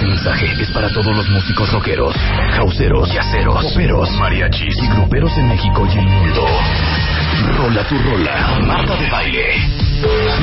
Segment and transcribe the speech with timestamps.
[0.00, 2.14] Este mensaje es para todos los músicos rockeros,
[2.56, 6.46] houseeros, yaceros, poperos, mariachis y gruperos en México y el mundo.
[7.56, 9.80] Rola tu rola, Marta de Baile.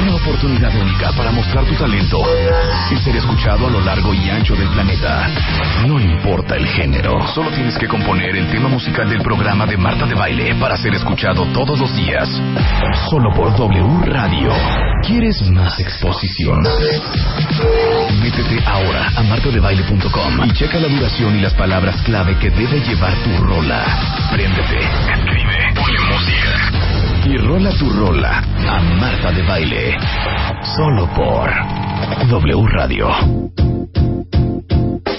[0.02, 2.22] Una oportunidad única para mostrar tu talento
[2.92, 5.28] y ser escuchado a lo largo y ancho del planeta.
[5.88, 10.06] No importa el género, solo tienes que componer el tema musical del programa de Marta
[10.06, 12.30] de Baile para ser escuchado todos los días.
[13.10, 14.52] Solo por W Radio.
[15.04, 16.62] ¿Quieres más exposición?
[18.22, 23.14] Métete ahora a martadebaile.com y checa la duración y las palabras clave que debe llevar
[23.24, 23.84] tu rola.
[24.32, 26.97] Préndete, escribe, ponle música
[27.28, 29.98] y rola tu rola a Marta de Baile.
[30.78, 31.50] Solo por
[32.30, 33.10] W Radio.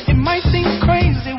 [0.07, 1.33] It might seem crazy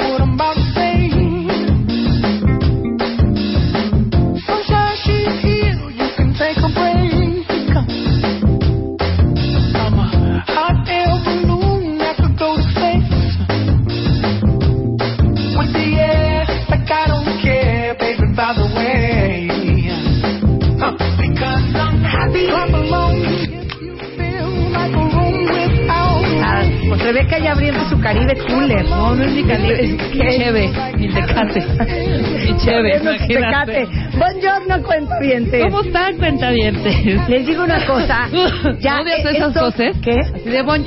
[27.30, 28.86] Rebeca ya abriendo su Caribe Cooler.
[28.86, 31.62] No, no es mi Caribe, es que Cheve, mi tecate.
[31.62, 33.00] Mi cheve.
[33.28, 33.88] Tecate.
[34.18, 35.64] Buongiorno, cuentavientes.
[35.66, 37.30] ¿Cómo están, cuentavientes?
[37.30, 38.28] Les digo una cosa.
[38.80, 39.96] Ya, ¿No odias eh, esas esto- voces?
[40.02, 40.20] ¿Qué?
[40.20, 40.84] Así de bon...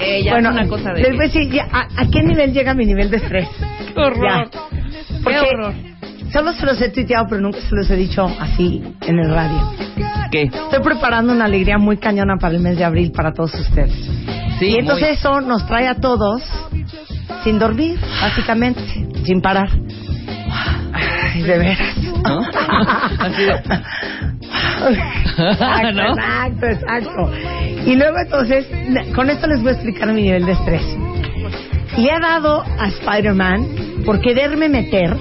[0.00, 1.02] eh, ya bueno, es una cosa de...
[1.02, 3.48] les voy a decir, ya, ¿a, a qué nivel llega mi nivel de estrés?
[3.94, 4.28] ¡Qué horror!
[4.28, 4.44] Ya.
[5.22, 5.74] Porque ¡Qué horror!
[6.32, 9.72] Solo se los he tuiteado, pero nunca se los he dicho así en el radio.
[10.30, 10.44] ¿Qué?
[10.44, 13.92] Estoy preparando una alegría muy cañona para el mes de abril para todos ustedes.
[14.58, 16.42] Sí, y entonces muy- eso nos trae a todos
[17.44, 18.80] sin dormir, básicamente,
[19.24, 19.68] sin parar.
[21.34, 21.96] Ay, de veras.
[22.24, 22.40] ¿No?
[23.18, 23.42] Así
[25.42, 26.08] exacto, ¿No?
[26.14, 27.30] exacto, exacto.
[27.86, 28.66] Y luego entonces,
[29.14, 30.82] con esto les voy a explicar mi nivel de estrés.
[31.98, 33.66] Le he dado a Spider-Man
[34.06, 35.16] por quererme meter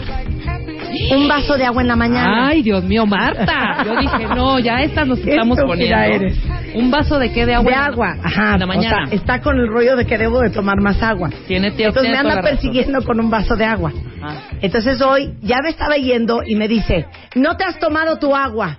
[1.11, 2.47] un vaso de agua en la mañana.
[2.49, 3.83] Ay, Dios mío, Marta.
[3.85, 5.97] Yo dije, no, ya estas nos estamos poniendo.
[5.97, 6.37] eres.
[6.73, 7.45] ¿Un vaso de qué?
[7.45, 7.69] ¿De agua?
[7.71, 8.53] de agua, ajá.
[8.53, 9.03] En la mañana.
[9.03, 11.29] O sea, está con el rollo de que debo de tomar más agua.
[11.47, 11.99] Tiene tiempo.
[11.99, 13.91] Entonces me anda persiguiendo con un vaso de agua.
[14.21, 14.35] Ah.
[14.61, 18.77] Entonces hoy ya me estaba yendo y me dice, no te has tomado tu agua.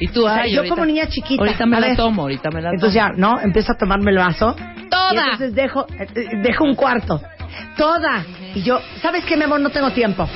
[0.00, 1.42] Y tú, O sea, ay, yo ahorita- como niña chiquita.
[1.44, 1.96] Ahorita me a la ver.
[1.96, 2.74] tomo, ahorita me la tomo.
[2.74, 3.38] Entonces ya, ¿no?
[3.40, 4.56] Empiezo a tomarme el vaso.
[4.58, 5.22] Y ¡Toda!
[5.24, 6.06] entonces dejo, eh,
[6.42, 7.20] dejo un cuarto.
[7.76, 8.24] Toda.
[8.54, 9.60] Y yo, ¿sabes qué, mi amor?
[9.60, 10.28] No tengo tiempo.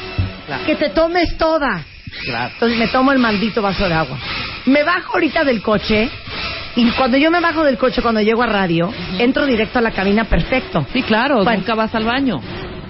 [0.46, 0.64] Claro.
[0.64, 1.82] Que te tomes toda.
[2.24, 2.50] Claro.
[2.54, 4.16] Entonces me tomo el maldito vaso de agua.
[4.66, 6.08] Me bajo ahorita del coche
[6.76, 9.90] y cuando yo me bajo del coche, cuando llego a radio, entro directo a la
[9.90, 10.86] cabina perfecto.
[10.92, 11.58] Sí, claro, Bueno.
[11.58, 12.40] nunca vas al baño.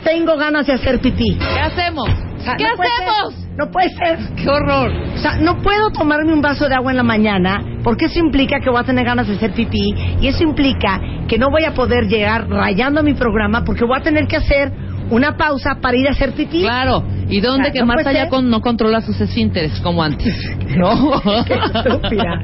[0.04, 1.36] Tengo ganas de hacer pipí.
[1.36, 2.08] ¿Qué hacemos?
[2.08, 3.34] O sea, ¿Qué no puede hacemos?
[3.34, 3.46] ser.
[3.56, 4.18] No puede ser.
[4.36, 4.92] ¡Qué horror!
[5.14, 8.60] O sea, no puedo tomarme un vaso de agua en la mañana porque eso implica
[8.60, 11.74] que voy a tener ganas de hacer pipí y eso implica que no voy a
[11.74, 14.70] poder llegar rayando mi programa porque voy a tener que hacer
[15.10, 16.60] una pausa para ir a hacer pipí.
[16.62, 17.04] Claro.
[17.28, 20.34] ¿Y dónde que no Marta puede ya con- no controla sus esfínteres como antes?
[20.76, 21.20] ¿No?
[21.46, 22.40] Qué estúpida.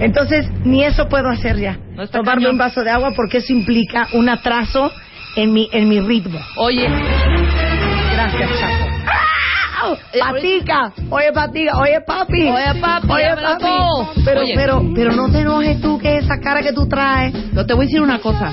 [0.00, 1.78] Entonces, ni eso puedo hacer ya.
[1.94, 2.52] No Tomarme cañón.
[2.52, 4.90] un vaso de agua porque eso implica un atraso
[5.36, 6.38] en mi, en mi ritmo.
[6.56, 6.88] Oye,
[8.12, 8.85] Gracias, Chaco.
[10.12, 14.22] Eh, Patica, oye Patica, oye papi, Oye, papi, oye papi.
[14.24, 14.52] Pero, Oye.
[14.56, 17.34] pero, pero no te enojes tú que esa cara que tú traes.
[17.52, 18.52] no, te voy a decir una cosa.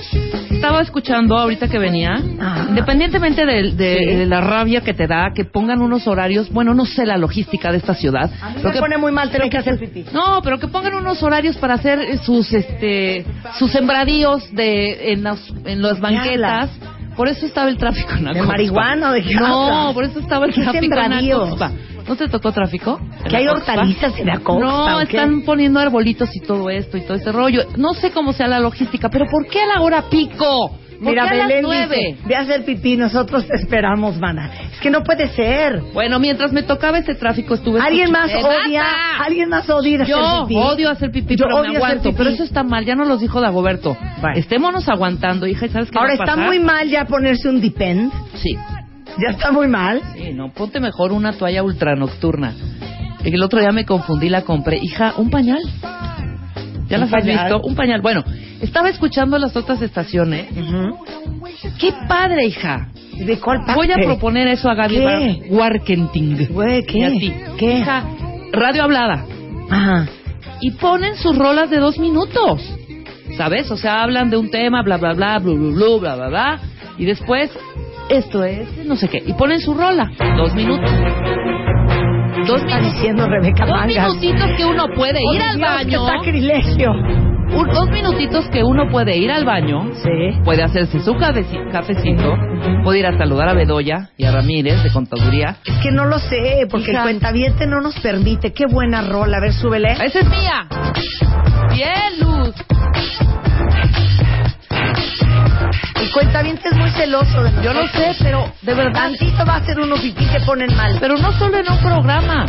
[0.49, 2.65] Estaba escuchando ahorita que venía, Ajá.
[2.69, 4.05] independientemente de, de- Sí.
[4.15, 7.71] de la rabia que te da, que pongan unos horarios, bueno, no sé la logística
[7.71, 8.29] de esta ciudad.
[8.55, 10.05] pero Me que- pone muy mal tener que hacer pipí.
[10.13, 13.25] No, pero que pongan unos horarios para hacer eh, sus este
[13.57, 16.69] sus sembradíos de en las en las banquetas.
[17.15, 18.47] Por eso estaba el tráfico en ¿De Acoxpa.
[18.47, 21.13] marihuana o de qué No, por eso estaba el ¿Qué tráfico en?
[21.13, 21.71] Acoxpa.
[22.07, 22.99] ¿No te tocó tráfico?
[23.29, 27.31] Que hay hortalizas en Acoxpa, No, están poniendo arbolitos y todo esto y todo ese
[27.31, 27.63] rollo.
[27.77, 30.79] No sé cómo sea la logística, pero ¿por qué a la hora pico?
[30.99, 34.49] ¿Por Mira, Belén dice, ve a hacer pipí, nosotros te esperamos, mana.
[34.73, 35.81] Es que no puede ser.
[35.93, 38.83] Bueno, mientras me tocaba ese tráfico estuve ¿Alguien más ¡Eh, odia,
[39.23, 40.55] alguien más odia Yo hacer pipí?
[40.61, 42.03] odio hacer pipí, Yo pero odio me aguanto.
[42.03, 42.15] pipí.
[42.17, 43.97] Pero eso está mal, ya nos los dijo Dagoberto.
[44.21, 44.37] Bueno.
[44.37, 46.45] Estémonos aguantando, hija, ¿y sabes qué Ahora va a está pasar?
[46.47, 48.11] muy mal ya ponerse un depend.
[48.35, 48.55] Sí,
[49.19, 50.01] Ya está muy mal.
[50.15, 52.53] sí, no, ponte mejor una toalla ultra nocturna.
[53.23, 54.77] El otro día me confundí, la compré.
[54.81, 55.59] Hija, un pañal.
[56.87, 57.45] ¿Ya ¿Un las has pañal?
[57.49, 57.67] visto?
[57.67, 58.01] Un pañal.
[58.01, 58.23] Bueno,
[58.61, 60.47] estaba escuchando las otras estaciones.
[61.79, 62.89] ¡Qué padre, hija!
[63.17, 63.75] ¿De cuál parte?
[63.75, 66.47] Voy a proponer eso a Gaby Warkenting.
[66.49, 66.97] Güey, ¿qué?
[66.97, 67.33] Y a ti.
[67.57, 67.79] ¿Qué?
[67.79, 68.03] Hija,
[68.51, 69.25] radio hablada.
[69.69, 70.07] Ajá.
[70.61, 72.61] Y ponen sus rolas de dos minutos.
[73.37, 73.71] ¿Sabes?
[73.71, 76.59] O sea, hablan de un tema, bla, bla, bla, bla, bla, bla, bla, bla, bla.
[76.97, 77.49] Y después,
[78.09, 79.23] esto es, no sé qué.
[79.25, 80.11] Y ponen su rola.
[80.37, 80.91] Dos minutos.
[82.47, 82.93] Dos Está minutos.
[82.95, 84.15] diciendo Rebeca Dos Mangas.
[84.15, 86.05] minutitos que uno puede Oh, ir al baño.
[86.05, 86.91] ¡Qué sacrilegio!
[86.91, 89.91] Un- dos minutitos que uno puede ir al baño.
[89.95, 90.39] Sí.
[90.43, 92.35] Puede hacerse su cafeci- cafecito.
[92.83, 95.57] Puede ir a saludar a Bedoya y a Ramírez de Contaduría.
[95.65, 98.53] Es que no lo sé, porque el cuentaviente no nos permite.
[98.53, 99.37] Qué buena rola.
[99.37, 99.91] A ver, súbele.
[99.91, 100.67] ¡Esa es mía!
[101.71, 102.55] ¡Bien, Luz!
[106.13, 107.51] Cuentaviente es muy celoso de.
[107.63, 108.93] Yo lo sé, pero de verdad.
[108.93, 110.97] Tantito va a ser uno pipí que ponen mal.
[110.99, 112.45] Pero no solo en un programa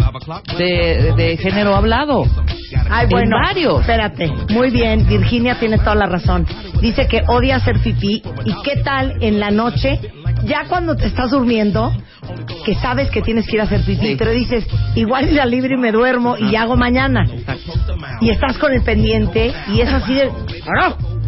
[0.59, 2.25] de, de género hablado.
[2.91, 3.37] Ay, en bueno.
[3.43, 3.81] varios.
[3.81, 4.31] Espérate.
[4.51, 6.47] Muy bien, Virginia tiene toda la razón.
[6.81, 8.23] Dice que odia hacer pipí.
[8.45, 9.99] ¿Y qué tal en la noche?
[10.45, 11.91] Ya cuando te estás durmiendo,
[12.67, 14.17] que sabes que tienes que ir a hacer pipí, Sí.
[14.19, 17.25] pero dices, igual la libre y me duermo y hago mañana.
[18.21, 20.31] Y estás con el pendiente y es así de...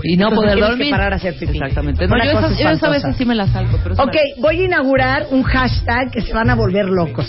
[0.08, 0.86] Y no Entonces poder dormir.
[0.86, 1.52] que parar a hacer pipí.
[1.58, 2.06] Exactamente.
[2.06, 3.78] No, Una yo, esas, yo esa veces sí me la salgo.
[3.82, 7.28] Pero Ok, voy a inaugurar un hashtag que se van a volver locos.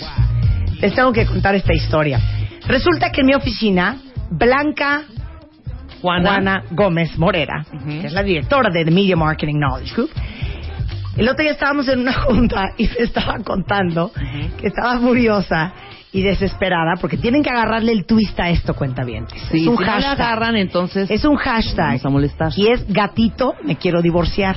[0.80, 2.20] Les tengo que contar esta historia.
[2.66, 3.96] Resulta que en mi oficina,
[4.30, 5.02] Blanca
[6.00, 6.28] Juana.
[6.30, 10.10] Juana Gómez Morera, que es la directora de The Media Marketing Knowledge Group,
[11.16, 14.12] el otro día estábamos en una junta y me estaba contando
[14.60, 15.72] que estaba furiosa
[16.12, 19.26] y desesperada porque tienen que agarrarle el twist a esto, cuenta bien.
[19.50, 20.20] Sí, es un si no la hashtag.
[20.20, 21.86] agarran, entonces Es un hashtag.
[21.88, 22.52] vamos a molestar.
[22.56, 24.56] Y es gatito, me quiero divorciar.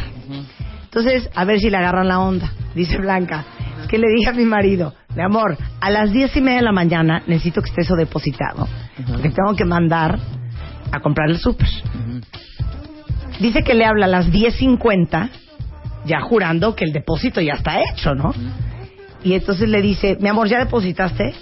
[0.84, 2.52] Entonces, a ver si le agarran la onda.
[2.76, 3.46] Dice Blanca.
[3.82, 6.64] Es que le dije a mi marido, mi amor, a las diez y media de
[6.66, 8.68] la mañana necesito que esté eso depositado.
[9.08, 10.20] Porque tengo que mandar
[10.92, 11.68] a comprar el súper.
[13.40, 15.30] Dice que le habla a las 10.50,
[16.06, 18.34] ya jurando que el depósito ya está hecho, ¿no?
[19.24, 21.34] Y entonces le dice, mi amor, ¿ya depositaste?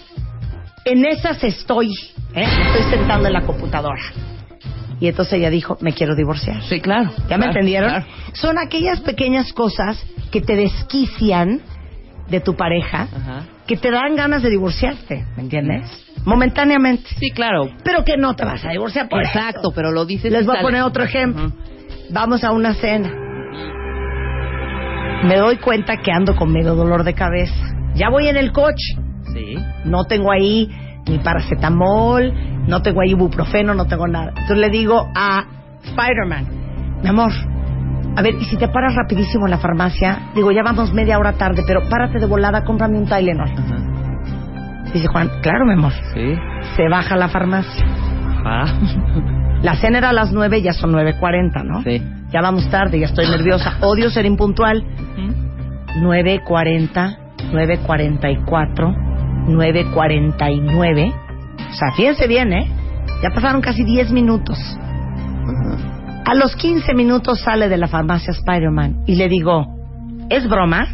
[0.85, 1.89] En esas estoy,
[2.33, 2.43] ¿eh?
[2.75, 4.01] Estoy sentando en la computadora.
[4.99, 6.61] Y entonces ella dijo, me quiero divorciar.
[6.63, 7.11] Sí, claro.
[7.29, 7.89] ¿Ya me entendieron?
[7.89, 8.05] claro.
[8.33, 11.61] Son aquellas pequeñas cosas que te desquician
[12.29, 13.45] de tu pareja, Ajá.
[13.65, 15.85] que te dan ganas de divorciarte, ¿me entiendes?
[16.25, 17.09] Momentáneamente.
[17.17, 17.69] Sí, claro.
[17.83, 19.71] Pero que no te vas a divorciar por Exacto, eso.
[19.73, 20.31] pero lo dices.
[20.31, 21.51] Les voy a poner otro ejemplo.
[22.11, 23.09] Vamos a una cena.
[25.23, 27.53] Me doy cuenta que ando con medio dolor de cabeza.
[27.93, 28.95] Ya voy en el coche.
[29.33, 29.57] Sí.
[29.85, 30.69] No tengo ahí
[31.07, 32.33] ni paracetamol,
[32.67, 34.29] no tengo ahí ibuprofeno, no tengo nada.
[34.29, 35.43] Entonces le digo a
[35.83, 37.31] Spider-Man, mi amor,
[38.15, 40.31] a ver, ¿y si te paras rapidísimo en la farmacia?
[40.35, 43.49] Digo, ya vamos media hora tarde, pero párate de volada, cómprame un Tylenol.
[43.49, 43.77] Ajá.
[44.93, 45.93] Dice Juan, claro, mi amor.
[46.13, 46.35] Sí.
[46.75, 47.85] Se baja a la farmacia.
[48.43, 48.73] Ajá.
[49.61, 51.83] La cena era a las nueve, ya son 9.40, ¿no?
[51.83, 52.01] Sí.
[52.31, 53.77] Ya vamos tarde, ya estoy nerviosa.
[53.81, 54.83] Odio ser impuntual.
[55.97, 57.17] 9.40,
[57.51, 58.95] 9.44,
[59.47, 61.13] 9.49.
[61.69, 62.71] O sea, fíjense bien, ¿eh?
[63.21, 64.57] Ya pasaron casi 10 minutos.
[66.25, 69.65] A los 15 minutos sale de la farmacia Spider-Man y le digo,
[70.29, 70.87] ¿es broma?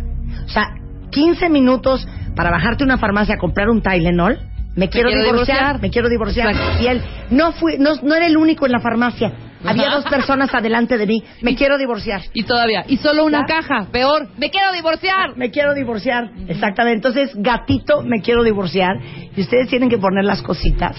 [0.46, 0.76] O sea,
[1.12, 4.40] 15 minutos para bajarte a una farmacia a comprar un Tylenol.
[4.76, 5.82] Me quiero, quiero divorciar, divorciar.
[5.82, 6.52] me quiero divorciar.
[6.52, 6.84] Exacto.
[6.84, 7.02] Y él,
[7.32, 9.32] no fui, no, no era el único en la farmacia.
[9.64, 11.24] Había dos personas adelante de mí.
[11.42, 12.22] Me quiero divorciar.
[12.34, 12.86] Y todavía.
[12.88, 13.62] Y solo una ¿Ya?
[13.62, 13.88] caja.
[13.92, 14.28] Peor.
[14.38, 15.36] Me quiero divorciar.
[15.38, 16.30] Me quiero divorciar.
[16.48, 17.08] Exactamente.
[17.08, 18.98] Entonces, gatito, me quiero divorciar.
[19.36, 20.96] Y ustedes tienen que poner las cositas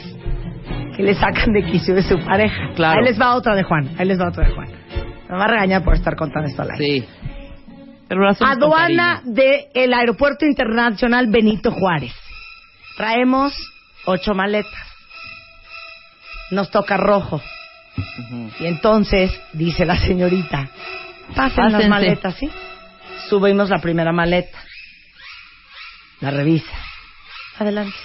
[0.96, 2.70] que le sacan de quicio de su pareja.
[2.74, 3.00] Claro.
[3.00, 3.90] Ahí les va otra de Juan.
[3.98, 4.68] Ahí les va otra de Juan.
[5.28, 6.84] Me va a regañar por estar contando esto al aire.
[6.84, 7.04] Sí.
[8.08, 12.14] Pero Aduana del Aeropuerto Internacional Benito Juárez.
[12.96, 13.52] Traemos
[14.06, 14.82] ocho maletas.
[16.50, 17.42] Nos toca rojo.
[18.60, 20.68] Y entonces dice la señorita,
[21.34, 22.50] pasen las maletas, ¿sí?
[23.28, 24.58] Subimos la primera maleta.
[26.20, 26.72] La revisa.
[27.58, 27.96] Adelante.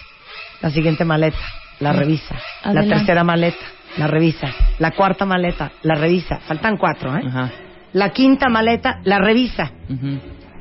[0.62, 1.38] La siguiente maleta.
[1.80, 2.36] La revisa.
[2.64, 3.66] La tercera maleta.
[3.98, 4.48] La revisa.
[4.80, 5.72] La cuarta maleta.
[5.84, 6.40] La revisa.
[6.40, 7.22] Faltan cuatro, ¿eh?
[7.26, 7.52] Ajá.
[7.94, 9.00] La quinta maleta.
[9.04, 9.72] La revisa.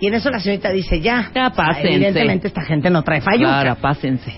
[0.00, 1.30] Y en eso la señorita dice, ya.
[1.34, 1.94] Ya, pásense.
[1.94, 3.46] Evidentemente esta gente no trae fallo.
[3.46, 4.36] Claro, pásense.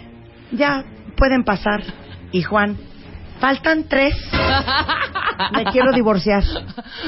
[0.51, 0.85] Ya,
[1.23, 1.85] pueden pasar.
[2.33, 2.77] Y Juan,
[3.39, 4.13] faltan tres.
[5.53, 6.43] Me quiero divorciar.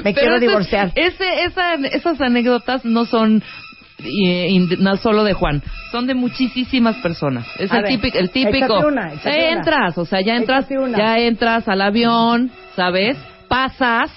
[0.04, 0.92] Me Pero quiero ese- divorciar.
[0.94, 3.42] Ese, esa, esas anécdotas no son
[4.04, 7.44] eh, no solo de Juan, son de muchísimas personas.
[7.58, 8.86] Es el ver, típico, el típico.
[8.86, 9.12] una, una.
[9.24, 13.16] entras, o sea, ya entras, ya entras al avión, ¿sabes?
[13.48, 14.12] Pasas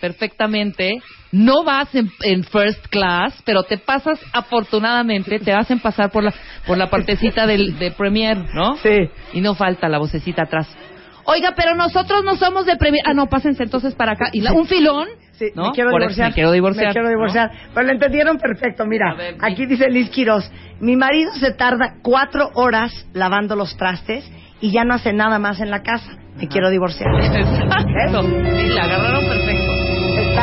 [0.00, 0.98] perfectamente.
[1.32, 6.32] No vas en, en first class, pero te pasas afortunadamente, te hacen pasar por la
[6.66, 8.76] por la partecita del de premier, ¿no?
[8.76, 8.96] Sí.
[9.32, 10.68] Y no falta la vocecita atrás.
[11.30, 12.96] Oiga, pero nosotros no somos de previ...
[13.04, 14.30] Ah, no, pásense entonces para acá.
[14.32, 15.06] Y la- un filón.
[15.32, 15.64] Sí, ¿no?
[15.66, 16.28] me quiero Por divorciar.
[16.30, 16.86] me quiero divorciar.
[16.86, 17.50] Me quiero divorciar.
[17.74, 18.86] Pero lo entendieron perfecto.
[18.86, 20.50] Mira, ver, aquí dice Liz Quiroz.
[20.80, 24.24] Mi marido se tarda cuatro horas lavando los trastes
[24.62, 26.16] y ya no hace nada más en la casa.
[26.36, 27.10] Me quiero divorciar.
[27.22, 28.22] Exacto.
[28.22, 29.77] Sí, la agarraron perfecto.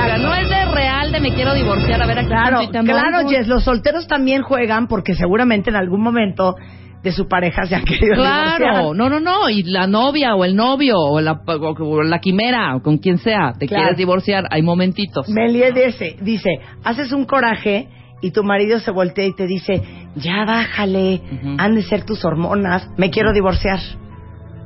[0.03, 2.01] Sea, no es de real de me quiero divorciar.
[2.01, 3.29] A ver, aquí Claro, claro.
[3.29, 3.47] Jess.
[3.47, 6.55] Los solteros también juegan porque seguramente en algún momento
[7.03, 8.95] de su pareja se han querido Claro, divorciar.
[8.95, 12.75] no, no, no, y la novia o el novio o la, o- o la quimera
[12.75, 13.83] o con quien sea, te Claro.
[13.83, 15.29] quieres divorciar, hay momentitos.
[15.29, 16.49] Melie dice, dice,
[16.83, 17.87] haces un coraje
[18.21, 19.81] y tu marido se voltea y te dice,
[20.15, 21.21] ya bájale,
[21.59, 23.79] han de ser tus hormonas, me quiero divorciar.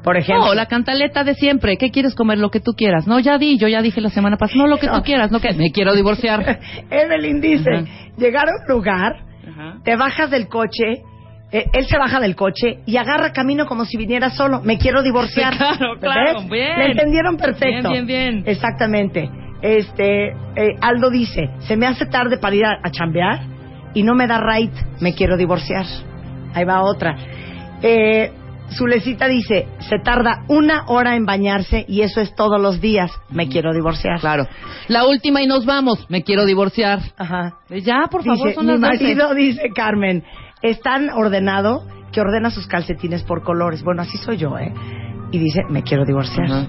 [0.03, 0.46] Por ejemplo.
[0.48, 2.38] No, la cantaleta de siempre, ¿qué quieres comer?
[2.38, 3.06] Lo que tú quieras.
[3.08, 5.39] No, ya di, yo ya dije la semana pasada, no, lo que tú quieras, no
[5.39, 6.60] que me quiero divorciar.
[6.89, 7.86] Evelyn dice, Ajá.
[8.18, 9.24] llegar a un lugar,
[9.84, 11.03] te bajas del coche,
[11.51, 14.62] eh, él se baja del coche y agarra camino como si viniera solo.
[14.63, 15.53] Me quiero divorciar.
[15.58, 16.00] Claro, ¿Ves?
[16.00, 16.77] claro, bien.
[16.79, 17.89] Le entendieron perfecto.
[17.89, 18.44] Bien, bien, bien.
[18.46, 19.29] Exactamente.
[19.62, 23.39] Este, eh, Aldo dice, se me hace tarde para ir a, a chambear
[23.94, 25.86] y no me da right, me quiero divorciar.
[26.53, 27.18] Ahí va otra.
[27.82, 28.32] Eh,
[28.72, 33.48] Zulecita dice, se tarda una hora en bañarse y eso es todos los días, me
[33.48, 34.20] quiero divorciar.
[34.20, 34.48] Claro.
[34.88, 37.00] La última y nos vamos, me quiero divorciar.
[37.18, 37.58] Ajá.
[37.70, 39.04] Ya, por favor, son mi las 12.
[39.04, 40.24] marido dice Carmen,
[40.62, 43.84] es tan ordenado que ordena sus calcetines por colores.
[43.84, 44.74] Bueno, así soy yo, ¿eh?
[45.32, 46.68] Y dice, me quiero divorciar.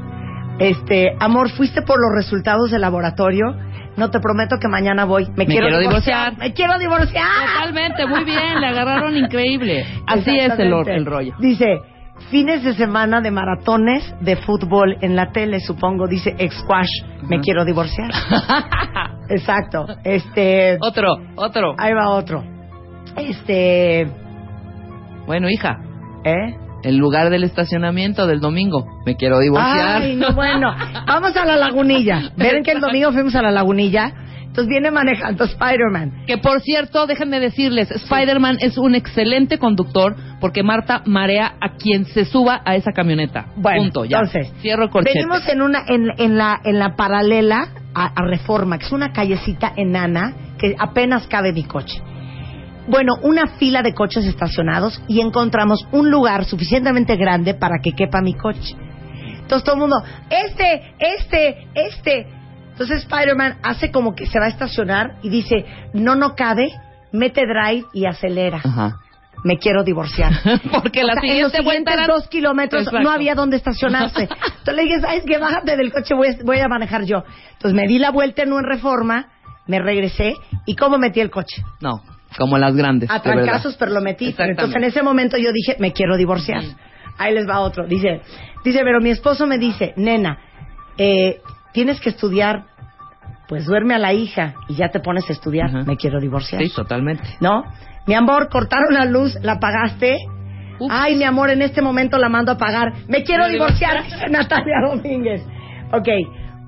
[0.59, 3.57] Este, amor, fuiste por los resultados del laboratorio.
[3.97, 5.27] No te prometo que mañana voy.
[5.37, 6.31] Me, quiero, quiero divorciar.
[6.33, 6.39] divorciar.
[6.39, 7.27] Me quiero divorciar.
[7.55, 9.85] Totalmente, muy bien, le agarraron increíble.
[10.07, 11.35] Así es el, el rollo.
[11.39, 11.81] Dice,
[12.31, 16.07] fines de semana de maratones de fútbol en la tele, supongo.
[16.07, 16.91] Dice, ex-squash,
[17.29, 18.11] me quiero divorciar.
[19.29, 19.87] Exacto.
[20.05, 21.75] Este, otro, otro.
[21.79, 22.45] ahí va otro.
[23.17, 24.07] Este,
[25.27, 25.79] Bueno, hija,
[26.25, 26.57] ¿eh?
[26.83, 30.03] El lugar del estacionamiento del domingo, me quiero divorciar.
[30.03, 30.75] Ay, no, bueno.
[31.07, 32.33] Vamos a la lagunilla.
[32.37, 34.13] Ven que el domingo fuimos a la lagunilla.
[34.41, 36.25] Entonces viene manejando Spider-Man.
[36.27, 42.05] Que por cierto, déjenme decirles, Spider-Man es un excelente conductor porque Marta marea a quien
[42.05, 43.47] se suba a esa camioneta.
[43.55, 44.19] Bueno, Punto, ya.
[44.19, 45.21] entonces, Cierro el corchete.
[45.21, 49.13] Venimos en una en, en la en la paralela a, a Reforma, que es una
[49.13, 52.03] callecita enana que apenas cabe mi coche.
[52.91, 58.21] Bueno, una fila de coches estacionados y encontramos un lugar suficientemente grande para que quepa
[58.21, 58.75] mi coche.
[59.43, 59.97] Entonces todo el mundo,
[60.29, 62.27] este, este, este.
[62.73, 66.71] Entonces Spider-Man hace como que se va a estacionar y dice, no, no cabe,
[67.13, 68.59] mete drive y acelera.
[68.65, 68.97] Ajá.
[69.43, 70.33] Me quiero divorciar.
[70.73, 73.03] Porque la O sea, en siguiente los siguientes eran- dos kilómetros Exacto.
[73.03, 74.23] no había dónde estacionarse.
[74.25, 75.39] Entonces le dije, ¿sabes qué?
[75.39, 77.23] Bájate del coche, voy a, voy a manejar yo.
[77.53, 79.29] Entonces me di la vuelta en un reforma,
[79.67, 80.35] me regresé
[80.67, 81.63] y ¿cómo metí el coche?
[81.81, 82.03] No,
[82.39, 83.11] como las grandes.
[83.11, 84.35] A trancazos, pero lo metí.
[84.37, 86.63] Entonces en ese momento yo dije, me quiero divorciar.
[87.19, 87.87] Ahí les va otro.
[87.87, 88.23] Dice,
[88.65, 90.39] dice, pero mi esposo me dice, nena,
[90.97, 91.41] eh,
[91.73, 92.65] tienes que estudiar,
[93.49, 95.87] pues duerme a la hija y ya te pones a estudiar.
[95.87, 96.63] Me quiero divorciar.
[96.63, 97.25] Sí, totalmente.
[97.41, 97.65] ¿No?
[98.07, 100.17] Mi amor, cortaron la luz, la apagaste.
[100.79, 100.95] Ups.
[100.95, 102.95] Ay, mi amor, en este momento la mando a pagar.
[103.07, 105.43] Me quiero divorciar, Natalia Domínguez.
[105.93, 106.09] Ok,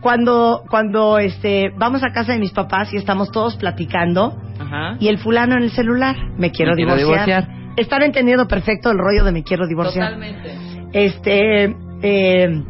[0.03, 4.37] cuando, cuando este, vamos a casa de mis papás y estamos todos platicando
[4.73, 4.97] Ajá.
[5.01, 7.27] y el fulano en el celular, me quiero, Me quiero divorciar.
[7.45, 7.73] divorciar.
[7.77, 10.15] Están entendiendo perfecto el rollo de me quiero divorciar.
[10.15, 10.55] Totalmente.
[10.93, 12.63] Este, eh,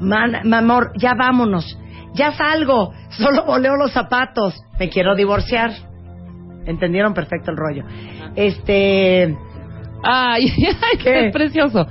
[0.00, 1.78] man, amor, ya vámonos.
[2.14, 4.54] Ya salgo, solo voleo los zapatos.
[4.78, 5.70] Me quiero divorciar.
[6.66, 7.84] Entendieron perfecto el rollo.
[8.36, 9.36] Este,
[10.02, 11.04] Ay, ay, ¿Qué?
[11.04, 11.86] qué precioso.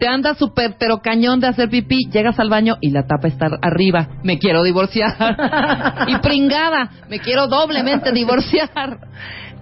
[0.00, 3.48] Te andas súper pero cañón de hacer pipí, llegas al baño y la tapa está
[3.60, 4.08] arriba.
[4.24, 5.14] Me quiero divorciar.
[6.08, 8.98] y pringada, me quiero doblemente divorciar.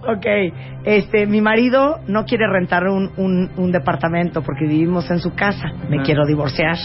[0.01, 0.25] ok,
[0.85, 5.73] este, mi marido no quiere rentar un, un, un departamento porque vivimos en su casa.
[5.89, 6.05] Me Ajá.
[6.05, 6.77] quiero divorciar.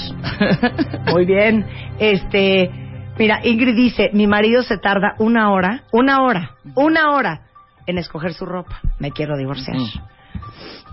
[1.13, 1.65] Muy bien.
[2.01, 2.71] Este,
[3.17, 7.43] mira, Ingrid dice, mi marido se tarda una hora, una hora, una hora
[7.87, 8.81] en escoger su ropa.
[8.99, 9.77] Me quiero divorciar.
[9.77, 10.14] Mm.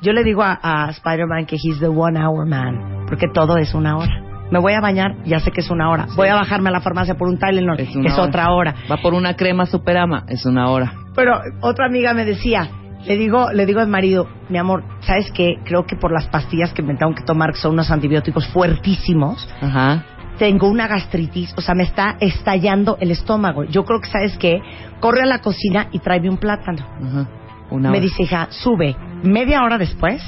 [0.02, 3.76] Yo le digo a, a Spider-Man que he's the one hour man, porque todo es
[3.76, 4.12] una hora.
[4.50, 6.08] Me voy a bañar, ya sé que es una hora.
[6.16, 8.24] Voy a bajarme a la farmacia por un Tylenol, es, hora.
[8.24, 8.76] otra hora.
[8.92, 10.94] Va por una crema superama, es una hora.
[11.16, 12.68] Pero otra amiga me decía,
[13.06, 15.58] le digo, le digo al marido, mi amor, ¿sabes qué?
[15.66, 19.48] Creo que por las pastillas que me tengo que tomar, que son unos antibióticos fuertísimos,
[19.62, 20.04] Ajá.
[20.40, 23.66] tengo una gastritis, o sea, me está estallando el estómago.
[23.66, 24.62] Yo creo que, ¿sabes qué?
[25.00, 26.86] Corre a la cocina y tráeme un plátano.
[27.06, 27.28] Ajá.
[27.72, 28.96] Me dice, hija, sube.
[29.24, 30.22] Media hora después,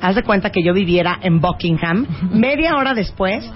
[0.00, 3.50] haz de cuenta que yo viviera en Buckingham, media hora después,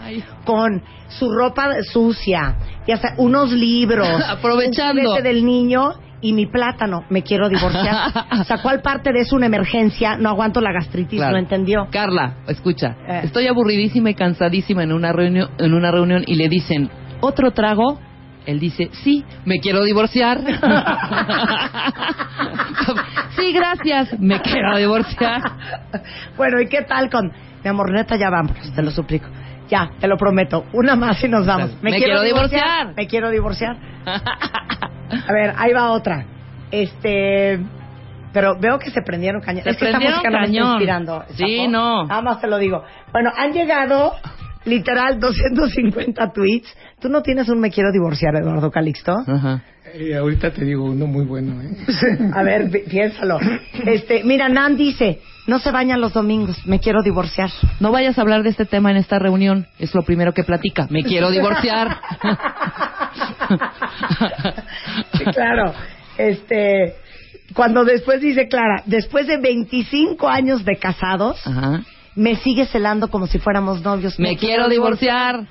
[0.45, 5.17] con su ropa sucia, ya sea, unos libros, Aprovechando.
[5.17, 8.11] un del niño y mi plátano, me quiero divorciar.
[8.41, 10.17] o sea, ¿cuál parte de es una emergencia?
[10.17, 11.33] No aguanto la gastritis, Claro.
[11.33, 11.87] ¿no entendió?
[11.91, 12.97] Carla, escucha.
[13.07, 13.21] Eh.
[13.25, 16.91] Estoy aburridísima y cansadísima en una reunión, en una reunión y le dicen,
[17.21, 18.01] ¿otro trago?
[18.47, 20.41] Él dice, sí, me quiero divorciar.
[23.37, 25.43] sí, gracias, me quiero divorciar.
[26.37, 27.31] Bueno, ¿y qué tal con...
[27.63, 29.29] Mi amor, neta, ya vámonos, te lo suplico.
[29.69, 30.65] Ya, te lo prometo.
[30.73, 31.77] Una más y nos vamos.
[31.83, 32.95] Me quiero divorciar.
[32.97, 33.77] Me quiero divorciar.
[34.07, 36.25] A ver, ahí va otra.
[36.71, 37.61] Este...
[38.33, 39.65] Pero veo que se prendieron cañón.
[39.65, 40.71] Se es que esta prendieron música no me está cañón.
[40.73, 41.25] inspirando.
[41.31, 42.05] Sí, no.
[42.07, 42.85] Nada más te lo digo.
[43.11, 44.13] Bueno, han llegado
[44.69, 46.69] literal 250 tweets.
[47.01, 49.15] Tú no tienes un me quiero divorciar, Eduardo Calixto.
[49.27, 49.63] Ajá.
[49.95, 51.71] Eh, ahorita te digo uno muy bueno, ¿eh?
[52.35, 53.39] A ver, pi- piénsalo.
[53.87, 57.49] Este, mira, Nan dice, no se bañan los domingos, me quiero divorciar.
[57.81, 60.87] No vayas a hablar de este tema en esta reunión, es lo primero que platica.
[60.91, 61.97] Me quiero divorciar.
[65.17, 65.73] Sí, claro.
[66.19, 66.95] Este,
[67.55, 71.83] cuando después dice Clara, después de 25 años de casados, Ajá.
[72.19, 74.19] Me sigue celando como si fuéramos novios.
[74.19, 75.47] Me quiero divorciar.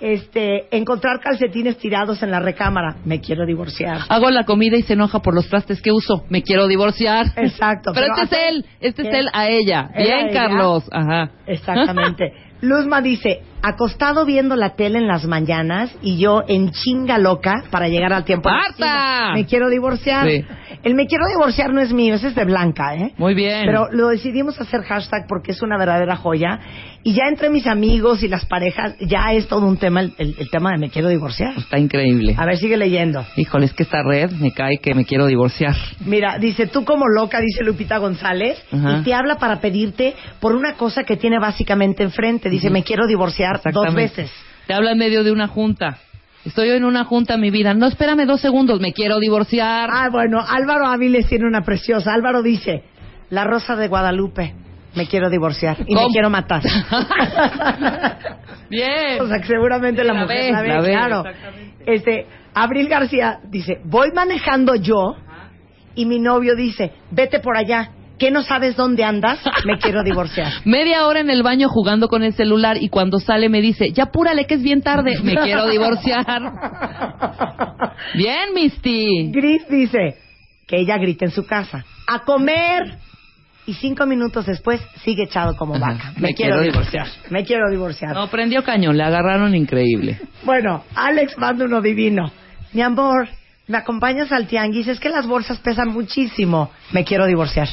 [0.00, 4.00] Este, encontrar calcetines tirados en la recámara, me quiero divorciar.
[4.08, 6.24] Hago la comida y se enoja por los trastes que uso.
[6.28, 7.26] Me quiero divorciar.
[7.36, 7.92] Exacto.
[7.94, 9.90] Pero, este es él, este es él a ella.
[9.94, 10.32] A Bien, ella.
[10.32, 10.88] Carlos.
[10.90, 11.30] Ajá.
[11.46, 12.32] Exactamente.
[12.62, 17.88] Luzma dice, acostado viendo la tele en las mañanas y yo en chinga loca para
[17.88, 18.50] llegar al tiempo.
[18.50, 19.32] ¡Marta!
[19.34, 20.28] Me quiero divorciar.
[20.28, 20.44] Sí.
[20.84, 23.14] El me quiero divorciar no es mío, ese es de Blanca, ¿eh?
[23.18, 23.66] Muy bien.
[23.66, 26.60] Pero lo decidimos hacer hashtag porque es una verdadera joya.
[27.04, 30.36] Y ya entre mis amigos y las parejas, ya es todo un tema, el, el-
[30.38, 31.54] el tema de me quiero divorciar.
[31.58, 32.36] Está increíble.
[32.38, 33.24] A ver, sigue leyendo.
[33.36, 35.74] Híjole, es que esta red me cae que me quiero divorciar.
[36.06, 38.98] Mira, dice, tú como loca, dice Lupita González, Ajá.
[38.98, 42.48] y te habla para pedirte por una cosa que tiene básicamente enfrente.
[42.48, 44.30] Dice, me quiero divorciar dos veces.
[44.68, 45.98] Te habla en medio de una junta.
[46.44, 47.74] Estoy en una junta, mi vida.
[47.74, 48.80] No, espérame dos segundos.
[48.80, 49.88] Me quiero divorciar.
[49.92, 52.12] Ah, bueno, Álvaro Áviles tiene una preciosa.
[52.14, 52.84] Álvaro dice,
[53.30, 54.54] la rosa de Guadalupe,
[54.94, 56.08] me quiero divorciar y ¿Cómo?
[56.08, 56.62] me quiero matar.
[58.70, 59.20] Bien.
[59.20, 61.24] o sea, que seguramente la, La mujer ve, la ve, claro.
[61.86, 65.16] Este, Abril García dice, voy manejando yo
[65.94, 67.90] y mi novio dice, vete por allá.
[68.18, 69.40] ¿Qué no sabes dónde andas?
[69.64, 70.52] Me quiero divorciar.
[70.64, 74.04] Media hora en el baño jugando con el celular y cuando sale me dice, ya
[74.04, 75.18] apúrale que es bien tarde.
[75.24, 76.24] Me quiero divorciar.
[78.14, 79.30] Bien, Misty.
[79.32, 80.16] Gris dice
[80.68, 82.96] que ella grita en su casa, a comer.
[83.64, 86.12] Y cinco minutos después sigue echado como vaca.
[86.16, 87.06] Me quiero divorciar.
[87.30, 88.14] Me quiero divorciar.
[88.14, 90.18] No, prendió cañón, le agarraron increíble.
[90.44, 92.32] Bueno, Alex manda uno divino.
[92.72, 93.28] Mi amor,
[93.68, 94.88] ¿me acompañas al tianguis?
[94.88, 96.70] Es que las bolsas pesan muchísimo.
[96.90, 97.68] Me quiero divorciar.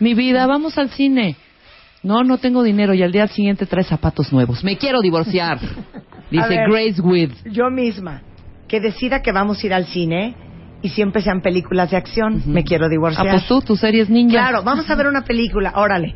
[0.00, 1.36] Mi vida, vamos al cine.
[2.02, 4.62] No, no tengo dinero y al día siguiente trae zapatos nuevos.
[4.64, 5.58] Me quiero divorciar.
[6.30, 6.68] Dice ver.
[6.68, 7.32] Grace With.
[7.44, 8.22] Yo misma,
[8.68, 10.34] que decida que vamos a ir al cine
[10.82, 12.42] y siempre sean películas de acción.
[12.46, 13.30] Me quiero Ah, divorciar.
[13.30, 14.32] pues tú, tu serie es ninja.
[14.38, 16.14] Claro, vamos a ver una película, órale.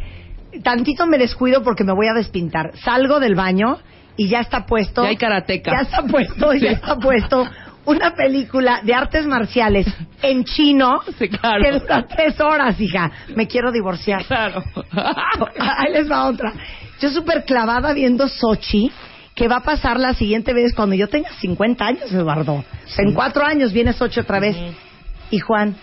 [0.63, 2.73] Tantito me descuido porque me voy a despintar.
[2.79, 3.79] Salgo del baño
[4.17, 5.03] y ya está puesto.
[5.03, 5.71] Ya hay karateca.
[5.73, 6.61] Ya está puesto, Sí.
[6.61, 7.47] ya está puesto
[7.85, 9.87] una película de artes marciales
[10.23, 11.63] en chino Sí, claro.
[11.63, 13.11] que dura tres horas, hija.
[13.37, 14.25] Me quiero divorciar.
[14.25, 14.63] Claro.
[15.59, 16.53] Ahí les va otra.
[17.01, 18.91] Yo súper clavada viendo Sochi,
[19.37, 22.65] que va a pasar la siguiente vez cuando yo tenga 50 años, Eduardo.
[22.97, 24.57] En cuatro años viene Sochi otra vez.
[25.31, 25.77] Y Juan,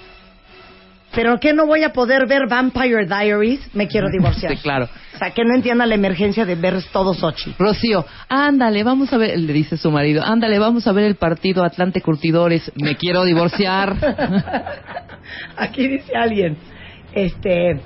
[1.14, 3.60] ¿pero qué no voy a poder ver Vampire Diaries?
[3.76, 4.56] Me quiero divorciar.
[4.56, 4.90] Sí, claro.
[5.14, 7.54] O sea, que no entienda la emergencia de ver todo Sochi.
[7.60, 11.64] Rocío, ándale, vamos a ver, le dice su marido, ándale, vamos a ver el partido
[11.64, 13.96] Atlante Curtidores, me quiero divorciar.
[15.58, 16.58] Aquí dice alguien,
[17.14, 17.80] este,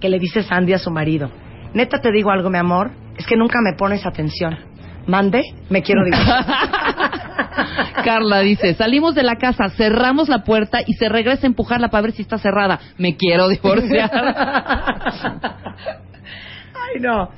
[0.00, 1.30] que le dice Sandy a su marido,
[1.74, 4.69] neta te digo algo, mi amor, es que nunca me pones atención.
[5.06, 6.44] Mande, me quiero divorciar.
[8.04, 12.02] Carla dice, salimos de la casa, cerramos la puerta y se regresa a empujarla para
[12.02, 12.80] ver si está cerrada.
[12.96, 14.10] Me quiero divorciar.
[16.74, 17.30] Ay, no.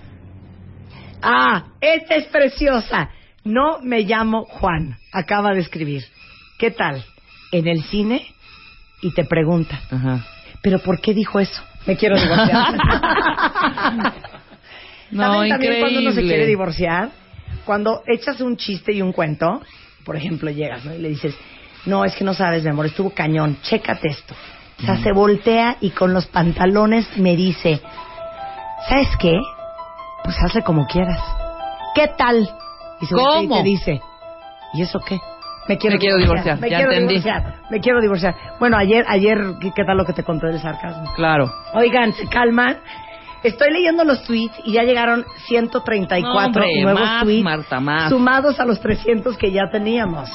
[1.22, 3.11] Ah, esta es preciosa.
[3.44, 4.96] No me llamo Juan.
[5.12, 6.05] Acaba de escribir.
[6.59, 7.05] ¿Qué tal?
[7.51, 8.22] En el cine
[9.03, 10.25] y te pregunta, Ajá.
[10.62, 11.62] ¿pero por qué dijo eso?
[11.87, 12.75] Me quiero divorciar.
[15.12, 17.11] No, ¿Saben también cuando uno se quiere divorciar?
[17.64, 19.61] Cuando echas un chiste y un cuento,
[20.05, 20.94] por ejemplo, llegas ¿no?
[20.94, 21.35] y le dices,
[21.87, 24.35] no, es que no sabes, mi amor, estuvo cañón, chécate esto.
[24.81, 27.81] O sea, se voltea y con los pantalones me dice,
[28.88, 29.38] ¿sabes qué?
[30.25, 31.20] Pues hazle como quieras.
[31.94, 32.48] ¿Qué tal?
[33.01, 33.55] Y se voltea ¿Cómo?
[33.55, 34.01] Y te dice,
[34.75, 35.20] ¿y eso qué?
[35.68, 37.14] Me quiero, Me quiero divorciar, Me ya quiero entendí.
[37.18, 37.55] divorciar.
[37.70, 38.35] Me quiero divorciar.
[38.59, 41.12] Bueno, ayer, ayer, ¿qué, qué tal lo que te conté del sarcasmo?
[41.14, 41.48] Claro.
[41.75, 42.79] Oigan, se calman.
[43.43, 48.09] Estoy leyendo los tweets y ya llegaron 134 No, hombre, nuevos más, tweets Marta, más.
[48.11, 50.31] sumados a los 300 que ya teníamos.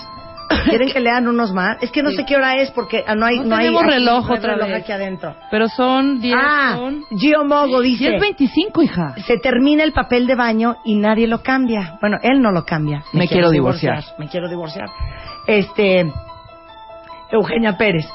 [0.69, 1.77] ¿Quieren que lean unos más?
[1.81, 2.17] Es que no Sí.
[2.17, 4.31] sé qué hora es porque ah, no hay, No no hay tenemos aquí- reloj no
[4.33, 4.81] hay otra reloj vez.
[4.83, 5.35] aquí adentro.
[5.51, 7.03] Pero son 10, Ah, son...
[7.17, 9.13] Gio Mogo dice, es 25, hija.
[9.25, 11.97] se termina el papel de baño y nadie lo cambia.
[11.99, 13.03] Bueno, él no lo cambia.
[13.13, 14.03] Me quiero divorciar.
[14.17, 14.87] Me quiero divorciar.
[15.47, 16.09] Este,
[17.31, 18.05] Eugenia Pérez,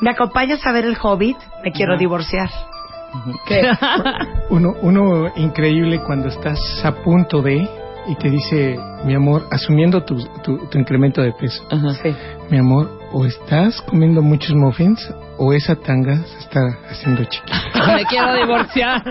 [0.00, 1.38] ¿me acompañas a ver el Hobbit?
[1.64, 2.00] Me quiero Ajá.
[2.00, 2.50] divorciar.
[3.46, 3.62] ¿Qué?
[4.50, 7.68] Uno, uno increíble cuando estás a punto de
[8.08, 11.92] y te dice, mi amor, asumiendo tu, tu, tu incremento de peso, Ajá.
[12.02, 12.14] Sí.
[12.50, 17.60] mi amor, o estás comiendo muchos muffins o esa tanga se está haciendo chiquita.
[17.94, 19.02] Me quiero divorciar.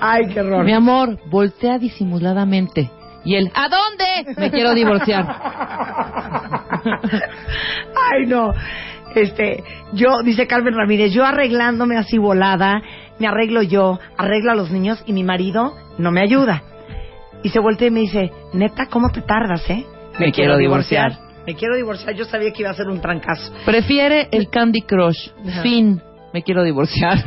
[0.00, 0.64] Ay, qué horror.
[0.64, 2.90] Mi amor, voltea disimuladamente.
[3.24, 4.34] Y él, ¿a dónde?
[4.40, 5.24] Me quiero divorciar.
[8.12, 8.52] Ay, no.
[9.14, 12.82] Este, yo, dice Carmen Ramírez, yo arreglándome así volada,
[13.18, 16.62] me arreglo yo, arreglo a los niños y mi marido no me ayuda.
[17.42, 19.84] Y se voltea y me dice, neta, ¿cómo te tardas, eh?
[20.18, 21.18] Me quiero divorciar.
[21.46, 22.14] Me quiero divorciar.
[22.14, 23.52] Yo sabía que iba a ser un trancazo.
[23.64, 25.30] Prefiere el Candy Crush.
[25.48, 25.62] Ajá.
[25.62, 26.00] Fin.
[26.32, 27.18] Me quiero divorciar.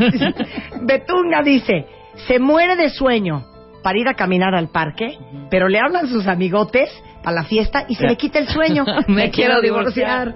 [0.82, 1.86] Betunga dice,
[2.28, 3.46] se muere de sueño
[3.84, 5.18] para ir a caminar al parque,
[5.50, 6.90] pero le hablan sus amigotes
[7.24, 8.86] para la fiesta y se le quita el sueño.
[9.08, 10.34] Me quiero divorciar.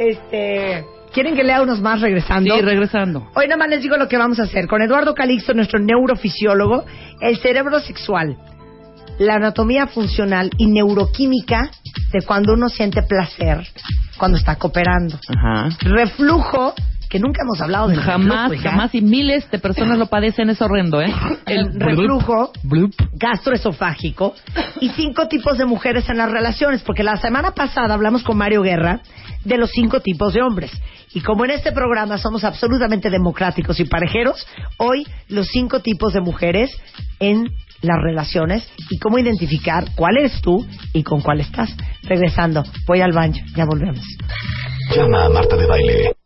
[0.00, 0.82] Este,
[1.12, 2.54] ¿quieren que lea unos más regresando?
[2.54, 3.28] Sí, regresando.
[3.34, 4.66] Hoy nada más les digo lo que vamos a hacer.
[4.66, 6.86] Con Eduardo Calixto, nuestro neurofisiólogo,
[7.20, 8.38] el cerebro sexual,
[9.18, 11.70] la anatomía funcional y neuroquímica
[12.12, 13.66] de cuando uno siente placer
[14.16, 15.18] cuando está cooperando.
[15.28, 15.68] Ajá.
[15.80, 16.72] Reflujo,
[17.10, 18.70] que nunca hemos hablado del Jamás, reflujo, hija.
[18.70, 18.94] jamás.
[18.94, 21.12] Y miles de personas lo padecen, es horrendo, ¿eh?
[21.46, 22.92] El reflujo Bloop.
[23.14, 24.34] gastroesofágico
[24.80, 28.62] y cinco tipos de mujeres en las relaciones, porque la semana pasada hablamos con Mario
[28.62, 29.00] Guerra
[29.44, 30.70] de los cinco tipos de hombres.
[31.12, 34.46] Y como en este programa somos absolutamente democráticos y parejeros,
[34.78, 36.70] hoy los cinco tipos de mujeres
[37.18, 37.48] en
[37.82, 41.74] las relaciones y cómo identificar cuál eres tú y con cuál estás.
[42.04, 44.04] Regresando, voy al baño, ya volvemos.
[44.94, 46.19] Llama a Marta de Baile.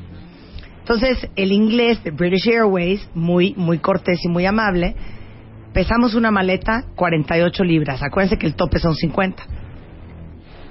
[0.80, 4.96] Entonces, el inglés de British Airways, muy, muy cortés y muy amable,
[5.74, 8.04] pesamos una maleta 48 libras.
[8.04, 9.44] Acuérdense que el tope son 50.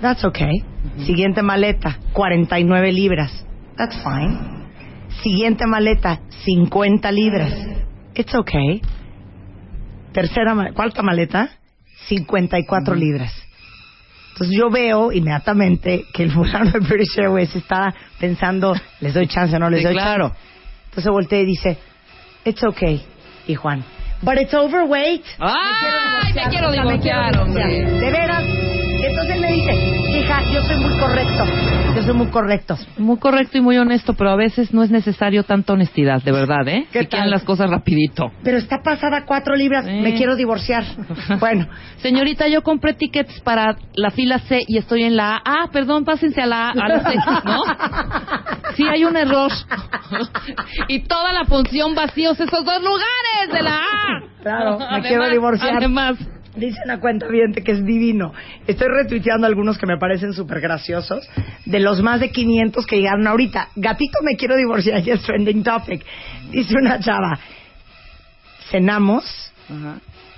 [0.01, 0.63] That's okay.
[1.07, 3.47] Siguiente maleta, 49 libras.
[3.77, 4.39] That's fine.
[5.23, 7.53] Siguiente maleta, 50 libras.
[8.15, 8.83] It's okay.
[10.13, 11.49] Tercera, cuarta maleta,
[12.09, 13.33] 54 libras.
[14.35, 19.55] Entonces yo veo inmediatamente que el fulano de British Airways está pensando, les doy chance
[19.55, 20.31] o no les Sí, doy claro.
[20.31, 20.41] chance.
[20.87, 21.79] Entonces voltea y dice,
[22.45, 23.01] it's okay.
[23.47, 23.85] Y Juan,
[24.23, 25.25] but it's overweight.
[25.39, 26.33] ¡Ay!
[26.35, 27.85] Me quiero divorciar, hombre.
[27.85, 28.43] De veras.
[28.45, 29.73] Entonces le dice,
[30.25, 31.45] hija, yo soy muy correcto.
[31.95, 32.77] Yo soy muy correcto.
[32.99, 36.67] Muy correcto y muy honesto, pero a veces no es necesario tanta honestidad, de verdad,
[36.67, 36.87] ¿eh?
[36.93, 37.09] ¿Qué Si tal?
[37.09, 38.33] quieren las cosas rapidito.
[38.43, 39.85] Pero está pasada cuatro libras.
[39.85, 40.85] Me quiero divorciar.
[41.41, 41.67] Bueno,
[41.99, 45.43] Señorita, yo compré tickets para la fila C y estoy en la A.
[45.45, 47.63] Ah, perdón, pásense a la A, a la C, ¿no?
[48.77, 49.51] Sí, hay un error.
[50.89, 54.23] y toda la función vacíos esos dos lugares de la A.
[54.43, 55.77] Claro, me quiero divorciar.
[55.77, 56.17] Además,
[56.57, 57.27] Dice una cuenta
[57.65, 58.33] que es divino.
[58.67, 61.29] Estoy retuiteando algunos que me parecen súper graciosos.
[61.65, 63.71] De los más de 500 que llegaron ahorita.
[63.75, 65.03] Gatito, me quiero divorciar.
[65.03, 66.05] Ya es trending topic.
[66.51, 67.39] Dice una chava.
[68.71, 69.53] Cenamos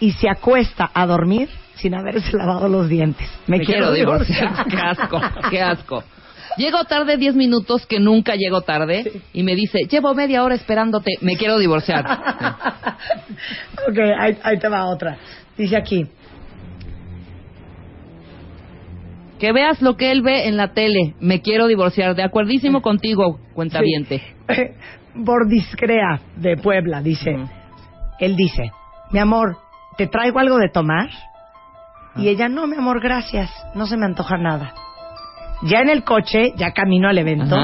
[0.01, 3.29] y se acuesta a dormir sin haberse lavado los dientes.
[3.47, 4.67] Me, me quiero divorciar.
[4.69, 6.05] qué asco, qué asco.
[6.57, 11.13] Llego tarde 10 minutos, que nunca llego tarde, y me dice, llevo media hora esperándote,
[11.21, 12.03] me quiero divorciar.
[13.89, 15.19] ok, ahí, ahí te va otra.
[15.57, 16.07] Dice aquí.
[19.39, 22.15] Que veas lo que él ve en la tele, me quiero divorciar.
[22.15, 24.23] De acuerdísimo contigo, cuentaviente.
[25.15, 27.37] Bordiscrea de Puebla dice.
[28.19, 28.71] Él dice,
[29.11, 29.59] mi amor,
[29.99, 31.11] ¿te traigo algo de tomar?
[32.17, 34.73] Y ella, no, mi amor, gracias, no se me antoja nada.
[35.63, 37.57] Ya en el coche, ya camino al evento.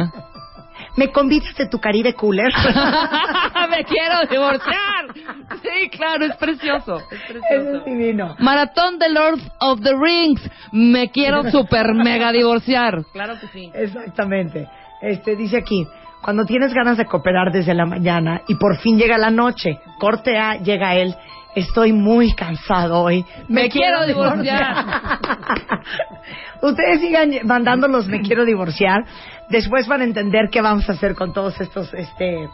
[0.97, 2.53] Me convidas de tu Caribe Cooler.
[3.71, 5.15] Me quiero divorciar.
[5.63, 6.99] Sí, claro, es precioso.
[7.11, 7.77] Es precioso.
[7.79, 8.37] es divino.
[8.39, 10.43] Maratón de Lord of the Rings.
[10.73, 13.05] Me quiero super mega divorciar.
[13.13, 13.71] Claro que sí.
[13.75, 14.69] Exactamente.
[15.01, 15.87] Este dice aquí,
[16.23, 20.39] cuando tienes ganas de cooperar desde la mañana y por fin llega la noche, corte
[20.39, 21.15] A, llega él,
[21.55, 24.01] estoy muy cansado hoy, Me quiero
[26.63, 29.05] Ustedes sigan mandando los me quiero divorciar,
[29.49, 32.49] después van a entender qué vamos a hacer con todos estos este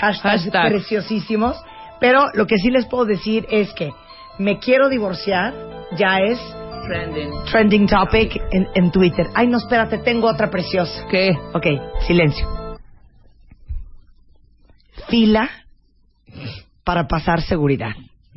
[0.00, 0.70] hashtags Hashtags.
[0.70, 1.62] preciosísimos,
[2.00, 3.90] pero lo que sí les puedo decir es que
[4.38, 5.52] me quiero divorciar
[5.96, 6.38] ya es
[7.50, 9.26] trending topic en, en Twitter.
[9.34, 11.06] Ay, no, espérate, tengo otra preciosa.
[11.08, 11.30] ¿Qué?
[11.52, 11.66] Ok,
[12.06, 12.48] silencio.
[15.08, 15.48] Fila
[16.84, 17.92] para pasar seguridad,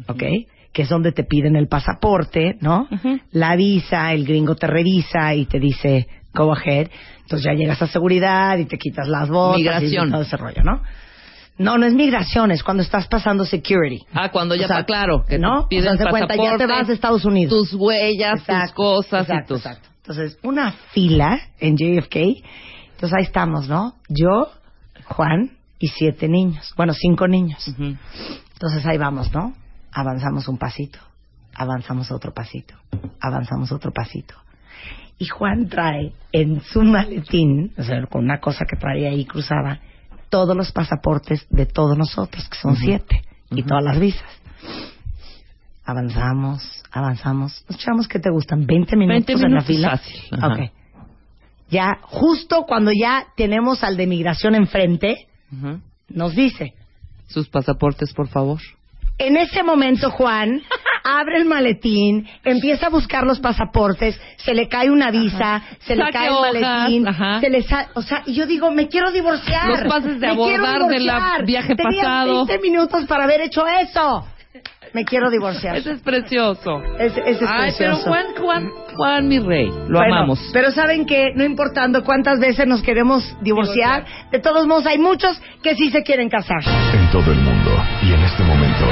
[0.08, 0.23] ¿ok?
[0.73, 2.88] Que es donde te piden el pasaporte, ¿no?
[2.91, 3.19] Ujú.
[3.31, 6.89] La visa, el gringo te revisa y te dice, go ahead.
[7.21, 10.10] Entonces ya llegas a seguridad y te quitas las botas Migración.
[10.10, 10.81] y todo ese rollo, ¿no?
[11.58, 14.01] No, no es migración, es cuando estás pasando security.
[14.13, 15.23] Ah, cuando ya O sea, está claro.
[15.25, 15.67] Que ¿no?
[15.69, 17.53] te O sea, cuenta, ya te vas de Estados Unidos.
[17.58, 19.65] Tus huellas, tus Exacto, cosas exacto, y tus...
[19.65, 19.89] exacto.
[20.01, 22.15] Entonces, una fila en JFK.
[22.95, 23.95] Entonces ahí estamos, ¿no?
[24.10, 24.49] Yo,
[25.05, 26.73] Juan y siete niños.
[26.75, 27.65] Bueno, cinco niños.
[27.69, 27.95] Ujú.
[28.53, 29.53] Entonces ahí vamos, ¿no?
[29.97, 30.99] Avanzamos un pasito,
[31.53, 32.75] avanzamos otro pasito,
[33.21, 34.36] avanzamos otro pasito.
[35.17, 39.79] Y Juan trae en su maletín, o sea, con una cosa que trae ahí cruzada,
[40.29, 44.29] todos los pasaportes de todos nosotros, que son siete, y todas las visas.
[45.86, 47.63] Avanzamos, avanzamos.
[47.69, 49.89] Nos echamos que te gustan 20 minutos, 20 en la fila.
[49.91, 50.47] fácil, ajá.
[50.47, 50.60] Ok.
[51.69, 55.27] Ya, justo cuando ya tenemos al de migración enfrente,
[56.10, 56.73] nos dice,
[57.27, 58.60] Sus pasaportes, por favor.
[59.17, 60.62] En ese momento, Juan
[61.04, 66.01] abre el maletín, empieza a buscar los pasaportes, se le cae una visa, se le
[66.04, 67.39] Saque cae el hojas, maletín, ajá.
[67.39, 69.69] se le sa- o sea, y yo digo, me quiero divorciar.
[69.69, 71.45] Los pases de me quiero abordar del divorciar.
[71.45, 72.45] viaje Tenía pasado.
[72.45, 74.28] 20 minutos para haber hecho eso.
[74.93, 75.75] Me quiero divorciar.
[75.75, 76.82] Ese es precioso.
[76.97, 78.04] Ese, ese es Ay, pero precioso.
[78.10, 79.65] Juan, Juan, Juan, mi rey.
[79.89, 80.39] Lo Bueno, amamos.
[80.54, 85.38] Pero saben que no importando cuántas veces nos queremos divorciar, de todos modos hay muchos
[85.62, 86.62] que sí se quieren casar.
[86.93, 87.71] En todo el mundo
[88.04, 88.86] y en este momento.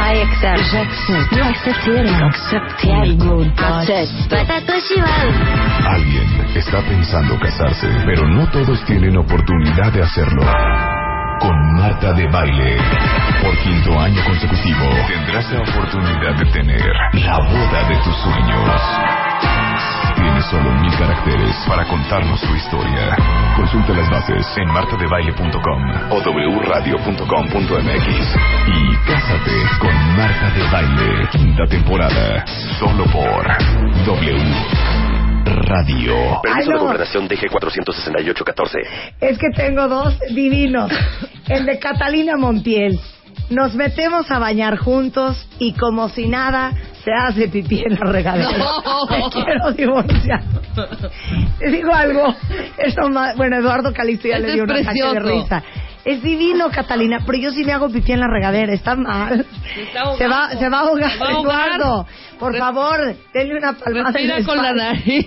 [0.00, 0.64] I accept.
[0.72, 1.36] J'accepte.
[1.36, 2.06] No accepter.
[2.08, 3.20] Accepter.
[3.58, 4.10] Accept.
[4.32, 5.06] 私は
[5.86, 10.42] Alguien está pensando casarse, pero no todos tienen oportunidad de hacerlo.
[11.40, 12.78] Con Marta de Baile.
[13.42, 19.99] Por quinto año consecutivo, tendrás la oportunidad de tener la boda de tus sueños.
[20.20, 23.16] Tienes solo mil caracteres para contarnos tu historia.
[23.56, 26.20] Consulta las bases en martadebaile.com o
[26.60, 32.44] wradio.com.mx y cásate con Marta de Baile, quinta temporada,
[32.78, 33.46] solo por
[34.04, 34.36] W
[35.46, 36.14] Radio.
[36.42, 36.80] Permiso Ay, de no.
[36.80, 38.86] gobernación DG 468-14.
[39.20, 40.92] Es que tengo dos divinos.
[41.48, 43.00] El de Catalina Montiel.
[43.50, 46.72] Nos metemos a bañar juntos y como si nada
[47.04, 48.48] se hace pipí en la regadera.
[48.58, 49.06] No.
[49.10, 50.42] Me quiero divorciar.
[51.58, 52.34] Te digo algo.
[52.78, 55.62] Eso ma- bueno, Eduardo Calisto ya Ese le dio es un ataque de risa.
[56.04, 58.72] Es divino, Catalina, pero yo sí me hago pipí en la regadera.
[58.72, 59.44] Está mal.
[59.74, 60.58] Se está Se va, ahogando.
[60.60, 61.68] se va a ahogar, Se va a ahogar.
[61.68, 62.06] Eduardo.
[62.38, 65.26] Por Res- favor, denle una palmada en Respira con la nariz.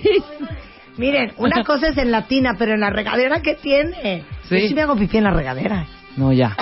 [0.96, 4.24] Miren, una cosa es en la tina, pero en la regadera, ¿qué tiene?
[4.48, 4.60] Sí.
[4.62, 5.86] Yo sí me hago pipí en la regadera.
[6.16, 6.56] No, ya.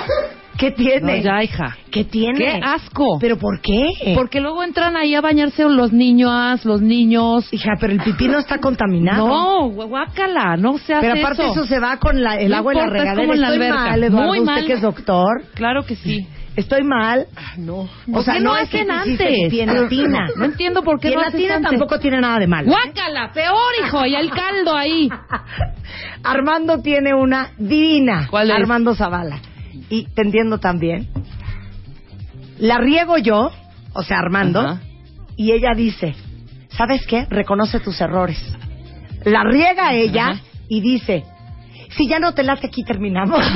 [0.59, 1.17] ¿Qué tiene?
[1.19, 1.77] No, ya, hija.
[1.91, 2.39] ¿Qué tiene?
[2.39, 3.19] ¡Qué asco!
[3.21, 4.15] ¿Pero por qué?
[4.15, 7.53] Porque luego entran ahí a bañarse los niños, los niños.
[7.53, 9.27] Hija, pero el pipí no está contaminado.
[9.27, 11.67] No, guácala, no se hace Pero aparte eso.
[11.67, 13.23] se va con la- el No agua en la importa, es regadera.
[13.23, 13.85] como en la Estoy alberca.
[13.91, 14.67] mal, Eduardo, Muy usted mal.
[14.67, 15.43] que es doctor.
[15.55, 16.27] Claro que sí.
[16.55, 17.27] Estoy mal.
[17.57, 17.77] no.
[17.77, 19.17] O ¿Por sea, no, no hacen antes?
[19.19, 20.27] pipí en la tina.
[20.37, 21.71] No entiendo por qué no la haces tina antes.
[21.71, 22.69] tampoco tiene nada de malo.
[22.71, 25.09] Guácala, peor, hijo, y el caldo ahí.
[26.25, 28.27] Armando tiene una divina.
[28.31, 28.57] ¿Cuál es?
[28.57, 29.39] Armando Zavala.
[29.89, 31.09] Y te entiendo también.
[32.59, 33.51] La riego yo,
[33.93, 34.81] o sea, Armando, Ajá.
[35.37, 36.15] y ella dice,
[36.69, 37.27] ¿sabes qué?
[37.29, 38.39] Reconoce tus errores.
[39.25, 40.41] La riega ella Ajá.
[40.69, 41.25] y dice,
[41.97, 43.39] si ya no te late aquí terminamos.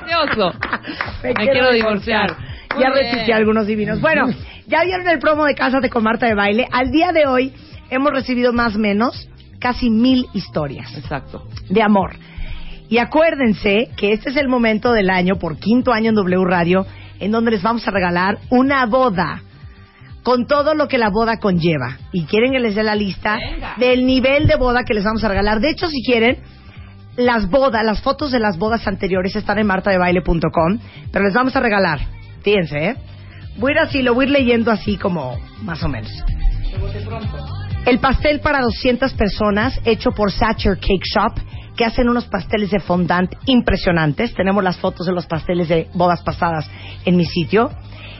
[0.00, 0.52] Precioso.
[1.22, 2.36] Me, Me quiero divorciar.
[2.74, 4.00] Muy Ya repití algunos divinos.
[4.00, 4.26] Bueno,
[4.66, 6.68] ya vieron el promo de Cásate con Marta de Baile.
[6.70, 7.52] Al día de hoy
[7.90, 11.46] hemos recibido más o menos casi mil historias Exacto.
[11.68, 12.16] de amor.
[12.90, 16.84] Y acuérdense que este es el momento del año, por quinto año en W Radio,
[17.20, 19.42] en donde les vamos a regalar una boda
[20.24, 21.98] con todo lo que la boda conlleva.
[22.12, 23.74] Y quieren que les dé la lista Venga.
[23.78, 25.60] del nivel de boda que les vamos a regalar.
[25.60, 26.38] De hecho, si quieren,
[27.16, 30.78] las bodas, las fotos de las bodas anteriores están en martadebaile.com,
[31.12, 32.00] pero les vamos a regalar.
[32.42, 32.96] Fíjense, ¿eh?
[33.56, 36.10] Voy a ir así, lo voy a ir leyendo así como más o menos.
[37.86, 41.38] El pastel para 200 personas hecho por Satcher Cake Shop,
[41.80, 44.34] que hacen unos pasteles de fondant impresionantes.
[44.34, 46.70] Tenemos las fotos de los pasteles de bodas pasadas
[47.06, 47.70] en mi sitio.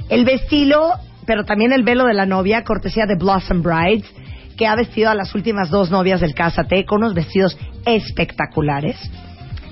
[0.09, 0.95] El vestido,
[1.27, 4.11] pero también el velo de la novia, cortesía de Blossom Brides,
[4.57, 8.97] que ha vestido a las últimas dos novias del Cásate con unos vestidos espectaculares.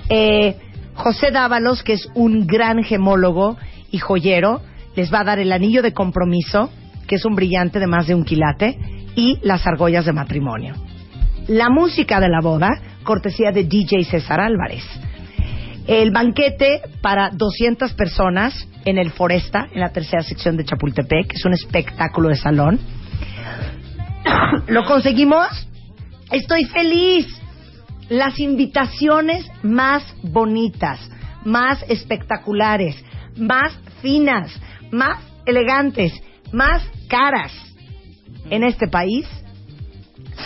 [0.07, 0.55] Eh,
[0.93, 3.57] José Dávalos, que es un gran gemólogo
[3.89, 4.61] y joyero,
[4.95, 6.69] les va a dar el anillo de compromiso,
[7.07, 8.77] que es un brillante de más de un quilate,
[9.15, 10.75] y las argollas de matrimonio.
[11.47, 12.69] La música de la boda,
[13.03, 14.83] cortesía de DJ César Álvarez.
[15.87, 21.45] El banquete para 200 personas en el Foresta, en la tercera sección de Chapultepec, es
[21.45, 22.79] un espectáculo de salón.
[24.67, 25.47] ¿Lo conseguimos?
[26.31, 27.27] Estoy feliz.
[28.09, 30.99] Las invitaciones más bonitas,
[31.43, 33.03] más espectaculares,
[33.37, 34.51] más finas,
[34.91, 36.13] más elegantes,
[36.51, 37.51] más caras
[38.49, 39.27] en este país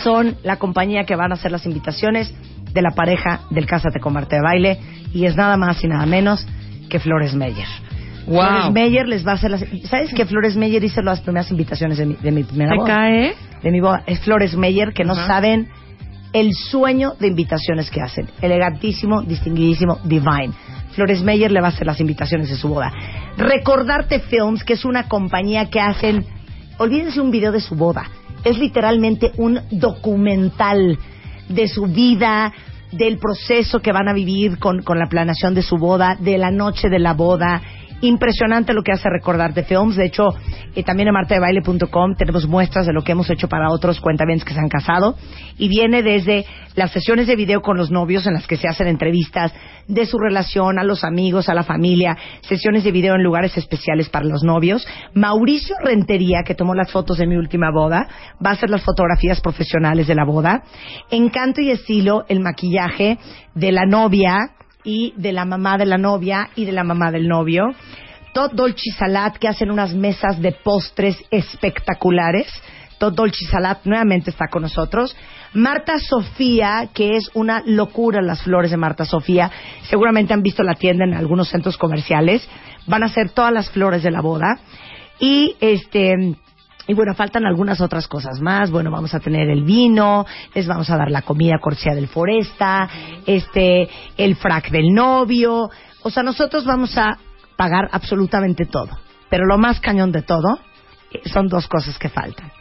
[0.02, 2.32] son la compañía que van a hacer las invitaciones
[2.72, 4.78] de la pareja del Cásate con Marte de Baile
[5.12, 6.46] y es nada más y nada menos
[6.88, 7.68] que Flores Meyer.
[8.26, 8.42] Wow.
[8.42, 9.64] Flores Meyer les va a hacer las...
[9.84, 12.94] ¿Sabes que Flores Meyer hizo las primeras invitaciones de mi, de mi primera ¿Se boda?
[12.94, 13.34] cae?
[13.62, 14.02] De mi boda.
[14.06, 15.68] Es Flores Meyer que no saben
[16.32, 18.28] el sueño de invitaciones que hacen.
[18.40, 20.52] Elegantísimo, distinguidísimo, divine.
[20.92, 22.92] Flores Meyer le va a hacer las invitaciones de su boda.
[23.36, 26.24] Recordarte Films, que es una compañía que hacen...
[26.78, 28.04] Olvídense un video de su boda.
[28.44, 30.98] Es literalmente un documental
[31.48, 32.52] de su vida,
[32.92, 36.50] del proceso que van a vivir con, con la planeación de su boda, de la
[36.50, 37.62] noche de la boda.
[38.00, 39.96] Impresionante lo que hace Recordarte Films.
[39.96, 40.28] De hecho,
[40.74, 44.52] eh, también en martadebaile.com tenemos muestras de lo que hemos hecho para otros cuentavientes que
[44.52, 45.16] se han casado.
[45.56, 48.88] Y viene desde las sesiones de video con los novios en las que se hacen
[48.88, 49.52] entrevistas
[49.86, 54.08] de su relación, a los amigos, a la familia, sesiones de video en lugares especiales
[54.08, 54.86] para los novios.
[55.14, 58.08] Mauricio Rentería, que tomó las fotos de mi última boda,
[58.44, 60.62] va a hacer las fotografías profesionales de la boda.
[61.10, 63.18] Encanto y estilo, el maquillaje
[63.54, 64.50] de la novia
[64.84, 67.74] y de la mamá de la novia y de la mamá del novio.
[68.32, 72.46] Todd Dolce Salat, que hacen unas mesas de postres espectaculares.
[72.98, 75.16] Todd Dolce Salat nuevamente está con nosotros.
[75.54, 79.50] Marta Sofía, que es una locura las flores de Marta Sofía.
[79.88, 82.46] Seguramente han visto la tienda en algunos centros comerciales.
[82.86, 84.58] Van a hacer todas las flores de la boda.
[85.20, 86.36] Y este.
[86.86, 88.70] Y bueno, faltan algunas otras cosas más.
[88.70, 92.88] Bueno, vamos a tener el vino, les vamos a dar la comida cortesía del Foresta,
[93.24, 95.70] este, el frac del novio.
[96.02, 97.18] O sea, nosotros vamos a
[97.56, 98.98] pagar absolutamente todo.
[99.30, 100.58] Pero lo más cañón de todo
[101.10, 102.52] eh, son dos cosas que faltan.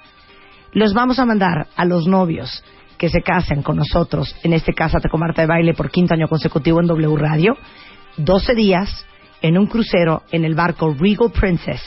[0.71, 2.63] Los vamos a mandar a los novios
[2.97, 6.29] que se casen con nosotros en este Cásate con Marta de Baile por quinto año
[6.29, 7.57] consecutivo en W Radio,
[8.17, 9.05] 12 días
[9.41, 11.81] en un crucero en el barco Regal Princess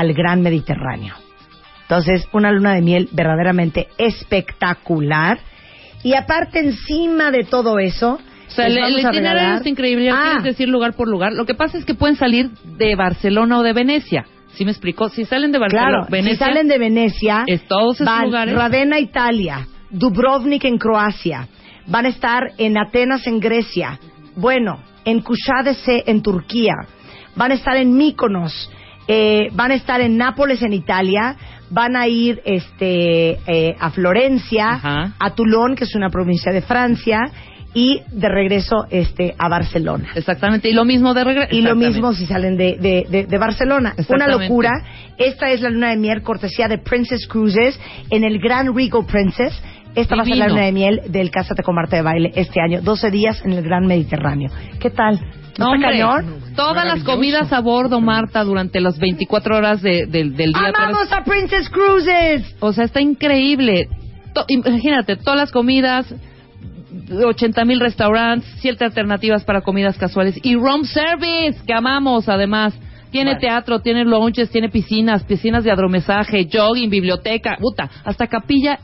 [0.00, 1.14] al Gran Mediterráneo.
[1.82, 5.38] Entonces, una luna de miel verdaderamente espectacular.
[6.02, 10.06] Y aparte, encima de todo eso, O sea, el, el itinerario es increíble.
[10.06, 11.32] Ya Ah, quieres decir lugar por lugar.
[11.32, 14.24] Lo que pasa es que pueden salir de Barcelona o de Venecia.
[14.54, 15.08] ¿Sí me explicó?
[15.08, 18.54] Si salen de Barcelona, Claro, Venecia, si salen de Venecia, es todos esos van lugares.
[18.54, 21.46] Ravenna, Italia, Dubrovnik en Croacia,
[21.86, 23.98] van a estar en Atenas en Grecia,
[24.36, 26.74] bueno, en Kushadese en Turquía,
[27.36, 28.70] van a estar en Mykonos,
[29.12, 31.34] eh, van a estar en Nápoles en Italia,
[31.68, 35.14] van a ir este eh, a Florencia, Ajá.
[35.18, 37.18] a Toulon, que es una provincia de Francia,
[37.74, 40.10] y de regreso este a Barcelona.
[40.14, 40.68] Exactamente.
[40.68, 41.48] Y lo mismo de regreso.
[41.50, 43.94] Y lo mismo si salen de, de, de, de Barcelona.
[44.08, 44.70] Una locura.
[45.18, 49.60] Esta es la luna de miel cortesía de Princess Cruises en el Gran Regal Princess.
[49.96, 52.60] Esta va a ser la luna de miel del Cásate con Marta de Baile este
[52.60, 52.80] año.
[52.80, 54.50] 12 días en el Gran Mediterráneo.
[54.78, 55.18] ¿Qué tal?
[55.60, 56.40] ¿No está Hombre, cañón?
[56.56, 60.72] todas las comidas a bordo, Marta, durante las 24 horas de- del- del día.
[60.74, 62.56] ¡Amamos a Princess Cruises!
[62.60, 63.88] O sea, está increíble.
[64.34, 66.12] To- imagínate, todas las comidas,
[67.24, 72.74] 80 mil restaurantes, siete alternativas para comidas casuales y room service, que amamos además.
[73.10, 73.40] Tiene Bueno.
[73.40, 78.78] teatro, tiene lounges, tiene piscinas, piscinas de adromesaje, jogging, biblioteca, puta, hasta capilla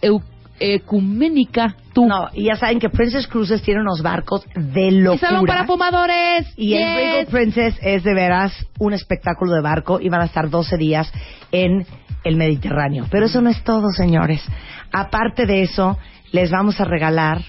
[0.60, 1.76] ecuménica.
[1.92, 2.06] Tú.
[2.06, 5.14] No, y ya saben que Princess Cruises tiene unos barcos de locura.
[5.14, 6.46] y salón para fumadores.
[6.56, 6.94] Y el.
[6.96, 11.12] Regal Princess es de veras un espectáculo de barco y van a estar 12 días
[11.52, 11.86] en
[12.24, 13.07] el Mediterráneo.
[13.11, 14.42] Pero eso no es todo, señores.
[14.92, 15.98] Aparte de eso,
[16.32, 17.42] les vamos a regalar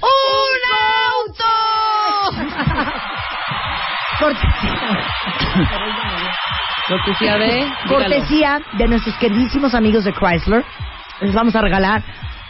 [0.00, 0.60] ¡Un
[1.10, 1.44] auto!
[4.18, 4.96] cortesía,
[6.88, 7.72] Cortesía de...
[7.88, 10.64] cortesía de nuestros queridísimos amigos de Chrysler.
[11.20, 12.02] Les vamos a regalar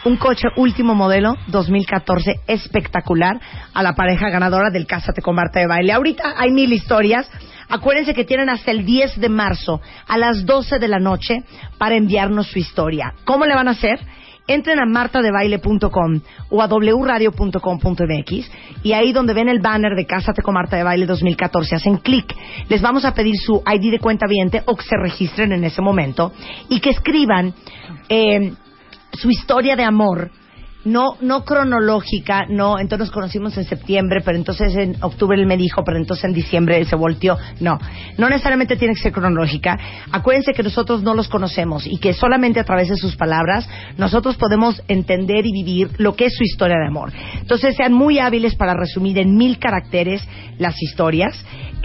[0.05, 3.39] un coche último modelo 2014 espectacular
[3.75, 5.93] a la pareja ganadora del Cásate con Marta de Baile.
[5.93, 7.31] Ahorita hay mil historias.
[7.69, 11.43] Acuérdense que tienen hasta el 10 de marzo a las 12 de la noche
[11.77, 13.15] para enviarnos su historia.
[13.25, 14.01] ¿Cómo le van a hacer?
[14.47, 16.21] Entren a martadebaile.com
[16.51, 18.51] o a wradio.com.mx
[18.83, 22.35] y ahí donde ven el banner de Cásate con Marta de Baile 2014 hacen clic.
[22.69, 25.81] Les vamos a pedir su ID de cuenta viente o que se registren en ese
[25.81, 26.33] momento
[26.69, 27.55] y que escriban
[28.11, 28.53] eh,
[29.13, 30.31] su historia de amor
[30.85, 35.57] no no cronológica, no, entonces nos conocimos en septiembre, pero entonces en octubre él me
[35.57, 37.37] dijo, pero entonces en diciembre él se volteó.
[37.61, 37.79] No,
[38.19, 39.79] no necesariamente tiene que ser cronológica.
[40.13, 44.37] Acuérdense que nosotros no los conocemos y que solamente a través de sus palabras nosotros
[44.37, 47.13] podemos entender y vivir lo que es su historia de amor.
[47.41, 50.27] Entonces sean muy hábiles para resumir en mil caracteres
[50.59, 51.35] las historias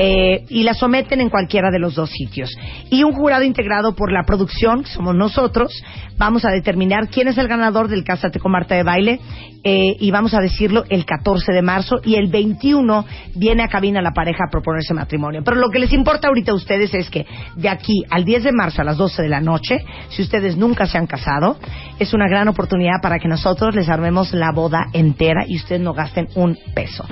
[0.02, 2.50] eh, y las someten en cualquiera de los dos sitios.
[2.89, 5.74] Y un jurado integrado por la producción, que somos nosotros,
[6.18, 9.20] vamos a determinar quién es el ganador del Cásate con Marta de Baile
[9.64, 14.02] eh, y vamos a decirlo el 14 de marzo y el 21 viene a cabina
[14.02, 15.41] la pareja a proponerse matrimonio.
[15.43, 17.26] Pero lo que les importa ahorita a ustedes es que
[17.58, 20.86] de aquí al 10 de marzo a las 12 de la noche, si ustedes nunca
[20.86, 21.58] se han casado,
[22.00, 25.93] es una gran oportunidad para que nosotros les armemos la boda entera y ustedes no
[25.93, 27.06] gasten un peso.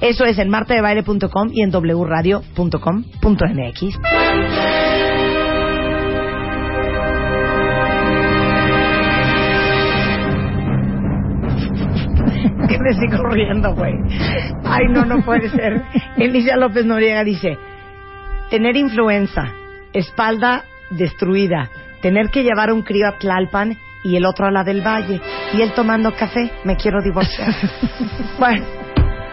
[0.00, 1.70] Eso es en martadebaile.com y en
[2.32, 3.80] wradio.com.mx.
[12.68, 13.94] que me sigo riendo, güey.
[14.64, 15.82] Ay, no, no puede ser.
[16.16, 17.58] Emilia López Noriega dice,
[18.50, 19.52] tener influenza,
[19.92, 21.70] espalda destruida,
[22.00, 25.20] tener que llevar un crío a Tlalpan y el otro a la del Valle,
[25.54, 27.54] y él tomando café, me quiero divorciar.
[28.38, 28.64] bueno,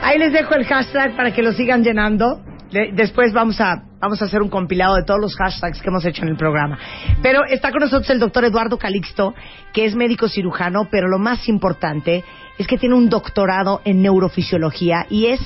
[0.01, 2.41] ahí les dejo el hashtag para que lo sigan llenando.
[2.71, 6.05] De- después vamos a vamos a hacer un compilado de todos los hashtags que hemos
[6.05, 6.77] hecho en el programa.
[7.21, 9.33] Pero está con nosotros el doctor Eduardo Calixto,
[9.73, 12.23] que es médico cirujano, pero lo más importante
[12.57, 15.39] es que tiene un doctorado en neurofisiología y es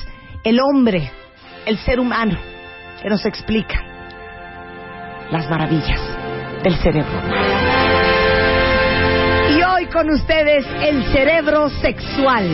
[0.44, 1.10] el hombre,
[1.66, 2.36] el ser humano,
[3.02, 3.82] que nos explica
[5.30, 6.00] las maravillas
[6.62, 7.93] del cerebro.
[9.94, 12.44] Con ustedes el cerebro sexual.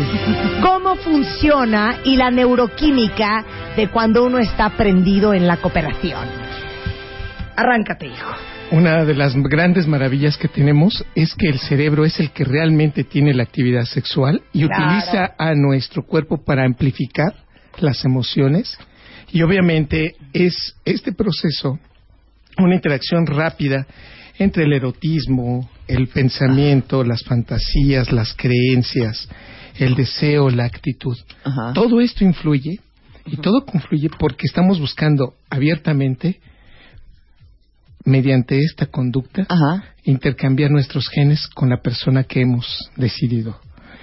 [0.61, 3.45] Cómo funciona y la neuroquímica
[3.76, 6.28] de cuando uno está prendido en la cooperación.
[7.57, 8.30] Arráncate, hijo.
[8.72, 13.05] Una de las grandes maravillas que tenemos es que el cerebro es el que realmente
[13.05, 14.84] tiene la actividad sexual y Claro.
[14.84, 17.34] utiliza a nuestro cuerpo para amplificar
[17.78, 18.78] las emociones
[19.32, 21.78] y obviamente es este proceso
[22.59, 23.86] una interacción rápida
[24.38, 29.28] entre el erotismo, el pensamiento, las fantasías, las creencias,
[29.78, 31.16] el deseo, la actitud.
[31.45, 31.72] Ajá.
[31.74, 32.80] Todo esto influye
[33.26, 36.41] y todo confluye porque estamos buscando abiertamente
[38.05, 39.84] mediante esta conducta Ajá.
[40.05, 43.59] intercambiar nuestros genes con la persona que hemos decidido.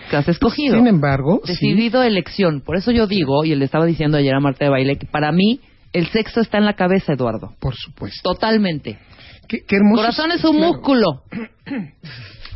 [0.09, 0.75] Que has escogido.
[0.77, 2.61] Sin embargo, sí, Decidido elección.
[2.61, 5.31] Por eso yo digo, y le estaba diciendo ayer a Marta de Baile, que para
[5.31, 5.59] mí
[5.93, 7.53] el sexo está en la cabeza, Eduardo.
[7.59, 8.21] por supuesto.
[8.23, 8.99] Totalmente.
[9.47, 10.01] Qué, qué hermoso.
[10.01, 11.23] Corazón es un claro, músculo.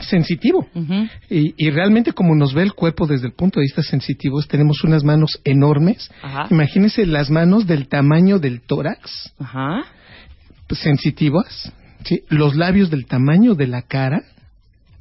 [0.01, 0.67] Sensitivo.
[1.29, 4.83] Y, y realmente como nos ve el cuerpo desde el punto de vista sensitivo, tenemos
[4.83, 6.09] unas manos enormes.
[6.21, 6.47] Ajá.
[6.49, 9.83] Imagínense las manos del tamaño del tórax, Ajá.
[10.71, 11.71] sensitivas,
[12.03, 12.23] ¿sí?
[12.29, 14.23] los labios del tamaño de la cara.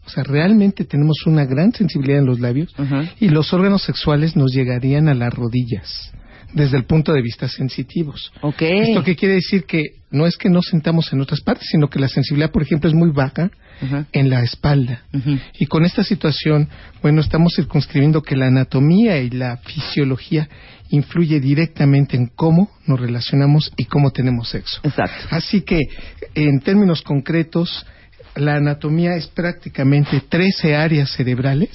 [0.05, 2.75] O sea, realmente tenemos una gran sensibilidad en los labios
[3.21, 6.13] y los órganos sexuales nos llegarían a las rodillas
[6.53, 8.33] desde el punto de vista sensitivos.
[8.41, 8.63] Ok.
[8.63, 12.01] Esto que quiere decir que no es que no sentamos en otras partes, sino que
[12.01, 13.51] la sensibilidad, por ejemplo, es muy baja
[14.13, 15.05] en la espalda.
[15.59, 16.69] Y con esta situación,
[17.03, 20.49] bueno, estamos circunscribiendo que la anatomía y la fisiología
[20.91, 24.81] influye directamente en cómo nos relacionamos y cómo tenemos sexo.
[24.83, 25.29] Exacto.
[25.31, 25.81] Así que,
[26.35, 27.87] en términos concretos,
[28.41, 31.71] la anatomía es prácticamente 13 áreas cerebrales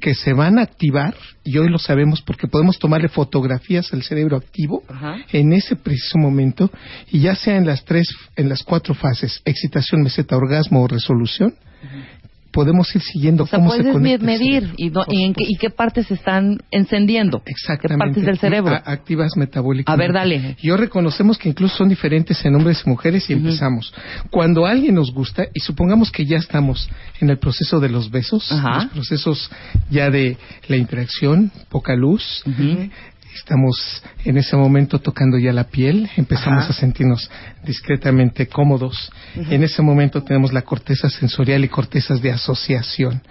[0.00, 4.36] que se van a activar, y hoy lo sabemos porque podemos tomarle fotografías al cerebro
[4.36, 5.16] activo Ajá.
[5.32, 6.70] en ese preciso momento,
[7.10, 11.54] y ya sea en las tres, en las cuatro fases, excitación, meseta, orgasmo o resolución,
[12.52, 15.56] podemos ir siguiendo O sea, cómo se conecta medir y, do- y en qué, y
[15.56, 17.42] qué partes están encendiendo.
[17.46, 18.04] Exactamente.
[18.04, 18.74] ¿Qué partes del cerebro?
[18.74, 19.90] A- activas metabólicamente.
[19.92, 20.56] A ver, dale.
[20.60, 23.94] Y hoy reconocemos que incluso son diferentes en hombres y mujeres y empezamos.
[24.30, 26.88] Cuando alguien nos gusta, y supongamos que ya estamos
[27.20, 28.74] en el proceso de los besos, Ajá.
[28.76, 29.50] los procesos
[29.90, 30.36] ya de
[30.68, 32.88] la interacción, poca luz, Ujú.
[33.34, 36.72] Estamos en ese momento tocando ya la piel, empezamos Ajá.
[36.72, 37.30] a sentirnos
[37.64, 39.10] discretamente cómodos.
[39.34, 43.22] En ese momento tenemos la corteza sensorial y cortezas de asociación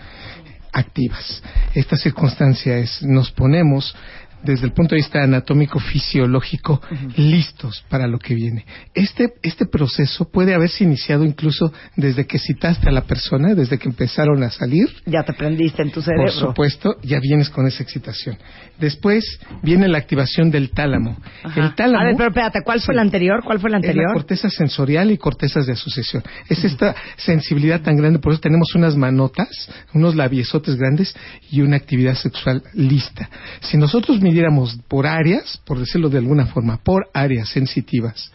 [0.72, 1.42] activas.
[1.74, 3.96] Esta circunstancia es, nos ponemos
[4.44, 6.82] desde el punto de vista anatómico fisiológico
[7.18, 8.66] listos para lo que viene.
[8.94, 13.90] Este este proceso puede haberse iniciado incluso desde que citaste a la persona, desde que
[13.90, 14.90] empezaron a salir.
[15.06, 16.26] Ya te prendiste en tu cerebro.
[16.26, 18.38] Por supuesto, ya vienes con esa excitación.
[18.80, 21.18] Después viene la activación del tálamo.
[21.44, 21.62] Ajá.
[21.62, 23.42] El tálamo A ver, pero espérate, ¿cuál fue el anterior?
[23.44, 24.14] ¿Cuál fue es la anterior?
[24.14, 26.24] corteza sensorial y cortezas de asociación.
[26.48, 29.50] Es esta sensibilidad tan grande, por eso tenemos unas manotas,
[29.94, 31.16] unos labiosotes grandes
[31.52, 33.30] y una actividad sexual lista.
[33.62, 38.32] Si nosotros midiéramos por áreas, por decirlo de alguna forma, por áreas sensitivas,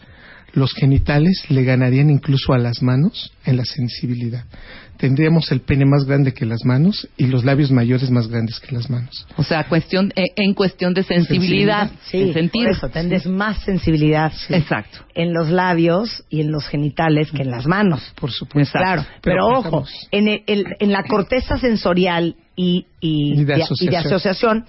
[0.53, 4.45] los genitales le ganarían incluso a las manos en la sensibilidad.
[4.97, 8.73] Tendríamos el pene más grande que las manos y los labios mayores más grandes que
[8.73, 9.27] las manos.
[9.35, 12.63] O sea, cuestión, eh, en cuestión de sensibilidad, Sí, en sentir.
[12.67, 14.99] por eso tendrás más sensibilidad Exacto.
[15.13, 18.13] en los labios y en los genitales que en las manos.
[18.15, 18.79] Por supuesto.
[18.79, 23.59] Claro, pero, Pero ojo, en, el- en la corteza sensorial y, y, Y de y-
[23.59, 24.05] y asociación.
[24.05, 24.65] asociación,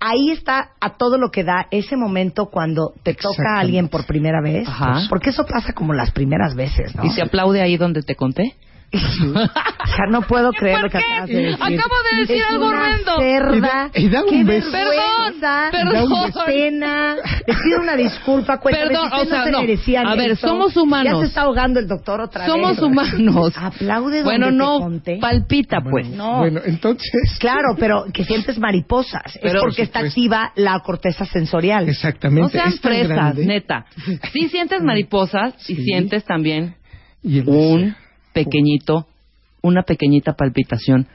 [0.00, 4.06] ahí está a todo lo que da ese momento cuando te toca a alguien por
[4.06, 4.68] primera vez.
[4.68, 5.06] Ajá.
[5.08, 7.04] Porque eso pasa como las primeras veces, ¿no?
[7.04, 8.56] Y se aplaude ahí donde te conté.
[8.92, 11.54] O sea, no puedo creer lo que acabas de decir.
[11.54, 13.16] Acabo de decir Es algo una horrendo.
[13.18, 13.56] cerda.
[13.56, 14.70] Y da- y da un Qué beso.
[14.70, 15.68] vergüenza.
[15.70, 16.44] Perdón, perdón.
[16.46, 17.14] pena.
[17.46, 18.58] Les pido una disculpa.
[18.60, 19.60] Cuéntame, Perdón, si o sea, no se no.
[19.60, 20.48] merecían A ver, esto.
[20.48, 21.12] somos humanos.
[21.12, 22.82] Ya se está ahogando el doctor otra Somos vez.
[22.82, 23.52] humanos.
[23.56, 25.18] Aplaude donde Bueno, te no, conté.
[25.20, 26.08] palpita pues.
[26.10, 26.38] No.
[26.38, 27.10] Bueno, entonces.
[27.38, 29.22] Claro, pero que sientes mariposas.
[29.34, 31.88] es Pero, porque por está activa la corteza sensorial.
[31.88, 32.42] Exactamente.
[32.42, 33.46] No sean es fresas, grande.
[33.46, 33.86] neta.
[34.32, 35.84] Sí sientes mariposas y Sí.
[35.84, 36.76] sientes también
[37.22, 38.05] Y un deseo.
[38.44, 39.06] Pequeñito,
[39.62, 41.06] una pequeñita palpitación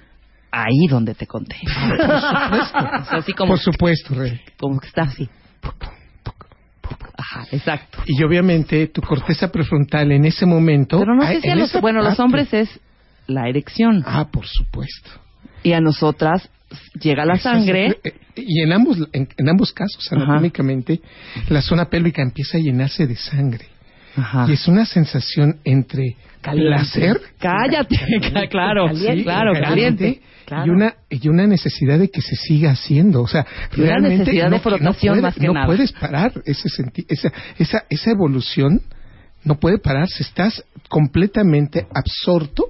[0.51, 1.55] ahí donde te conté.
[1.63, 4.41] O sea, así como, Por supuesto, Rey.
[4.59, 5.29] como que está así.
[7.17, 7.99] Ajá, exacto.
[8.05, 10.99] Y obviamente tu corteza prefrontal en ese momento.
[10.99, 12.79] Pero no sé si a los, bueno, los parte- hombres es
[13.27, 15.09] la erección Ah, por supuesto.
[15.63, 16.49] y a nosotras
[16.99, 17.87] llega la sangre.
[17.87, 20.23] es- eh, y en ambos, en, en ambos casos, Ajá.
[20.23, 20.99] anatómicamente,
[21.49, 23.65] la zona pélvica empieza a llenarse de sangre.
[24.17, 24.45] Ajá.
[24.49, 26.69] Y es una sensación entre Caliente.
[26.75, 27.21] placer.
[27.39, 27.95] Cállate,
[28.49, 29.23] claro, Caliente.
[29.23, 30.21] claro, caliente.
[30.45, 30.65] Claro.
[30.65, 33.21] Y una, y una necesidad de que se siga haciendo.
[33.21, 35.65] O sea, Y una realmente necesidad de no, frotación no puede- más que no nada.
[35.67, 38.81] puedes parar ese senti- esa, esa, esa evolución.
[39.43, 40.23] No puede pararse.
[40.23, 42.65] Estás completamente absorto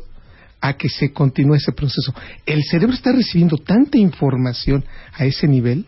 [0.62, 2.14] a que se continúe ese proceso.
[2.46, 5.86] El cerebro está recibiendo tanta información a ese nivel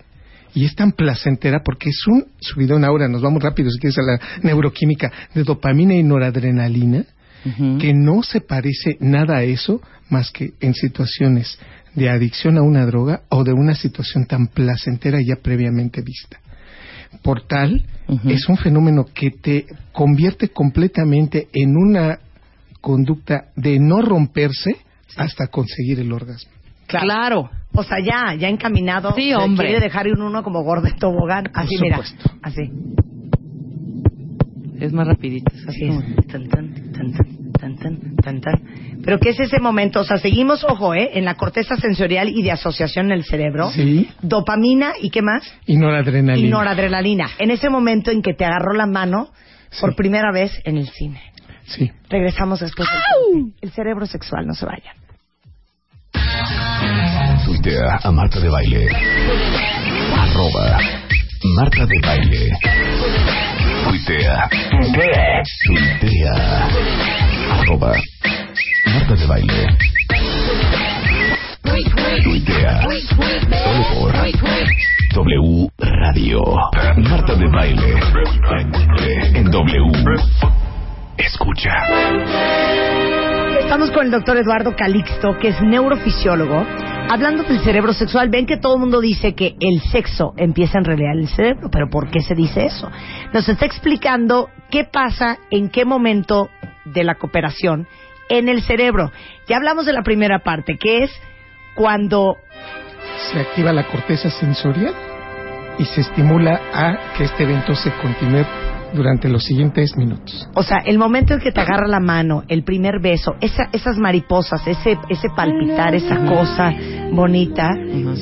[0.56, 4.02] y es tan placentera porque es un subidón ahora, nos vamos rápido si quieres a
[4.02, 7.06] la neuroquímica de dopamina y noradrenalina
[7.80, 11.60] Que no se parece nada a eso más que en situaciones
[11.94, 16.40] de adicción a una droga o de una situación tan placentera ya previamente vista.
[17.22, 17.86] Por tal,
[18.26, 22.20] es un fenómeno que te convierte completamente en una
[22.82, 24.78] conducta de no romperse
[25.16, 26.52] hasta conseguir el orgasmo.
[26.88, 27.50] Claro.
[27.74, 29.14] O sea, ya, ya encaminado.
[29.16, 29.68] Sí, hombre.
[29.68, 31.50] Quiere dejar ir uno como gordo de tobogán.
[31.54, 32.02] Así, mira.
[32.42, 32.72] Así.
[34.80, 35.52] Es más rapidito.
[35.56, 35.90] es Así es.
[35.90, 36.02] como-
[36.32, 38.54] Tan, tan, tan, tan, tan, tan, tan, tan.
[39.04, 40.02] Pero ¿qué es ese momento?
[40.02, 41.12] O sea, seguimos, ojo, ¿eh?
[41.14, 43.70] En la corteza sensorial y de asociación en el cerebro.
[43.72, 44.10] Sí.
[44.22, 45.44] Dopamina y ¿qué más?
[45.66, 46.48] Y noradrenalina.
[46.48, 47.30] Y noradrenalina.
[47.40, 49.30] En ese momento en que te agarró la mano
[49.80, 51.22] por primera vez en el cine.
[51.66, 51.90] Sí.
[52.10, 53.54] Regresamos después del.
[53.62, 54.96] El cerebro sexual, no se vayan.
[57.46, 58.88] Tuitea a Marta de Baile.
[60.18, 60.78] Arroba
[61.44, 62.52] Marta de Baile.
[63.84, 64.50] Tuitea.
[65.68, 66.70] Tuitea.
[67.52, 67.94] Arroba
[68.88, 69.68] Marta de Baile.
[72.24, 72.82] Tuitea.
[73.64, 74.14] Solo por
[75.14, 76.42] W Radio.
[76.98, 78.00] Marta de Baile.
[79.36, 79.92] En W.
[81.18, 83.13] Escucha.
[83.64, 86.64] Estamos con el doctor Eduardo Calixto, que es neurofisiólogo,
[87.10, 88.30] hablando del cerebro sexual.
[88.30, 91.70] Ven que todo el mundo dice que el sexo empieza en realidad en el cerebro,
[91.72, 92.92] pero ¿por qué se dice eso?
[93.34, 96.50] Nos está explicando qué pasa en qué momento
[96.86, 97.88] de la cooperación
[98.30, 99.12] en el cerebro.
[99.48, 101.12] Ya hablamos de la primera parte, que es
[101.76, 102.38] cuando
[103.32, 104.94] Se activa la corteza sensorial
[105.80, 108.46] y se estimula a que este evento se continúe
[108.94, 110.48] durante los siguientes minutos.
[110.54, 113.98] O sea, el momento en que te agarra la mano, el primer beso, esa, esas
[113.98, 116.74] mariposas, ese, ese palpitar, esa cosa
[117.12, 117.70] bonita.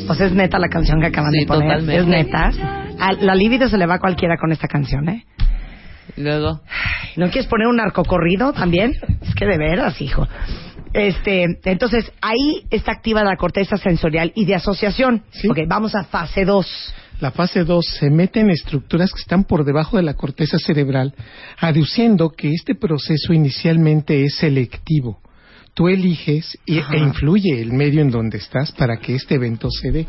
[0.07, 1.67] O sea, es neta la canción que acaban Sí, de poner.
[1.79, 1.97] totalmente.
[1.97, 2.51] Es neta.
[2.99, 5.25] A la libido se le va a cualquiera con esta canción, ¿eh?
[6.17, 6.61] Luego,
[7.15, 8.93] ¿No quieres poner un narcocorrido también?
[9.21, 10.27] Es que de veras, hijo.
[10.93, 15.23] Este, entonces, ahí está activa la corteza sensorial y de asociación.
[15.31, 15.47] Sí.
[15.49, 16.93] Ok, vamos a fase 2.
[17.21, 21.13] La fase 2 se mete en estructuras que están por debajo de la corteza cerebral,
[21.59, 25.19] aduciendo que este proceso inicialmente es selectivo.
[25.75, 29.91] tú eliges y, e influye el medio en donde estás para que este evento se
[29.91, 30.07] dé.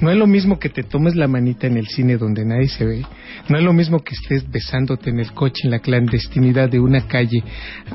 [0.00, 2.84] No es lo mismo que te tomes la manita en el cine donde nadie se
[2.86, 3.04] ve,
[3.50, 7.06] no es lo mismo que estés besándote en el coche en la clandestinidad de una
[7.06, 7.44] calle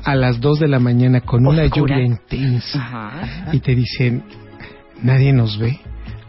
[0.03, 3.49] a las 2 de la mañana con una lluvia intensa Ajá.
[3.51, 4.24] y te dicen
[5.01, 5.80] nadie nos ve.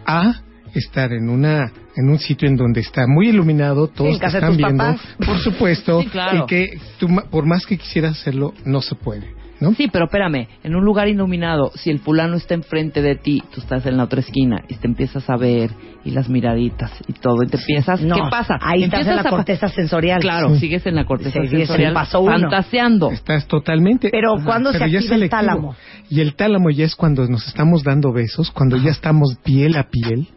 [0.07, 0.41] A
[0.79, 4.57] estar en una en un sitio en donde está muy iluminado, todos te de están
[4.57, 5.01] viendo, papás.
[5.27, 6.45] por supuesto, Sí, claro.
[6.45, 9.75] y que tú, ma- por más que quisieras hacerlo, no se puede, ¿no?
[9.75, 13.61] Sí, pero espérame, en un lugar iluminado, si el fulano está enfrente de ti, tú
[13.61, 15.73] estás en la otra esquina y te empiezas a ver
[16.05, 18.57] y las miraditas y todo, y te empiezas, No, ¿qué pasa?
[18.63, 20.21] Ahí estás en la a corteza sensorial.
[20.21, 20.61] Claro, Sí.
[20.61, 22.39] sigues en la corteza sensorial, paso uno.
[22.39, 23.11] fantaseando.
[23.11, 24.09] Estás totalmente.
[24.11, 25.75] Pero ¿cuándo se pero activa el tálamo?
[26.09, 29.89] Y el tálamo ya es cuando nos estamos dando besos, cuando ya estamos piel a
[29.91, 30.29] piel,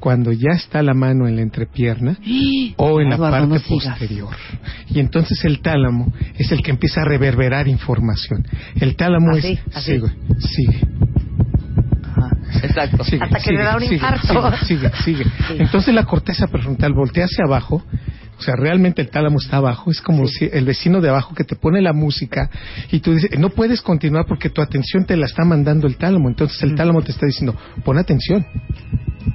[0.00, 2.16] cuando ya está la mano en la entrepierna
[2.76, 4.34] o en la parte no posterior.
[4.88, 8.46] Y entonces el tálamo es el que empieza a reverberar información.
[8.80, 9.92] El tálamo Así, es así.
[9.92, 10.08] sigue,
[10.38, 10.80] sigue,
[12.04, 12.30] Ajá,
[12.62, 13.04] exacto.
[13.04, 14.56] sigue, Hasta que sigue, le da un infarto.
[14.64, 15.24] Sigue, sigue, sigue.
[15.62, 17.84] Entonces la corteza prefrontal voltea hacia abajo.
[18.42, 19.92] O sea, realmente el tálamo está abajo.
[19.92, 22.50] Es como si el vecino de abajo que te pone la música
[22.90, 26.28] y tú dices, no puedes continuar porque tu atención te la está mandando el tálamo.
[26.28, 28.44] Entonces el tálamo te está diciendo, pon atención.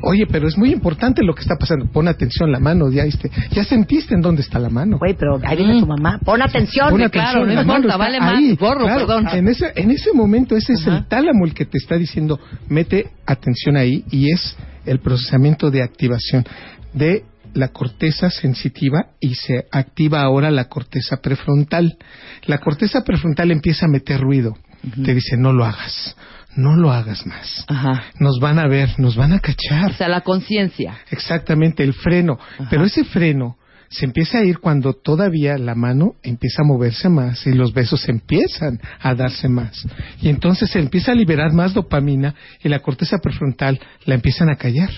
[0.02, 1.86] Oye, pero es muy importante lo que está pasando.
[1.90, 4.98] Pon atención, la mano, ya, viste, ya sentiste en dónde está la mano.
[5.00, 5.80] Güey, pero ahí viene Mm.
[5.80, 6.20] tu mamá.
[6.26, 6.90] Pon atención.
[6.90, 8.86] Pon claro, no importa, vale más, ahí, claro.
[8.86, 9.28] perdón.
[9.32, 12.38] En ese, en ese momento ese es el tálamo el que te está diciendo,
[12.68, 16.46] mete atención ahí y es el procesamiento de activación
[16.94, 17.24] de
[17.58, 21.98] la corteza sensitiva y se activa ahora la corteza prefrontal.
[22.46, 24.56] La corteza prefrontal empieza a meter ruido.
[25.04, 26.16] Te dice, no lo hagas,
[26.56, 27.66] no lo hagas más.
[27.68, 28.04] Ajá.
[28.20, 29.92] Nos van a ver, nos van a cachar.
[29.92, 31.00] O sea, la conciencia.
[31.10, 32.38] Exactamente, el freno.
[32.40, 32.68] Ajá.
[32.70, 33.58] Pero ese freno
[33.90, 38.08] se empieza a ir cuando todavía la mano empieza a moverse más y los besos
[38.08, 39.86] empiezan a darse más.
[40.22, 44.58] Y entonces se empieza a liberar más dopamina y la corteza prefrontal la empiezan a
[44.58, 44.92] callar.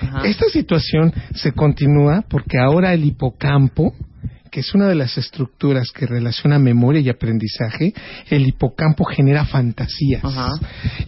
[0.00, 0.26] Ajá.
[0.26, 3.94] Esta situación se continúa porque ahora el hipocampo,
[4.50, 7.92] que es una de las estructuras que relaciona memoria y aprendizaje,
[8.30, 10.24] el hipocampo genera fantasías.
[10.24, 10.52] Ajá.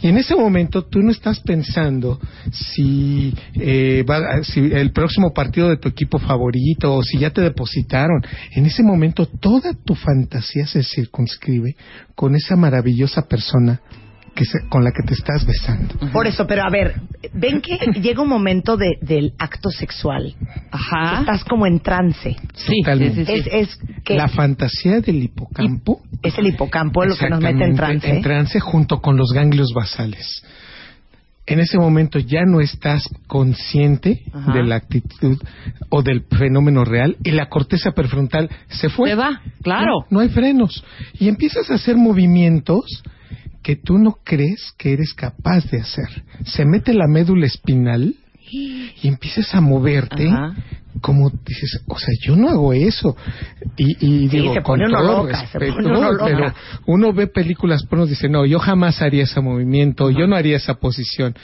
[0.03, 2.21] Y en ese momento tú no estás pensando
[2.53, 7.41] si, eh, va- si el próximo partido de tu equipo favorito o si ya te
[7.41, 8.23] depositaron.
[8.53, 11.75] En ese momento toda tu fantasía se circunscribe
[12.15, 13.81] con esa maravillosa persona
[14.39, 15.97] que se- con la que te estás besando.
[16.13, 16.95] Por eso, pero a ver,
[17.35, 20.33] ven que llega un momento de, del acto sexual.
[20.71, 21.21] Ajá.
[21.21, 22.37] Estás como en trance.
[22.55, 23.27] Sí, Totalmente.
[23.27, 23.51] sí, sí, sí.
[23.53, 27.75] Es, es que La fantasía del hipocampo es el hipocampo lo que nos mete en
[27.75, 28.09] trance.
[28.09, 30.45] En trance junto con los ganglios basales.
[31.45, 34.53] En ese momento ya no estás consciente Ajá.
[34.53, 35.43] de la actitud
[35.89, 39.09] o del fenómeno real y la corteza prefrontal se fue.
[39.09, 39.87] Se va, claro.
[40.11, 40.85] No, no hay frenos.
[41.19, 43.03] Y empiezas a hacer movimientos
[43.69, 46.25] que tú no crees que eres capaz de hacer.
[46.47, 48.15] Se mete la médula espinal
[48.51, 50.55] y empiezas a moverte Ajá.
[51.01, 53.17] Como dices, o sea, yo no hago eso.
[53.77, 55.77] Y, y Sí, digo, se con todo loca, respeto,
[56.25, 56.53] pero
[56.87, 60.57] uno ve películas porno y dice, no, yo jamás haría ese movimiento, yo no haría
[60.57, 61.35] esa posición.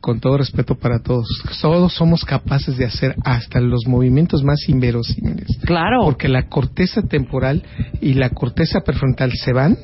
[0.00, 1.26] Con todo respeto para todos,
[1.60, 5.58] todos somos capaces de hacer hasta los movimientos más inverosímiles.
[5.64, 6.04] Claro.
[6.04, 7.62] Porque la corteza temporal
[8.00, 9.76] y la corteza prefrontal se van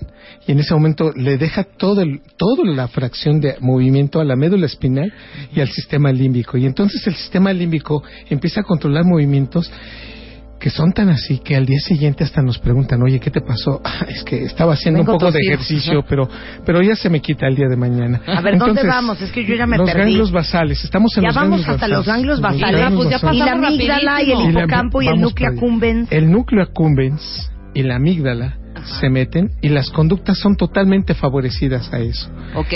[0.47, 4.37] y en ese momento le deja todo el, toda la fracción de movimiento a la
[4.37, 5.13] médula espinal
[5.55, 6.57] y al sistema límbico.
[6.57, 9.71] Y entonces el sistema límbico empieza a controlar movimientos
[10.61, 13.81] que son tan así que al día siguiente hasta nos preguntan, oye, ¿qué te pasó?
[13.85, 15.53] "Ah, es que estaba haciendo Vengo un poco de tosido".
[15.55, 16.29] ejercicio, pero,
[16.67, 18.21] pero ya se me quita el día de mañana.
[18.27, 19.21] A ver, ¿dónde vamos?
[19.23, 20.01] Es que yo ya me los perdí.
[20.03, 21.97] ganglios basales, estamos en Ya los vamos ganglios hasta basales.
[21.99, 22.81] los ganglios Los basales.
[22.81, 23.41] ganglios pues ya basales.
[23.41, 24.51] y la amígdala y el rapidísimo.
[24.51, 26.13] Y la- hipocampo y el vamos núcleo accumbens.
[26.13, 28.59] El núcleo accumbens y la amígdala
[29.01, 32.31] se meten y las conductas son totalmente favorecidas a eso.
[32.57, 32.75] Ok.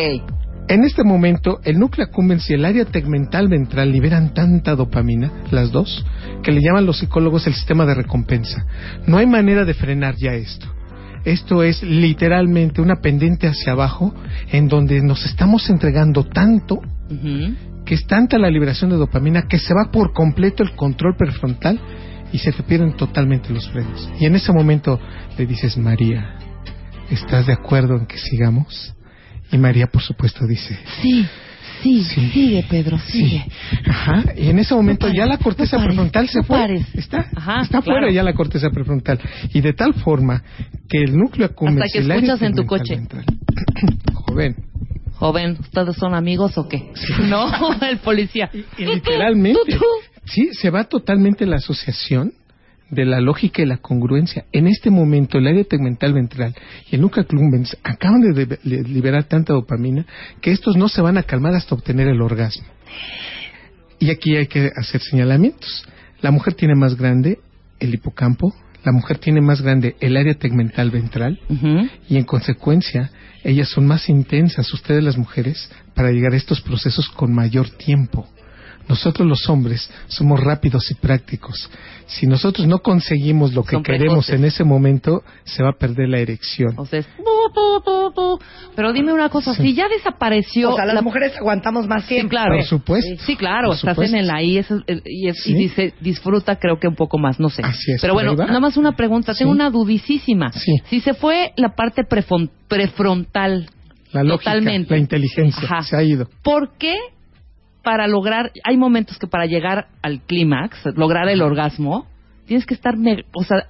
[0.72, 5.70] En este momento, el núcleo accumbens y el área tegmental ventral liberan tanta dopamina, las
[5.70, 6.02] dos,
[6.42, 8.64] que le llaman los psicólogos el sistema de recompensa.
[9.06, 10.66] No hay manera de frenar ya esto.
[11.26, 14.14] Esto es literalmente una pendiente hacia abajo
[14.50, 16.80] en donde nos estamos entregando tanto
[17.84, 21.78] que es tanta la liberación de dopamina que se va por completo el control prefrontal
[22.32, 24.10] y se te pierden totalmente los frenos.
[24.18, 24.98] Y en ese momento
[25.36, 26.34] le dices, María,
[27.10, 28.94] ¿estás de acuerdo en que sigamos?
[29.52, 31.26] Y María, por supuesto, dice, Sí,
[31.82, 32.30] sí, Sí.
[32.32, 33.12] sigue, Pedro, sí.
[33.12, 33.44] sigue.
[33.88, 34.24] Ajá.
[34.36, 36.76] Y en ese momento No ya la corteza no pares, prefrontal se no fue.
[36.94, 38.00] Está, Ajá, está claro.
[38.00, 39.20] fuera ya la corteza prefrontal.
[39.52, 40.42] Y de tal forma
[40.88, 43.00] que el núcleo accumbens Hasta que y escuchas en tu coche.
[44.14, 44.56] Joven.
[45.14, 46.90] Joven, ¿ustedes son amigos o qué?
[47.28, 47.46] No,
[47.82, 48.50] el policía.
[48.78, 49.84] Y literalmente, tú, tú.
[50.24, 52.32] sí, se va totalmente la asociación
[52.92, 54.44] de la lógica y la congruencia.
[54.52, 56.54] En este momento, el área tegmental ventral
[56.90, 60.06] y el núcleo accumbens acaban de, liberar tanta dopamina
[60.42, 62.66] que estos no se van a calmar hasta obtener el orgasmo.
[63.98, 65.86] Y aquí hay que hacer señalamientos.
[66.20, 67.38] La mujer tiene más grande
[67.80, 71.40] el hipocampo, la mujer tiene más grande el área tegmental ventral
[72.08, 73.10] y en consecuencia
[73.42, 78.28] ellas son más intensas, ustedes las mujeres, para llegar a estos procesos con mayor tiempo.
[78.88, 81.70] Nosotros los hombres somos rápidos y prácticos.
[82.06, 84.34] Si nosotros no conseguimos lo que Son queremos precoces.
[84.34, 86.74] en ese momento, se va a perder la erección.
[86.76, 87.06] O sea, es.
[88.74, 89.62] Pero dime una cosa, Sí.
[89.62, 90.70] si ya desapareció...
[90.70, 92.30] O sea, las la- mujeres aguantamos más Sí, tiempo.
[92.30, 92.54] claro.
[92.56, 93.22] Por supuesto.
[93.24, 94.16] Sí, claro, Por estás supuesto.
[94.16, 94.64] en el ahí eh,
[95.06, 95.54] y, es- y Sí.
[95.54, 97.62] dice, disfruta creo que un poco más, no sé.
[97.64, 99.56] Así es, Pero bueno, nada más una pregunta, tengo Sí.
[99.56, 100.52] una dudicísima.
[100.52, 100.72] Sí.
[100.88, 102.04] Si se fue la parte
[102.68, 103.68] prefrontal,
[104.12, 104.90] La lógica, totalmente.
[104.94, 105.82] la inteligencia Ajá.
[105.82, 106.28] se ha ido.
[106.42, 106.94] ¿por qué
[107.82, 112.06] para lograr, hay momentos que para llegar al clímax, lograr el orgasmo,
[112.46, 112.94] tienes que estar,
[113.34, 113.66] o sea,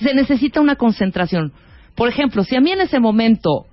[0.00, 1.52] se necesita una concentración.
[1.94, 3.66] Por ejemplo, si a mí en ese momento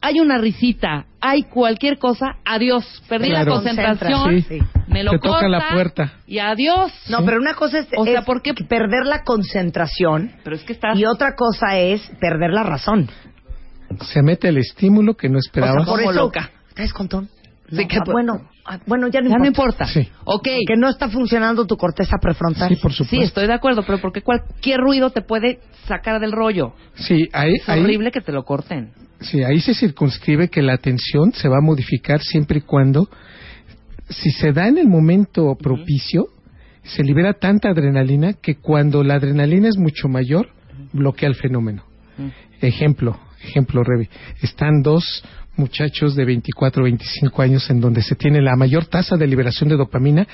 [0.00, 4.58] hay una risita, hay cualquier cosa, adiós, perdí la concentración, Sí.
[4.88, 6.12] me lo Te toca la puerta.
[6.26, 6.92] y adiós.
[7.08, 8.54] No, pero una cosa es, O sea, es ¿por qué?
[8.54, 10.96] perder la concentración Pero es que estás...
[10.98, 13.08] y otra cosa es perder la razón.
[14.02, 15.88] Se mete el estímulo que no O sea, esperabas.
[15.88, 16.50] por eso, loca.
[16.74, 17.28] ¿Traes contón?
[17.70, 18.48] Sí, No, que- ah, bueno,
[18.86, 19.86] bueno, ya no ya no importa.
[19.86, 20.08] Sí.
[20.24, 20.48] Ok.
[20.66, 22.68] Que no está funcionando tu corteza prefrontal.
[22.68, 23.16] Sí, por supuesto.
[23.16, 26.72] Sí, estoy de acuerdo, pero porque cualquier ruido te puede sacar del rollo.
[26.94, 28.90] Sí, ahí, Es ahí- horrible que te lo corten.
[29.20, 33.08] Sí, ahí se circunscribe que la atención se va a modificar siempre y cuando,
[34.10, 36.26] si se da en el momento propicio,
[36.82, 40.48] se libera tanta adrenalina que cuando la adrenalina es mucho mayor,
[40.92, 41.84] bloquea el fenómeno.
[42.60, 44.08] Ejemplo, ejemplo, Revi.
[44.42, 45.24] Están dos
[45.56, 49.68] muchachos de 24 o 25 años en donde se tiene la mayor tasa de liberación
[49.68, 50.26] de dopamina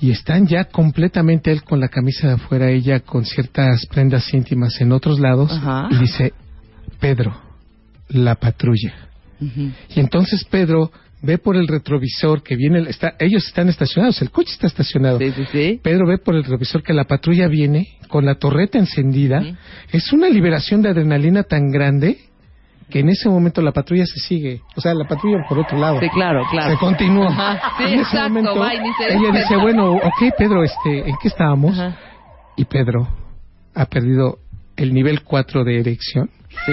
[0.00, 4.80] y están ya completamente él con la camisa de afuera, ella con ciertas prendas íntimas
[4.80, 5.88] en otros lados Ajá.
[5.90, 6.32] y dice,
[7.00, 7.34] Pedro,
[8.08, 8.94] la patrulla.
[9.40, 10.90] Y entonces Pedro
[11.22, 15.18] ve por el retrovisor que viene, el- está, ellos están estacionados, el coche está estacionado.
[15.18, 15.80] Sí, sí, sí.
[15.82, 19.42] Pedro ve por el retrovisor que la patrulla viene con la torreta encendida.
[19.90, 22.18] Es una liberación de adrenalina tan grande
[22.90, 24.60] que en ese momento la patrulla se sigue.
[24.76, 26.00] O sea, la patrulla por otro lado.
[26.00, 26.72] Sí, claro, claro.
[26.72, 27.28] Se continúa.
[27.28, 31.78] Ajá, sí, En ese momento, va ella dice, bueno, ok, Pedro, este, ¿en qué estábamos?
[31.78, 31.96] Ajá.
[32.56, 33.08] Y Pedro
[33.74, 34.38] ha perdido
[34.76, 36.30] el nivel 4 de erección.
[36.66, 36.72] Sí.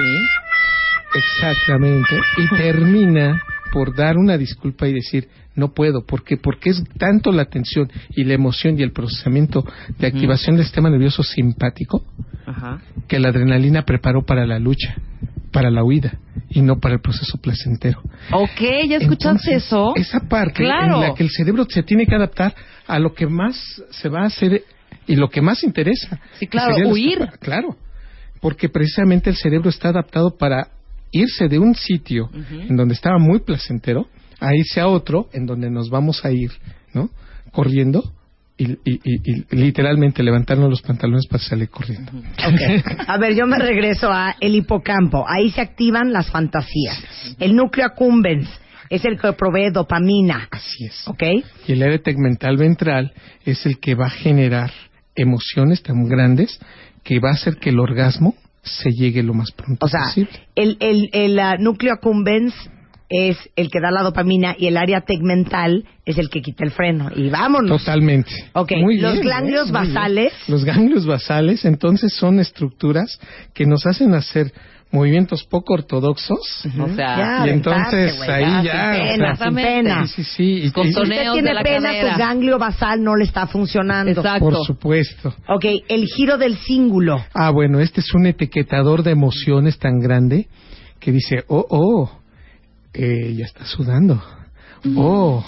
[1.14, 2.20] Exactamente.
[2.38, 3.42] Y termina
[3.72, 6.06] por dar una disculpa y decir, no puedo.
[6.06, 6.38] ¿Por qué?
[6.38, 9.66] Porque es tanto la tensión y la emoción y el procesamiento
[9.98, 12.04] de activación del sistema nervioso simpático
[12.46, 12.82] Ajá.
[13.08, 14.96] que la adrenalina preparó para la lucha,
[15.52, 16.18] para la huida
[16.50, 18.02] y no para el proceso placentero.
[18.32, 19.94] Ok, ¿ya escuchaste Entonces, eso?
[19.96, 20.96] Esa parte Claro.
[21.04, 22.54] en la que el cerebro se tiene que adaptar
[22.88, 23.56] a lo que más
[23.92, 24.64] se va a hacer
[25.08, 26.20] y lo que más interesa.
[26.40, 27.28] Sí, claro, huir.
[27.40, 27.76] Claro,
[28.40, 30.70] porque precisamente el cerebro está adaptado para
[31.12, 34.08] irse de un sitio en donde estaba muy placentero
[34.40, 36.52] a irse a otro en donde nos vamos a ir,
[36.94, 37.10] ¿no?
[37.52, 38.04] Corriendo
[38.64, 42.12] y, y- y- literalmente levantarnos los pantalones para salir corriendo.
[42.14, 43.06] Ok.
[43.08, 45.26] A ver, yo me regreso a el hipocampo.
[45.28, 47.02] Ahí se activan las fantasías.
[47.40, 48.48] El núcleo accumbens
[48.90, 50.48] es el que provee dopamina.
[50.52, 51.08] Así es.
[51.08, 51.24] ¿Ok?
[51.68, 53.14] Y el área tegmental ventral
[53.46, 54.72] es el que va a generar
[55.16, 56.60] emociones tan grandes
[57.04, 60.30] que va a hacer que el orgasmo se llegue lo más pronto O sea, posible.
[60.56, 62.54] el, el, el ah, núcleo accumbens
[63.14, 66.72] es el que da la dopamina y el área tegmental es el que quita el
[66.72, 67.10] freno.
[67.14, 67.80] Y vámonos.
[67.84, 68.32] Totalmente.
[68.54, 69.72] Ok, Muy los bien, ganglios ¿eh?
[69.74, 69.94] Muy bien.
[69.94, 70.34] basales.
[70.48, 73.20] Los ganglios basales, entonces, son estructuras
[73.54, 74.54] que nos hacen hacer
[74.94, 76.66] movimientos poco ortodoxos.
[76.80, 80.08] O sea, Ya, y entonces ahí ya, sin o pena, sea, sin pena.
[80.08, 80.62] Sí, sí, sí.
[80.68, 82.14] Y- Con y- Si usted tiene la pena, cadera.
[82.14, 84.12] su ganglio basal no le está funcionando.
[84.12, 84.50] Exacto.
[84.50, 85.34] por supuesto.
[85.48, 87.24] Ok, el giro del cíngulo.
[87.34, 90.48] Ah, bueno, este es un etiquetador de emociones tan grande
[91.00, 92.21] que dice, oh, oh,
[92.94, 94.22] eh, ya está sudando.
[94.96, 95.44] Oh,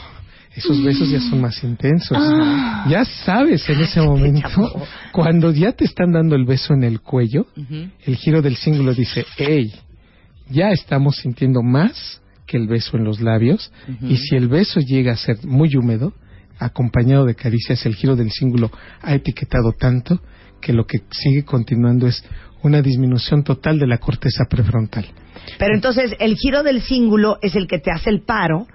[0.56, 2.18] esos besos ya son más intensos.
[2.88, 4.72] Ya sabes en ese momento,
[5.12, 7.48] cuando ya te están dando el beso en el cuello,
[8.06, 9.74] el giro del cíngulo dice, hey,
[10.50, 13.72] ya estamos sintiendo más que el beso en los labios.
[14.02, 16.14] Y si el beso llega a ser muy húmedo,
[16.60, 18.72] acompañado de caricias, el giro del cíngulo
[19.02, 20.22] ha etiquetado tanto
[20.62, 22.24] que lo que sigue continuando es
[22.62, 25.06] una disminución total de la corteza prefrontal.
[25.58, 28.66] Pero entonces el giro del cíngulo es el que te hace el paro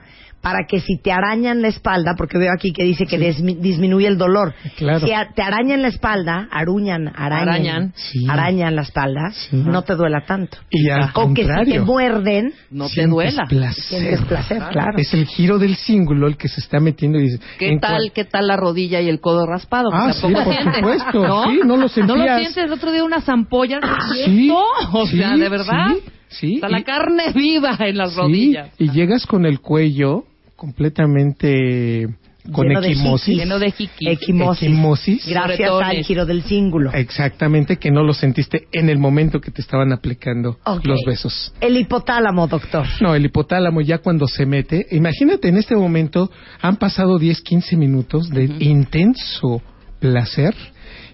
[0.41, 4.07] para que si te arañan la espalda, porque veo aquí que dice que dismi- disminuye
[4.07, 4.55] el dolor.
[4.77, 5.01] Claro.
[5.05, 7.93] Si a- te arañan la espalda, aruñan, arañan, Arañan.
[7.97, 8.25] Sí.
[8.31, 9.57] arañan la espalda, Sí.
[9.57, 10.59] no te duela tanto.
[10.71, 13.47] Y al o que si te muerden, No te duela.
[13.49, 14.21] placer.
[14.29, 14.97] placer, claro.
[14.97, 18.25] Es el giro del cíngulo el que se está metiendo y dice, ¿Qué tal, qué
[18.25, 19.89] tal la rodilla y el codo raspado?
[19.93, 21.27] Ah, sí, por sientes, supuesto.
[21.27, 21.45] ¿no?
[21.51, 22.39] Sí, no lo ¿No lo sentías.
[22.43, 23.81] sientes el otro día unas ampollas?
[24.15, 24.63] ¿Y Sí, esto?
[24.93, 25.97] O sea, ¿de verdad?
[26.29, 26.57] Sí.
[26.57, 28.71] Está la Y- carne viva en las Sí, rodillas.
[28.79, 30.25] y llegas con el cuello
[30.57, 32.07] completamente
[32.53, 33.37] con Lleno equimosis.
[33.37, 33.67] Lleno de.
[34.01, 34.63] Equimosis.
[34.63, 35.27] Equimosis.
[35.29, 36.91] Gracias al giro del cíngulo.
[36.95, 41.53] Exactamente, que no lo sentiste en el momento que te estaban aplicando los besos.
[41.61, 42.87] El hipotálamo, doctor.
[43.03, 46.31] No, el hipotálamo ya cuando se mete, imagínate en este momento
[46.63, 49.61] han pasado 10, 15 minutos de intenso
[50.01, 50.55] placer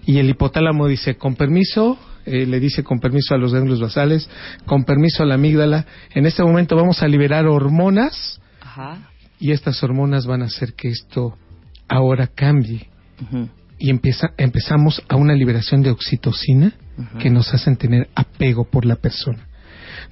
[0.05, 4.29] y el hipotálamo dice, con permiso, eh, le dice con permiso a los ganglios basales,
[4.65, 9.09] con permiso a la amígdala, en este momento vamos a liberar hormonas Ajá.
[9.39, 11.37] y estas hormonas van a hacer que esto
[11.87, 12.89] ahora cambie
[13.77, 16.73] y empieza, empezamos a una liberación de oxitocina
[17.19, 19.47] que nos hacen tener apego por la persona.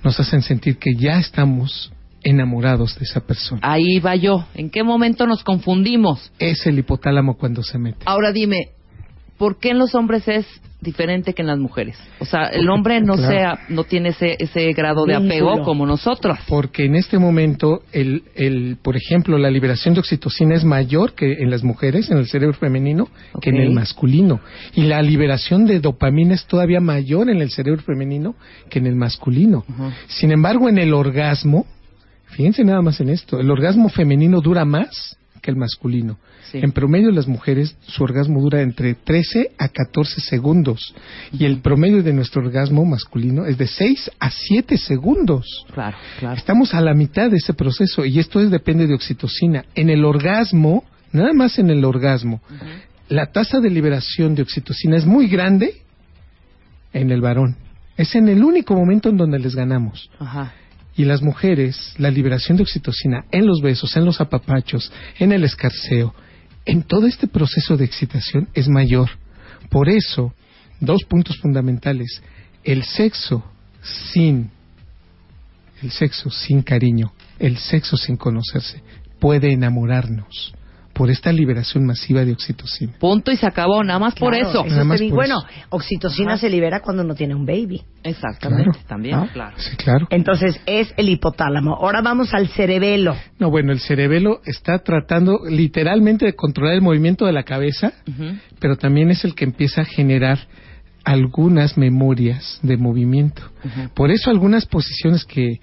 [0.04, 1.94] Nos hacen sentir que ya estamos
[2.24, 3.62] enamorados de esa persona.
[3.64, 4.46] Ahí va yo.
[4.54, 6.32] ¿En qué momento nos confundimos?
[6.40, 8.00] Es el hipotálamo cuando se mete.
[8.06, 8.72] Ahora dime,
[9.38, 10.46] ¿por qué en los hombres es
[10.82, 11.98] diferente que en las mujeres?
[12.20, 13.30] O sea, el hombre no Claro.
[13.32, 15.50] sea, no tiene ese, ese grado de Vínculo.
[15.52, 16.38] apego como nosotros.
[16.48, 21.42] Porque en este momento, el, el, por ejemplo, la liberación de oxitocina es mayor que
[21.42, 23.08] en las mujeres, en el cerebro femenino,
[23.42, 24.42] que en el masculino.
[24.76, 28.36] Y la liberación de dopamina es todavía mayor en el cerebro femenino
[28.70, 29.64] que en el masculino.
[30.08, 31.66] Sin embargo, en el orgasmo,
[32.26, 36.18] fíjense nada más en esto, el orgasmo femenino dura más que el masculino.
[36.50, 36.60] Sí.
[36.60, 40.96] En promedio las mujeres su orgasmo dura entre 13 a 14 segundos
[41.32, 45.46] y el promedio de nuestro orgasmo masculino es de 6 a 7 segundos.
[45.74, 46.38] Claro, claro.
[46.38, 49.66] Estamos a la mitad de ese proceso y esto es, depende de oxitocina.
[49.76, 52.42] En el orgasmo, nada más en el orgasmo,
[53.10, 55.82] la tasa de liberación de oxitocina es muy grande
[56.94, 57.58] en el varón.
[57.98, 60.10] Es en el único momento en donde les ganamos.
[60.20, 60.54] Ajá.
[60.96, 65.44] Y las mujeres, la liberación de oxitocina en los besos, en los apapachos, en el
[65.44, 66.14] escarceo,
[66.66, 69.10] en todo este proceso de excitación es mayor.
[69.70, 70.34] Por eso,
[70.80, 72.22] dos puntos fundamentales.
[72.64, 73.44] El sexo
[73.82, 74.52] sin,
[75.82, 78.82] el sexo sin cariño, el sexo sin conocerse,
[79.20, 80.54] puede enamorarnos
[80.94, 82.94] por esta liberación masiva de oxitocina.
[83.00, 84.64] Punto y se acabó, nada más por eso.
[84.64, 85.10] Nada más está bien.
[85.10, 85.66] por bueno, eso.
[85.72, 86.38] oxitocina Ajá.
[86.42, 87.82] se libera cuando uno tiene un baby.
[88.04, 88.88] Exactamente, Claro.
[88.88, 89.28] también, ¿no?
[89.34, 89.56] claro.
[89.58, 90.08] Sí, claro.
[90.12, 91.74] Entonces es el hipotálamo.
[91.76, 93.16] Ahora vamos al cerebelo.
[93.40, 97.94] No, bueno, el cerebelo está tratando literalmente de controlar el movimiento de la cabeza,
[98.60, 100.40] pero también es el que empieza a generar
[101.04, 103.42] algunas memorias de movimiento.
[103.94, 105.60] Por eso algunas posiciones que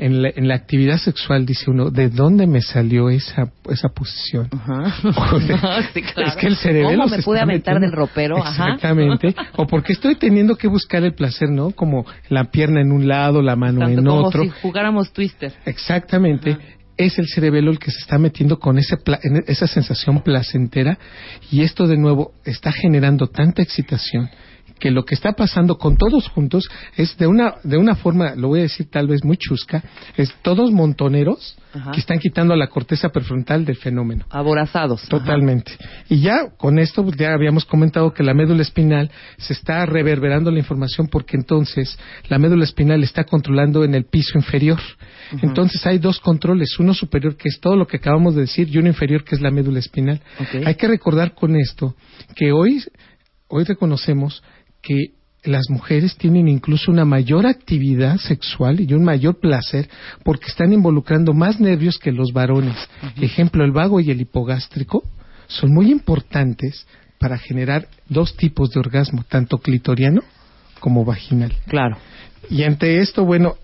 [0.00, 4.48] en la, en la actividad sexual dice uno, ¿de dónde me salió esa, esa posición?
[4.52, 4.94] Ajá.
[5.94, 6.28] Sí, claro.
[6.30, 7.80] Es que el cerebelo ¿Cómo me pude aventar metiendo.
[7.80, 8.38] del ropero?
[8.38, 8.50] Ajá.
[8.74, 9.34] Exactamente.
[9.56, 11.70] O porque estoy teniendo que buscar el placer, ¿no?
[11.72, 14.42] Como la pierna en un lado, la mano Tanto en como otro.
[14.42, 15.52] si jugáramos Twister.
[15.66, 16.56] Exactamente.
[16.96, 20.98] Es el cerebelo el que se está metiendo con ese pla- en esa sensación placentera
[21.50, 24.28] y esto de nuevo está generando tanta excitación
[24.80, 28.48] que lo que está pasando con todos juntos es de una de una forma, lo
[28.48, 29.82] voy a decir tal vez muy chusca,
[30.16, 31.92] es todos montoneros Ajá.
[31.92, 34.24] que están quitando la corteza prefrontal del fenómeno.
[34.30, 35.02] Aborazados.
[35.08, 35.72] Totalmente.
[36.08, 40.50] Y ya con esto pues, ya habíamos comentado que la médula espinal se está reverberando
[40.50, 41.96] la información porque entonces
[42.28, 44.80] la médula espinal está controlando en el piso inferior.
[45.42, 48.78] Entonces hay dos controles, uno superior que es todo lo que acabamos de decir y
[48.78, 50.20] uno inferior que es la médula espinal.
[50.64, 51.94] Hay que recordar con esto
[52.34, 52.82] que hoy
[53.50, 54.42] hoy reconocemos
[54.82, 55.12] que
[55.42, 59.88] las mujeres tienen incluso una mayor actividad sexual y un mayor placer
[60.22, 62.76] porque están involucrando más nervios que los varones.
[63.20, 65.02] Ejemplo, el vago y el hipogástrico
[65.46, 66.86] son muy importantes
[67.18, 70.22] para generar dos tipos de orgasmo, tanto clitoriano
[70.78, 71.52] como vaginal.
[71.66, 71.96] Claro.
[72.48, 73.56] Y ante esto, bueno,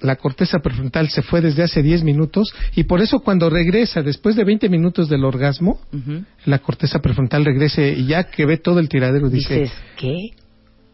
[0.00, 4.36] la corteza prefrontal se fue desde hace 10 minutos y por eso cuando regresa después
[4.36, 5.80] de 20 minutos del orgasmo,
[6.44, 10.30] la corteza prefrontal regrese y ya que ve todo el tiradero dice, Dices, ¿qué?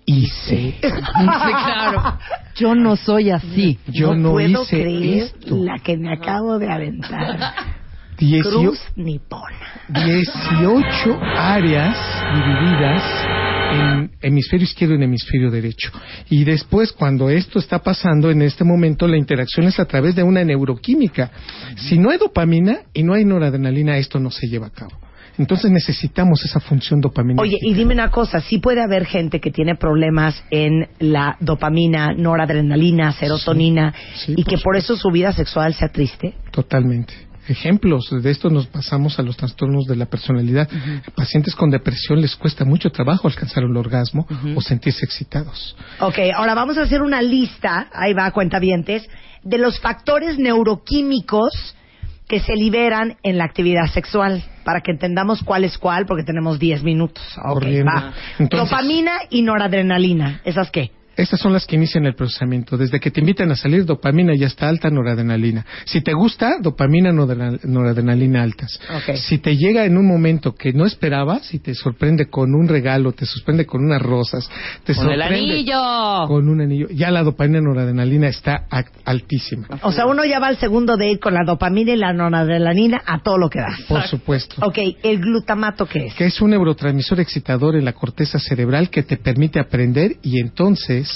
[0.09, 0.75] Hice.
[0.81, 0.81] Sí,
[1.23, 2.19] claro.
[2.57, 3.79] Yo no soy así.
[3.89, 5.57] Yo no, puedo hice creer esto.
[5.57, 7.55] la que me acabo de aventar.
[8.19, 9.57] Diecio- Cruz nipona.
[9.89, 11.97] 18 áreas
[12.35, 13.03] divididas
[13.71, 15.93] en hemisferio izquierdo y en hemisferio derecho.
[16.29, 20.25] Y después, cuando esto está pasando, en este momento la interacción es a través de
[20.25, 21.31] una neuroquímica.
[21.77, 24.93] Si no hay dopamina y no hay noradrenalina, esto no se lleva a cabo.
[25.39, 27.41] Entonces necesitamos esa función dopamina.
[27.41, 32.12] Oye, y dime una cosa, sí puede haber gente que tiene problemas en la dopamina,
[32.12, 36.34] noradrenalina, serotonina, Sí, y por que por eso su vida sexual sea triste.
[36.51, 37.14] Totalmente.
[37.47, 40.68] ejemplos de esto nos pasamos a los trastornos de la personalidad.
[41.14, 45.74] Pacientes con depresión les cuesta mucho trabajo alcanzar el orgasmo o sentirse excitados.
[46.01, 49.09] Ok, ahora vamos a hacer una lista, ahí va, cuentavientes,
[49.43, 51.74] de los factores neuroquímicos
[52.29, 56.59] que se liberan en la actividad sexual, para que entendamos cuál es cuál, porque tenemos
[56.59, 57.24] 10 minutos.
[57.39, 57.91] Ok, Corriendo.
[57.91, 58.12] va.
[58.39, 60.91] Entonces- Dopamina y noradrenalina, ¿esas qué?
[61.19, 62.77] Estas son las que inician el procesamiento.
[62.77, 65.66] Desde que te invitan a salir, dopamina ya está alta, noradrenalina.
[65.85, 68.81] Si te gusta, dopamina, noradrenal- noradrenalina altas.
[68.97, 69.16] Ok.
[69.16, 73.12] Si te llega en un momento que no esperabas y te sorprende con un regalo,
[73.12, 74.49] te sorprende con unas rosas,
[74.85, 76.27] te Con el sorprende anillo.
[76.29, 78.66] con un anillo, ya la dopamina, noradrenalina está
[79.05, 79.66] altísima.
[79.83, 83.21] O sea, uno ya va al segundo date con la dopamina y la noradrenalina a
[83.23, 83.77] todo lo que da.
[83.89, 84.57] Por supuesto.
[84.64, 86.14] Ok, ¿el glutamato qué es?
[86.14, 91.08] que es un neurotransmisor excitador en la corteza cerebral que te permite aprender y entonces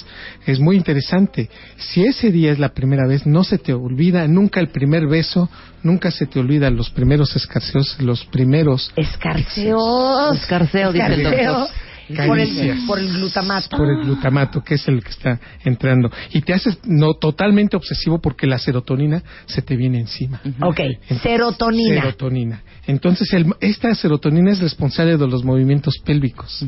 [0.47, 1.49] es muy interesante.
[1.77, 5.49] Si ese día es la primera vez, no se te olvida nunca el primer beso,
[5.83, 10.37] nunca se te olvida los primeros escarceos, los primeros Escarceos.
[10.43, 11.53] Escarceo, dice el Escarceo.
[11.59, 11.77] doctor.
[12.09, 12.79] Por Caricias.
[12.81, 13.77] el, por el glutamato.
[13.77, 16.11] por el glutamato, que es el que está entrando.
[16.33, 20.41] Y te haces no totalmente obsesivo porque la serotonina se te viene encima.
[20.61, 22.03] Ok, Entonces, serotonina.
[22.03, 22.63] Serotonina.
[22.87, 26.67] Entonces, el- esta serotonina es responsable de los movimientos pélvicos.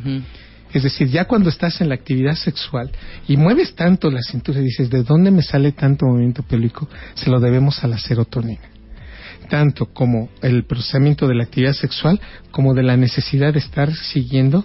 [0.75, 2.91] Es decir, ya cuando estás en la actividad sexual
[3.29, 6.89] y mueves tanto la cintura y dices, ¿de dónde me sale tanto movimiento pélvico?
[7.15, 8.61] Se lo debemos a la serotonina.
[9.49, 12.21] Tanto como el procesamiento de la actividad sexual,
[12.51, 14.65] como de la necesidad de estar siguiendo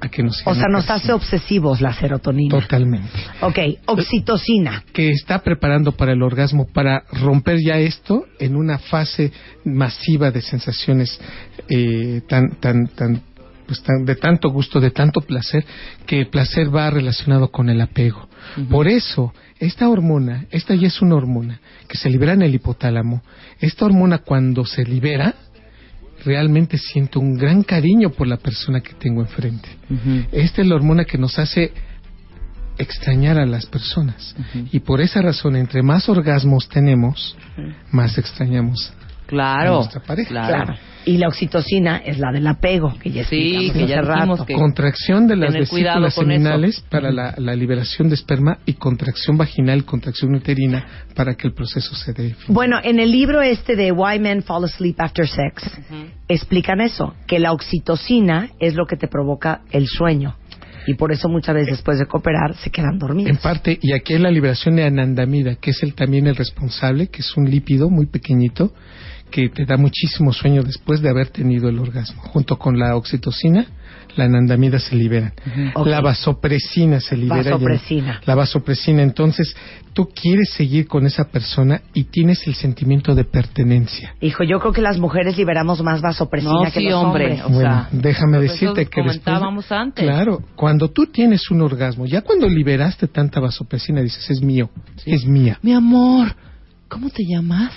[0.00, 2.60] a que nos O sea, nos hace obsesivos la serotonina.
[2.60, 3.08] Totalmente.
[3.40, 4.84] Ok, oxitocina.
[4.92, 9.32] Que está preparando para el orgasmo, para romper ya esto en una fase
[9.64, 11.18] masiva de sensaciones
[11.68, 13.22] eh, tan, tan, tan,
[13.66, 15.64] pues tan, de tanto gusto, de tanto placer,
[16.06, 18.28] que el placer va relacionado con el apego.
[18.70, 23.22] Por eso, esta hormona, esta ya es una hormona que se libera en el hipotálamo.
[23.60, 25.34] Esta hormona cuando se libera,
[26.24, 29.68] realmente siento un gran cariño por la persona que tengo enfrente.
[30.32, 31.72] Esta es la hormona que nos hace
[32.78, 34.36] extrañar a las personas.
[34.70, 37.36] Y por esa razón, entre más orgasmos tenemos,
[37.90, 38.92] más extrañamos
[39.26, 39.74] a Claro.
[39.76, 40.28] nuestra pareja.
[40.28, 40.74] Claro.
[41.04, 44.46] Y la oxitocina es la del apego, que ya Sí, que ya hace dijimos rato.
[44.46, 46.20] que- Contracción de las vesículas eso.
[46.22, 51.54] seminales para la, la liberación de esperma y contracción vaginal, contracción uterina para que el
[51.54, 52.34] proceso se dé.
[52.48, 55.70] Bueno, en el libro este de Why Men Fall Asleep After Sex,
[56.28, 60.34] explican eso, que la oxitocina es lo que te provoca el sueño.
[60.88, 63.30] Y por eso muchas veces después de cooperar se quedan dormidos.
[63.30, 67.08] En parte, y aquí hay la liberación de anandamida, que es el también el responsable,
[67.08, 68.72] que es un lípido muy pequeñito
[69.30, 72.20] que te da muchísimo sueño después de haber tenido el orgasmo.
[72.22, 73.66] Junto con la oxitocina,
[74.16, 75.32] la anandamida se liberan.
[75.84, 77.50] La vasopresina se libera.
[77.52, 78.20] Vasopresina.
[78.24, 79.02] La vasopresina.
[79.02, 79.54] Entonces,
[79.92, 84.14] tú quieres seguir con esa persona y tienes el sentimiento de pertenencia.
[84.20, 87.24] Hijo, yo creo que las mujeres liberamos más vasopresina No, que sí, los hombre.
[87.24, 87.44] hombres.
[87.44, 89.72] O bueno, sea, déjame decirte que después...
[89.72, 90.04] antes.
[90.04, 94.70] Claro, cuando tú tienes un orgasmo, ya cuando liberaste tanta vasopresina, dices, es mío,
[95.04, 95.58] es mía.
[95.62, 96.34] Mi amor,
[96.88, 97.72] ¿cómo te llamas?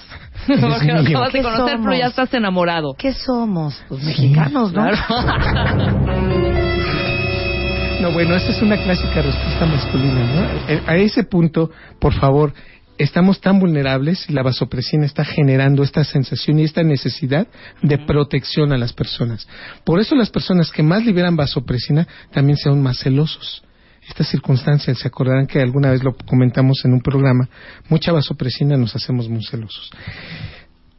[0.47, 1.09] Porque lo mío.
[1.19, 2.09] acabas de ¿Qué conocer, pero ya somos?
[2.09, 2.93] estás enamorado.
[2.97, 3.81] ¿Qué somos?
[3.87, 4.85] Pues mexicanos, ¿no?
[8.01, 10.73] No, bueno, esa es una clásica respuesta masculina, ¿no?
[10.73, 11.69] Eh, A ese punto,
[11.99, 12.53] por favor,
[12.97, 17.47] estamos tan vulnerables y la vasopresina está generando esta sensación y esta necesidad
[17.81, 19.49] de protección a las personas.
[19.83, 23.63] Por eso las personas que más liberan vasopresina también son más celosos.
[24.09, 27.47] Estas circunstancias, se acordarán que alguna vez lo comentamos en un programa,
[27.89, 29.91] mucha vasopresina nos hacemos muy celosos.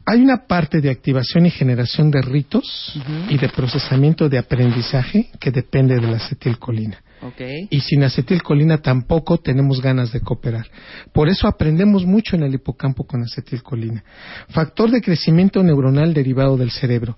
[0.05, 2.99] Hay una parte de activación y generación de ritos
[3.29, 7.03] y de procesamiento de aprendizaje que depende de la acetilcolina.
[7.21, 7.41] Ok.
[7.69, 10.67] Y sin acetilcolina tampoco tenemos ganas de cooperar.
[11.13, 14.03] Por eso aprendemos mucho en el hipocampo con acetilcolina.
[14.49, 17.15] Factor de crecimiento neuronal derivado del cerebro.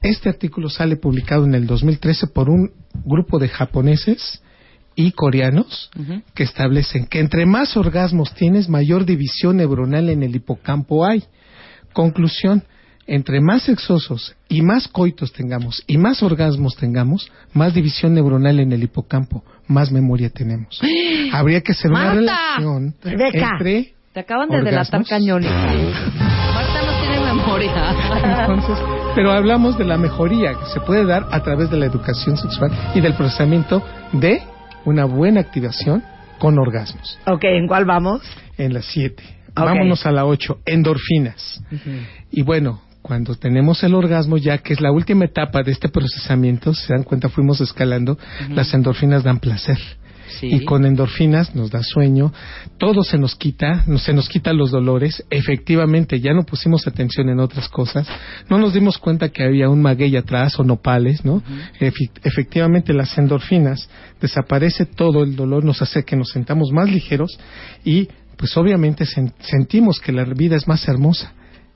[0.00, 2.72] Este artículo sale publicado en el 2013 por un
[3.04, 4.42] grupo de japoneses
[4.96, 6.22] y coreanos Ujú.
[6.34, 11.24] que establecen que entre más orgasmos tienes, mayor división neuronal en el hipocampo hay.
[11.92, 12.62] Conclusión,
[13.06, 18.72] entre más sexosos y más coitos tengamos y más orgasmos tengamos, más división neuronal en
[18.72, 20.80] el hipocampo, más memoria tenemos.
[21.32, 23.50] Habría que hacer una relación Rebeca.
[23.52, 23.94] entre...
[24.12, 25.42] Te acaban de delatar cañón.
[25.42, 27.72] Marta no tiene memoria.
[28.42, 28.78] Entonces,
[29.16, 32.70] pero hablamos de la mejoría que se puede dar a través de la educación sexual
[32.94, 33.82] y del procesamiento
[34.12, 34.40] de
[34.84, 36.02] una buena activación
[36.38, 37.18] con orgasmos.
[37.26, 38.22] Ok, ¿en cuál vamos?
[38.58, 39.22] En las 7.
[39.50, 39.54] Ok.
[39.54, 40.60] Vámonos a la 8.
[40.66, 41.62] Endorfinas.
[42.30, 46.74] Y bueno, cuando tenemos el orgasmo, ya que es la última etapa de este procesamiento,
[46.74, 48.18] se dan cuenta, fuimos escalando,
[48.50, 49.78] las endorfinas dan placer.
[50.40, 50.48] Sí.
[50.52, 52.32] y con endorfinas nos da sueño,
[52.78, 57.28] todo se nos quita, no- se nos quitan los dolores, efectivamente ya no pusimos atención
[57.28, 58.08] en otras cosas,
[58.48, 61.42] no nos dimos cuenta que había un maguey atrás o nopales, ¿no?
[62.22, 63.88] Efectivamente las endorfinas,
[64.20, 67.38] desaparece todo el dolor, nos hace que nos sentamos más ligeros
[67.84, 71.32] y pues obviamente sen- sentimos que la vida es más hermosa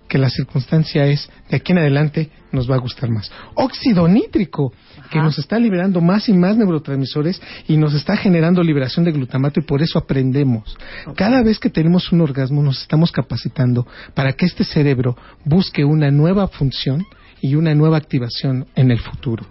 [0.08, 3.30] que la circunstancia es de aquí en adelante nos va a gustar más.
[3.54, 4.72] Óxido nítrico,
[5.10, 9.60] que nos está liberando más y más neurotransmisores y nos está generando liberación de glutamato
[9.60, 10.76] y por eso aprendemos.
[11.14, 16.10] Cada vez que tenemos un orgasmo nos estamos capacitando para que este cerebro busque una
[16.10, 17.04] nueva función
[17.40, 19.46] y una nueva activación en el futuro.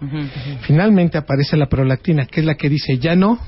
[0.62, 3.38] Finalmente aparece la prolactina, que es la que dice ya no.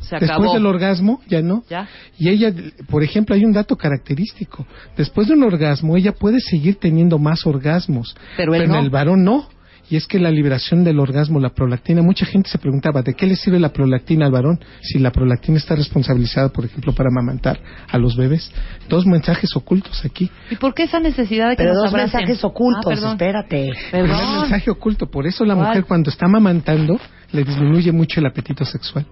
[0.00, 1.62] Se Después del orgasmo, ya no.
[1.70, 1.86] Ya.
[2.18, 2.52] Y ella,
[2.88, 4.66] por ejemplo, hay un dato característico.
[4.96, 8.16] Después de un orgasmo, ella puede seguir teniendo más orgasmos.
[8.36, 8.78] Pero él en no.
[8.80, 9.48] el varón no.
[9.88, 13.26] Y es que la liberación del orgasmo, la prolactina, mucha gente se preguntaba, ¿de qué
[13.26, 14.60] le sirve la prolactina al varón?
[14.82, 17.58] Si la prolactina está responsabilizada, por ejemplo, para amamantar
[17.90, 18.52] a los bebés.
[18.88, 20.30] Dos mensajes ocultos aquí.
[20.48, 22.20] ¿Y por qué esa necesidad de que Pero nos dos abracen?
[22.20, 23.12] mensajes ocultos, Ah, perdón.
[23.14, 23.70] espérate.
[23.90, 24.40] Primer Perdón.
[24.42, 25.10] mensaje oculto.
[25.10, 25.66] Por eso la ¿Cuál?
[25.66, 27.00] mujer cuando está amamantando
[27.32, 29.04] le disminuye mucho el apetito sexual.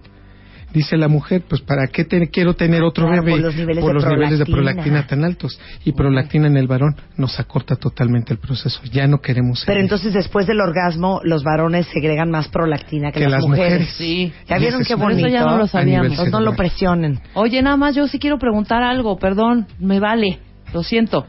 [0.73, 3.81] Dice la mujer, pues ¿para qué te- quiero tener otro Claro, bebé por los niveles
[3.83, 5.07] por de los niveles de prolactina.
[5.07, 5.59] tan altos?
[5.83, 8.79] Y prolactina en el varón nos acorta totalmente el proceso.
[8.91, 13.29] Ya no queremos Pero entonces después del orgasmo los varones segregan más prolactina que, Que
[13.29, 13.89] las mujeres.
[13.97, 14.31] Sí.
[14.47, 15.25] ¿Ya Y vieron qué bonito?
[15.25, 16.29] Eso ya no lo sabíamos.
[16.29, 17.19] No lo presionen.
[17.33, 20.39] Oye, nada más yo sí quiero preguntar algo, perdón, me vale,
[20.73, 21.25] lo siento.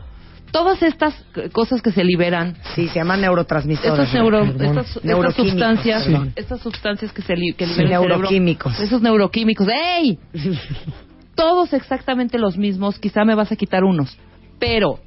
[0.53, 1.15] Todas estas
[1.53, 3.93] cosas que se liberan, Sí, se llaman neurotransmisores.
[4.09, 8.81] estas, neuro, estas, sustancias, estas sustancias que se li- que Sí, libera el cerebro, neuroquímicos.
[8.81, 10.19] esos neuroquímicos, ¡ey!
[11.35, 14.17] Todos exactamente los mismos, quizá me vas a quitar unos,
[14.59, 14.99] pero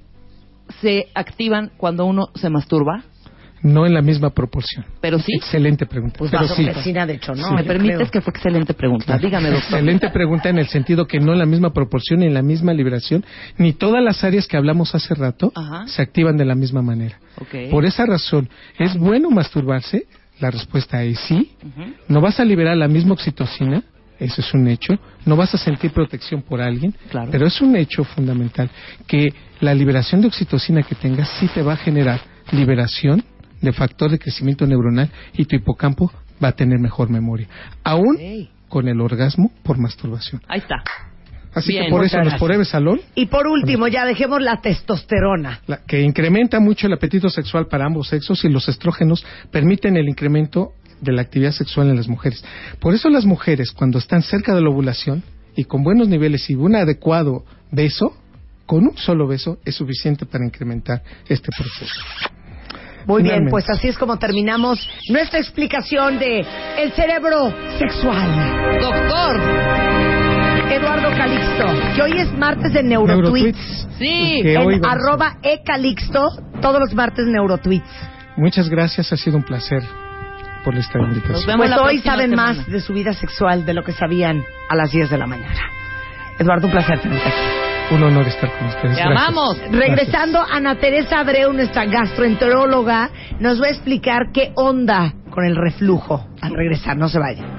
[0.81, 3.03] se activan cuando uno se masturba,
[3.63, 4.85] No en la misma proporción.
[5.01, 5.31] pero sí.
[5.35, 6.17] Excelente pregunta.
[6.19, 6.63] Pues Pero sí.
[6.65, 7.51] vasopresina, de hecho, ¿no?
[7.53, 8.11] me permites creo.
[8.11, 9.17] que fue excelente pregunta.
[9.17, 9.63] Dígame, doctor.
[9.63, 12.73] Excelente pregunta en el sentido que no en la misma proporción ni en la misma
[12.73, 13.23] liberación,
[13.57, 15.87] ni todas las áreas que hablamos hace rato Ajá.
[15.87, 17.17] se activan de la misma manera.
[17.71, 20.03] Por esa razón, ¿es bueno masturbarse?
[20.39, 21.53] La respuesta es sí.
[22.07, 23.81] No vas a liberar la misma oxitocina,
[24.19, 24.93] eso es un hecho.
[25.25, 27.29] No vas a sentir protección por alguien, Claro.
[27.31, 28.69] pero es un hecho fundamental
[29.07, 32.19] que la liberación de oxitocina que tengas sí te va a generar
[32.51, 33.23] liberación
[33.63, 36.11] de factor de crecimiento neuronal y tu hipocampo
[36.43, 37.47] va a tener mejor memoria.
[37.83, 38.17] Aún
[38.69, 40.41] con el orgasmo por masturbación.
[40.47, 40.83] Ahí está.
[41.55, 42.39] Así Bien, que por eso los gracias.
[42.39, 45.61] Forever Salón, Y por último, ya dejemos la testosterona.
[45.67, 50.09] la- que incrementa mucho el apetito sexual para ambos sexos y los estrógenos permiten el
[50.09, 52.43] incremento de la actividad sexual en las mujeres.
[52.79, 55.21] Por eso las mujeres cuando están cerca de la ovulación
[55.55, 58.17] y con buenos niveles y un adecuado beso,
[58.65, 62.01] con un solo beso es suficiente para incrementar este proceso.
[63.05, 66.45] Muy bien, pues así es como terminamos nuestra explicación de
[66.77, 68.79] el cerebro sexual.
[68.81, 69.41] Doctor.
[70.71, 73.57] Eduardo Calixto, que hoy es martes de Neurotweets.
[73.57, 73.87] Neurotweets.
[73.99, 74.39] Sí.
[74.41, 76.29] Que hoy En arroba ecalixto,
[76.61, 77.85] todos los martes Neurotweets.
[78.37, 79.83] Muchas gracias, ha sido un placer
[80.63, 81.45] por esta Nos invitación.
[81.45, 82.53] vemos Pues hoy saben semana.
[82.53, 85.59] más de su vida sexual de lo que sabían a las 10 de la mañana.
[86.39, 87.72] Eduardo, un placer tenerte aquí.
[87.91, 88.95] Un honor estar con ustedes.
[88.95, 89.57] Te amamos.
[89.71, 93.09] Regresando, Ana Teresa Abreu, nuestra gastroenteróloga,
[93.39, 96.25] nos va a explicar qué onda con el reflujo.
[96.41, 97.57] Al regresar, no se vayan.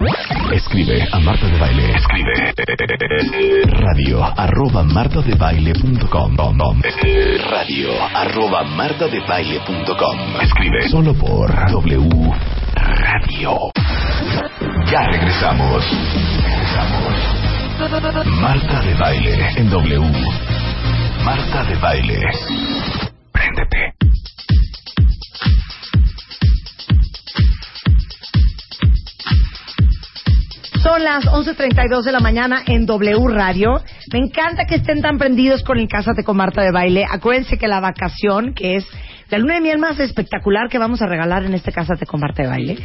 [0.53, 1.93] Escribe a Marta de Baile.
[1.95, 2.55] Escribe
[3.67, 6.37] radio arroba martadebaile.com
[7.51, 12.33] radio arroba martadebaile.com Escribe solo por W
[12.77, 13.59] Radio.
[14.91, 15.85] Ya regresamos.
[16.43, 17.14] Regresamos.
[17.77, 20.01] Marta de Baile en W.
[21.25, 22.21] Marta de Baile.
[23.33, 23.95] Préndete.
[30.83, 33.83] Son las 11.32 de la mañana en W Radio.
[34.13, 37.05] Me encanta que estén tan prendidos con el Cásate con Marta de Baile.
[37.11, 38.87] Acuérdense que la vacación, que es
[39.31, 42.43] la luna de miel más espectacular que vamos a regalar en este Cásate con Marta
[42.43, 42.79] de Baile,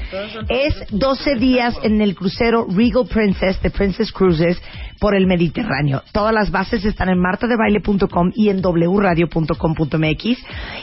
[0.47, 4.61] es 12 días en el crucero Regal Princess de Princess Cruises
[4.99, 6.03] por el Mediterráneo.
[6.11, 10.37] Todas las bases están en martadebaile.com y en wradio.com.mx.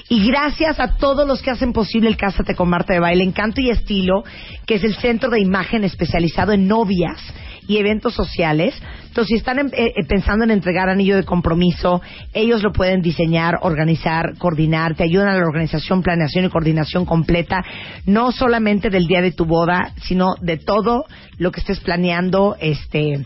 [0.08, 3.60] Y gracias a todos los que hacen posible el Cásate con Marta de Baile, Encanto
[3.60, 4.24] y Estilo,
[4.66, 7.20] que es el centro de imagen especializado en novias
[7.68, 8.74] y eventos sociales.
[9.16, 12.02] Entonces, si están em- eh, eh, pensando en entregar anillo de compromiso,
[12.34, 17.64] ellos lo pueden diseñar, organizar, coordinar, te ayudan a la organización, planeación y coordinación completa,
[18.04, 21.06] no solamente del día de tu boda, sino de todo
[21.38, 23.24] lo que estés planeando, este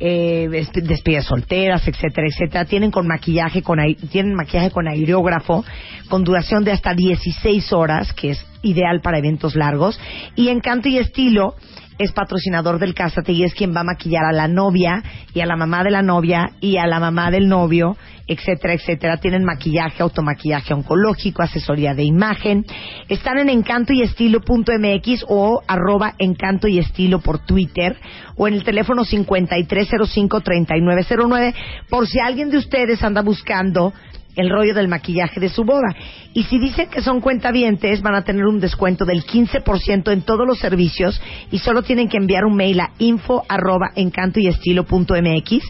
[0.00, 2.64] eh, desp- despedidas solteras, etcétera, etcétera.
[2.66, 3.78] Tienen con maquillaje, con
[4.10, 5.64] tienen maquillaje con aerógrafo,
[6.10, 9.98] con duración de hasta 16 horas, que es ideal para eventos largos.
[10.36, 11.54] Y Encanto y Estilo
[11.98, 15.02] es patrocinador del Cásate y es quien va a maquillar a la novia
[15.34, 17.96] y a la mamá de la novia y a la mamá del novio,
[18.26, 19.16] etcétera, etcétera.
[19.18, 22.66] Tienen maquillaje, automaquillaje oncológico, asesoría de imagen.
[23.08, 27.96] Están en encantoyestilo.mx o arroba encanto y estilo por Twitter
[28.36, 31.54] o en el teléfono 5305-3909
[31.88, 33.94] por si alguien de ustedes anda buscando
[34.36, 35.94] el rollo del maquillaje de su boda.
[36.32, 40.46] Y si dicen que son cuentavientes, van a tener un descuento del 15% en todos
[40.46, 45.64] los servicios y solo tienen que enviar un mail a info arroba encantoyestilo.mx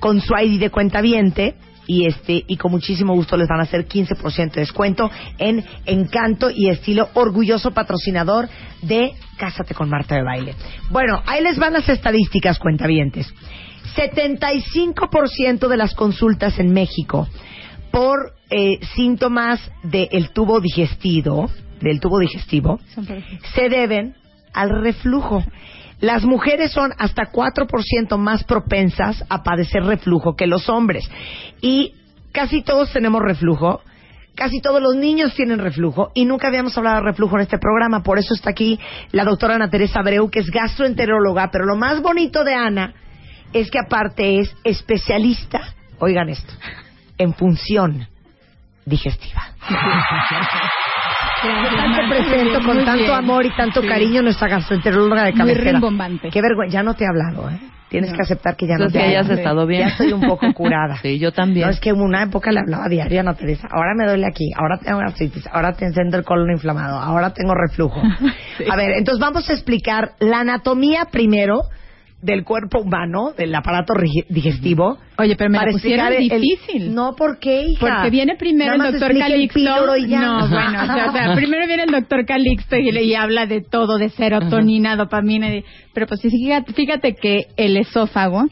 [0.00, 1.54] con su ID de cuentaviente
[1.86, 6.50] y este y con muchísimo gusto les van a hacer 15% de descuento en Encanto
[6.50, 8.48] y Estilo, orgulloso patrocinador
[8.82, 10.54] de Cásate con Marta de Baile.
[10.90, 13.32] Bueno, ahí les van las estadísticas cuentavientes.
[13.96, 17.26] 75% de las consultas en México
[17.90, 21.50] por eh, síntomas del tubo digestivo,
[21.80, 22.80] del tubo digestivo,
[23.54, 24.14] se deben
[24.52, 25.44] al reflujo.
[26.00, 31.10] Las mujeres son hasta 4% más propensas a padecer reflujo que los hombres.
[31.60, 31.94] Y
[32.32, 33.80] casi todos tenemos reflujo.
[34.36, 38.04] Casi todos los niños tienen reflujo y nunca habíamos hablado de reflujo en este programa.
[38.04, 38.78] Por eso está aquí
[39.10, 41.50] la doctora Ana Teresa Abreu, que es gastroenteróloga.
[41.50, 42.94] Pero lo más bonito de Ana
[43.52, 46.52] es que aparte es especialista, oigan esto,
[47.18, 48.06] en función
[48.86, 49.42] digestiva.
[51.42, 53.10] Te presento con tanto bien.
[53.14, 53.88] amor y tanto Sí.
[53.88, 55.80] cariño nuestra gastroenteróloga de cabecera.
[56.32, 57.58] Qué vergüenza, ya no te he hablado, ¿eh?
[57.90, 59.38] Tienes que aceptar que ya no te he que hayas hablado.
[59.38, 59.80] estado bien.
[59.82, 60.96] Ya estoy un poco curada.
[61.02, 61.66] Sí, yo también.
[61.66, 63.66] No, es que en una época le hablaba diario a Ana Teresa.
[63.70, 67.54] Ahora me duele aquí, ahora tengo gastritis, ahora te encendo el colon inflamado, ahora tengo
[67.54, 68.00] reflujo.
[68.70, 71.62] A ver, entonces vamos a explicar la anatomía primero
[72.20, 73.94] del cuerpo humano, del aparato
[74.28, 74.98] digestivo.
[75.18, 76.94] Oye, pero me la pusieron el- difícil.
[76.94, 77.78] No, ¿por qué, hija?
[77.80, 79.96] Porque viene primero Nada el doctor el Calixto.
[79.96, 80.20] y ya.
[80.20, 83.46] No, bueno, o sea, o sea, primero viene el doctor Calixto y, le- y habla
[83.46, 85.54] de todo, de serotonina, dopamina.
[85.54, 88.46] y- pero pues sí, fíjate, fíjate que el esófago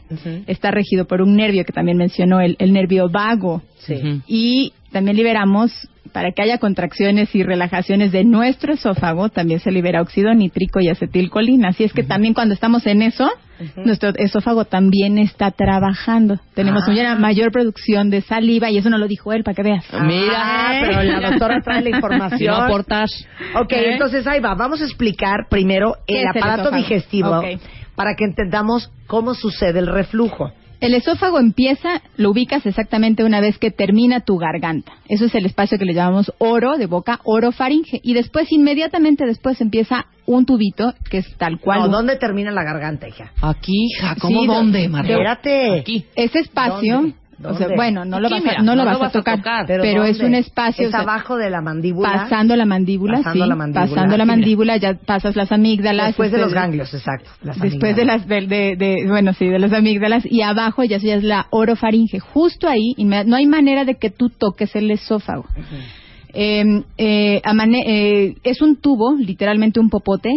[0.47, 3.61] está regido por un nervio que también mencionó, el, el nervio vago.
[3.79, 4.21] Sí.
[4.27, 5.71] Y también liberamos,
[6.11, 10.89] para que haya contracciones y relajaciones de nuestro esófago, también se libera óxido nítrico y
[10.89, 11.69] acetilcolina.
[11.69, 13.29] Así es que también cuando estamos en eso,
[13.77, 16.39] nuestro esófago también está trabajando.
[16.53, 16.91] Tenemos Ah.
[16.91, 19.85] una mayor producción de saliva y eso no lo dijo él, para que veas.
[20.03, 20.33] Mira.
[20.35, 22.55] Ah, pero la doctora trae la Si información.
[22.57, 23.07] no aportar.
[23.55, 23.93] Ok, ¿Eh?
[23.93, 24.53] entonces ahí va.
[24.55, 27.41] Vamos a explicar primero ¿Qué el aparato digestivo
[27.95, 30.51] para que entendamos cómo sucede el reflujo.
[30.79, 34.93] El esófago empieza, lo ubicas exactamente una vez que termina tu garganta.
[35.09, 37.99] Eso es el espacio que le llamamos oro de boca, orofaringe.
[38.03, 41.79] Y después, inmediatamente después, empieza un tubito que es tal cual.
[41.79, 43.31] No, ¿Dónde termina la garganta, hija?
[43.41, 45.13] Aquí, hija, ¿cómo Sí, dónde, María?
[45.13, 45.79] Espérate.
[45.79, 46.05] Aquí.
[46.15, 47.15] Ese espacio, ¿Dónde?
[47.39, 47.75] O sea, ¿Dónde?
[47.75, 49.37] bueno, no lo vas, mira, a, no lo no vas lo a vas a tocar,
[49.37, 49.65] tocar.
[49.67, 50.09] pero, ¿dónde?
[50.09, 50.83] es un espacio.
[50.83, 52.09] Es o sea, abajo de la mandíbula.
[52.11, 53.49] Pasando la mandíbula, Pasando sí.
[53.49, 53.89] la mandíbula.
[53.89, 56.07] Pasando la mandíbula, ya pasas las amígdalas.
[56.07, 57.29] Después de los ganglios, exacto.
[57.43, 60.97] las Después de las, de, de- de- bueno, sí, de las amígdalas y abajo ya,
[60.97, 62.19] ya es la orofaringe.
[62.19, 65.45] Justo ahí, no hay manera de que tú toques el esófago.
[66.33, 66.63] Eh,
[66.97, 70.29] eh, a mane- eh, es un tubo, literalmente un popote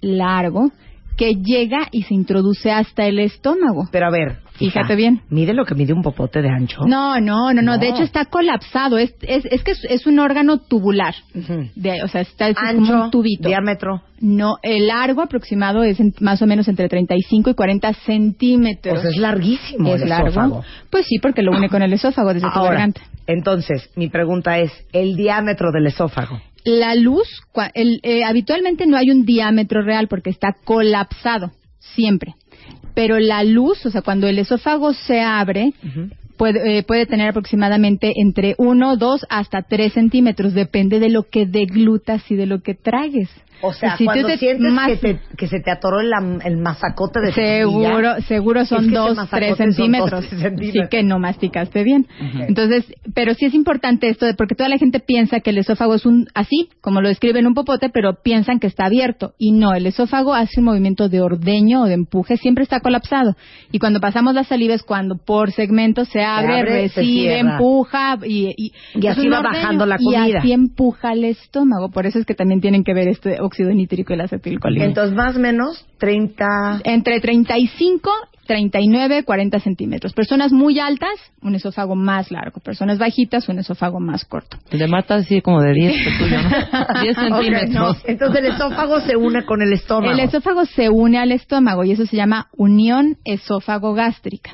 [0.00, 0.70] largo,
[1.18, 3.88] que llega y se introduce hasta el estómago.
[3.92, 5.20] Pero a ver, hija, Fíjate bien.
[5.28, 6.82] ¿Mide lo que mide un popote de ancho?
[6.86, 7.78] No, no, no, no, No.
[7.78, 11.14] de hecho está colapsado, es, es, es que es, es un órgano tubular.
[11.74, 13.48] De, o sea, está es como un tubito.
[13.48, 14.02] diámetro.
[14.20, 19.00] No, el largo aproximado es en- más o menos entre 35 y 40 centímetros.
[19.02, 20.28] Pues es larguísimo ¿Es el largo?
[20.28, 20.64] esófago.
[20.90, 23.00] Pues sí, porque lo une con el esófago desde tu Ahora, garganta.
[23.26, 26.40] entonces, mi pregunta es, el diámetro del esófago.
[26.64, 27.28] La luz,
[27.74, 32.34] el, eh, habitualmente no hay un diámetro real porque está colapsado, siempre.
[32.94, 35.72] Pero la luz, o sea, cuando el esófago se abre,
[36.36, 41.46] puede, eh, puede tener aproximadamente entre 1, 2 hasta 3 centímetros, depende de lo que
[41.46, 43.30] deglutas y de lo que tragues.
[43.60, 46.12] O sea, Si tú te- sientes más- que, te- que se te atoró el,
[46.44, 50.24] el mazacote de Seguro, tortilla, seguro es son que dos, tres son dos, centímetros.
[50.26, 50.72] centímetros.
[50.72, 52.06] Sí que no masticaste bien.
[52.46, 55.94] Entonces, pero sí es importante esto, de- porque toda la gente piensa que el esófago
[55.94, 59.32] es un así, como lo describen un popote, pero piensan que está abierto.
[59.38, 63.34] Y no, el esófago hace un movimiento de ordeño o de empuje, siempre está colapsado.
[63.72, 68.72] Y cuando pasamos la saliva es cuando por segmento se abre, recibe, empuja y, y,
[68.94, 70.38] Y así va ordeño, bajando la Y comida.
[70.38, 71.90] así empuja el estómago.
[71.90, 74.84] Por eso es que también tienen que ver este óxido nítrico y la acetilcolina.
[74.84, 76.82] Entonces, más o menos, 30...
[76.84, 78.10] Entre 35,
[78.46, 80.14] 39, 40 centímetros.
[80.14, 81.10] Personas muy altas,
[81.42, 82.60] un esófago más largo.
[82.60, 84.56] Personas bajitas, un esófago más corto.
[84.70, 86.48] El de Marta así como de 10, el tuyo, ¿no?
[87.02, 87.36] 10 Ok, no.
[87.36, 87.96] centímetros.
[88.06, 90.12] Entonces, el esófago se une con el estómago.
[90.12, 94.52] El esófago se une al estómago y eso se llama unión esófago gástrica.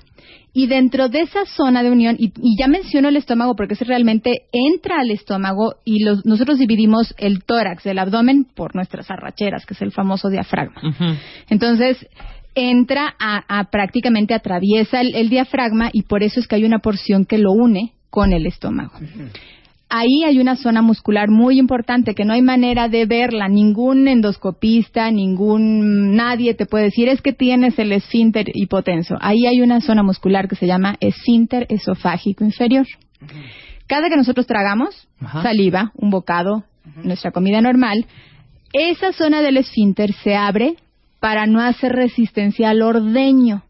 [0.57, 3.85] Y dentro de esa zona de unión, y, y ya menciono el estómago porque ese
[3.85, 9.67] realmente entra al estómago y los- nosotros dividimos el tórax, el abdomen, por nuestras arracheras,
[9.67, 10.81] que es el famoso diafragma.
[11.51, 12.07] Entonces,
[12.55, 16.79] entra a, a prácticamente atraviesa el, el diafragma y por eso es que hay una
[16.79, 18.93] porción que lo une con el estómago.
[19.89, 23.49] Ahí hay una zona muscular muy importante que no hay manera de verla.
[23.49, 29.17] Ningún endoscopista, ningún nadie te puede decir es que tienes el esfínter hipotenso.
[29.21, 32.87] Ahí hay una zona muscular que se llama esfínter esofágico inferior.
[33.87, 35.09] Cada que nosotros tragamos
[35.43, 36.65] saliva, un bocado,
[37.03, 38.07] nuestra comida normal,
[38.73, 40.77] esa zona del esfínter se abre
[41.21, 43.63] para no hacer resistencia al ordeño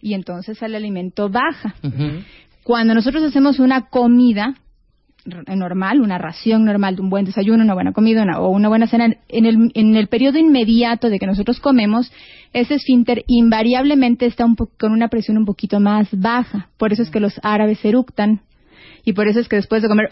[0.00, 1.74] y entonces el alimento baja.
[2.62, 4.54] Cuando nosotros hacemos una comida
[5.24, 8.86] normal, una ración normal de un buen desayuno, una buena comida una- o una buena
[8.86, 12.12] cena, en el, en el periodo inmediato de que nosotros comemos,
[12.52, 16.68] ese esfínter invariablemente está un po- con una presión un poquito más baja.
[16.76, 18.42] Por eso es que los árabes eructan
[19.06, 20.08] y por eso es que después de comer,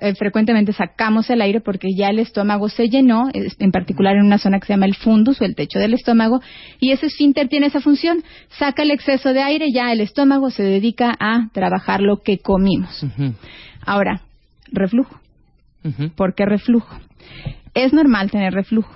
[0.00, 4.38] eh, frecuentemente sacamos el aire porque ya el estómago se llenó, en particular en una
[4.38, 6.40] zona que se llama el fundus o el techo del estómago,
[6.80, 8.24] y ese esfínter tiene esa función,
[8.58, 13.04] saca el exceso de aire, ya el estómago se dedica a trabajar lo que comimos.
[13.84, 14.22] Ahora,
[14.70, 15.18] reflujo.
[16.14, 16.96] ¿Por qué reflujo?
[17.74, 18.92] Es normal tener reflujo.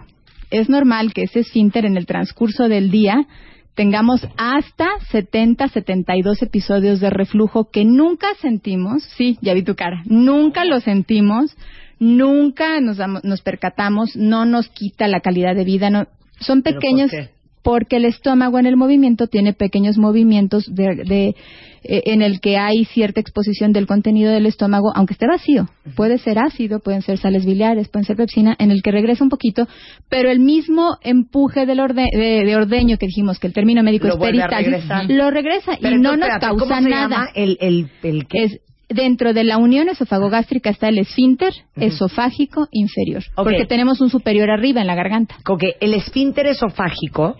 [0.50, 3.26] Es normal que ese esfínter en el transcurso del día
[3.74, 9.02] tengamos hasta 70, 72 episodios de reflujo que nunca sentimos.
[9.16, 10.02] Sí, ya vi tu cara.
[10.06, 11.56] Nunca lo sentimos.
[11.98, 14.14] Nunca nos, damos- nos percatamos.
[14.16, 15.90] No nos quita la calidad de vida.
[15.90, 16.06] No,
[16.38, 17.30] son ¿Pero por pequeños qué?
[17.66, 21.34] Porque el estómago en el movimiento tiene pequeños movimientos de, de,
[21.82, 25.66] eh, en el que hay cierta exposición del contenido del estómago, aunque esté vacío.
[25.96, 29.30] Puede ser ácido, pueden ser sales biliares, pueden ser pepsina, en el que regresa un
[29.30, 29.66] poquito,
[30.08, 34.06] pero el mismo empuje del orde- de, de ordeño que dijimos que el término médico
[34.06, 37.08] Lo es peristalsis, lo regresa Pero y no nos causa ¿cómo se nada.
[37.08, 37.88] llama el, el?
[38.32, 44.50] Es dentro de la unión esofagogástrica está el esfínter esofágico inferior, porque tenemos un superior
[44.50, 45.36] arriba en la garganta.
[45.48, 47.36] Ok, el esfínter esofágico,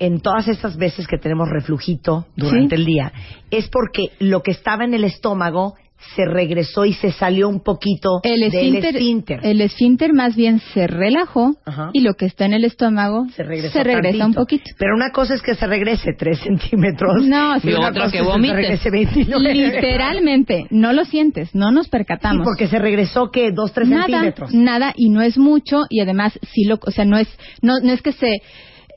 [0.00, 2.82] en todas estas veces que tenemos reflujito durante Sí.
[2.82, 3.12] el día,
[3.50, 5.74] es porque lo que estaba en el estómago
[6.14, 9.40] se regresó y se salió un poquito El del esfínter, esfínter.
[9.42, 11.90] el esfínter más bien se relajó Ajá.
[11.92, 14.64] y lo que está en el estómago se regresó regresa un poquito.
[14.78, 17.24] Pero una cosa es que se regrese 3 centímetros.
[17.26, 17.70] No, sí.
[17.70, 18.54] y otra cosa que es se vomite.
[18.54, 19.54] regrese 29.
[19.54, 22.44] Literalmente, no lo sientes, no nos Sí, percatamos.
[22.44, 23.50] porque se regresó, ¿qué?
[23.52, 24.54] 2, 3 nada, centímetros.
[24.54, 27.28] nada y no es mucho y además sí lo, o sea, no es
[27.62, 28.40] no, no es que se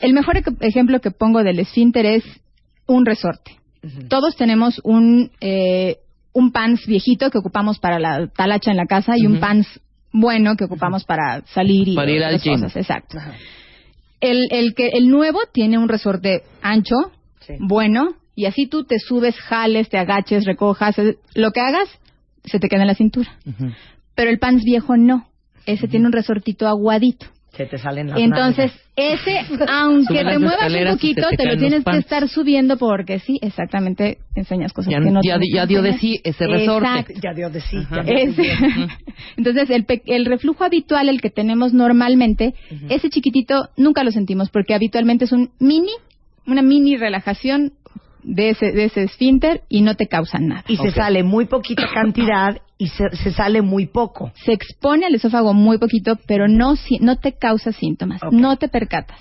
[0.02, 2.24] el mejor ej- ejemplo que pongo del esfínter es
[2.88, 3.58] un resorte.
[4.10, 5.96] Todos tenemos un eh,
[6.34, 9.68] un pants viejito que ocupamos para la talacha en la casa y un pants
[10.14, 12.54] bueno que ocupamos para salir y Para ir al gym.
[12.54, 13.18] cosas, exacto.
[14.20, 16.96] El, el que el nuevo tiene un resorte ancho,
[17.40, 17.54] Sí.
[17.60, 21.90] bueno, y así tú te subes, jales, te agaches, recojas, eh, lo que hagas
[22.46, 23.30] se te queda en la cintura.
[24.16, 25.28] Pero el pants viejo no.
[25.66, 27.26] Ese tiene un resortito aguadito.
[27.54, 29.28] Se te salen las Entonces, nalgas.
[29.28, 33.40] ese, aunque te muevas un poquito, te te lo tienes que estar subiendo porque sí,
[33.42, 36.88] exactamente, enseñas cosas Ya, que no ya, tienes ya dio de sí ese resorte.
[36.88, 37.14] Exacto.
[37.22, 37.78] Ya dio de sí.
[37.92, 38.44] Ya dio de Ese.
[38.56, 38.88] sí.
[39.38, 42.54] Entonces, el, el reflujo habitual, el que tenemos normalmente,
[42.90, 45.92] ese chiquitito nunca lo sentimos porque habitualmente es un mini,
[46.48, 47.74] una mini relajación
[48.24, 50.64] de ese, de ese esfínter y no te causa nada.
[50.68, 54.32] Y se sale muy poquita cantidad y se, se sale muy poco.
[54.44, 59.20] Se expone al esófago muy poquito, pero no, no te causa síntomas, no te percatas.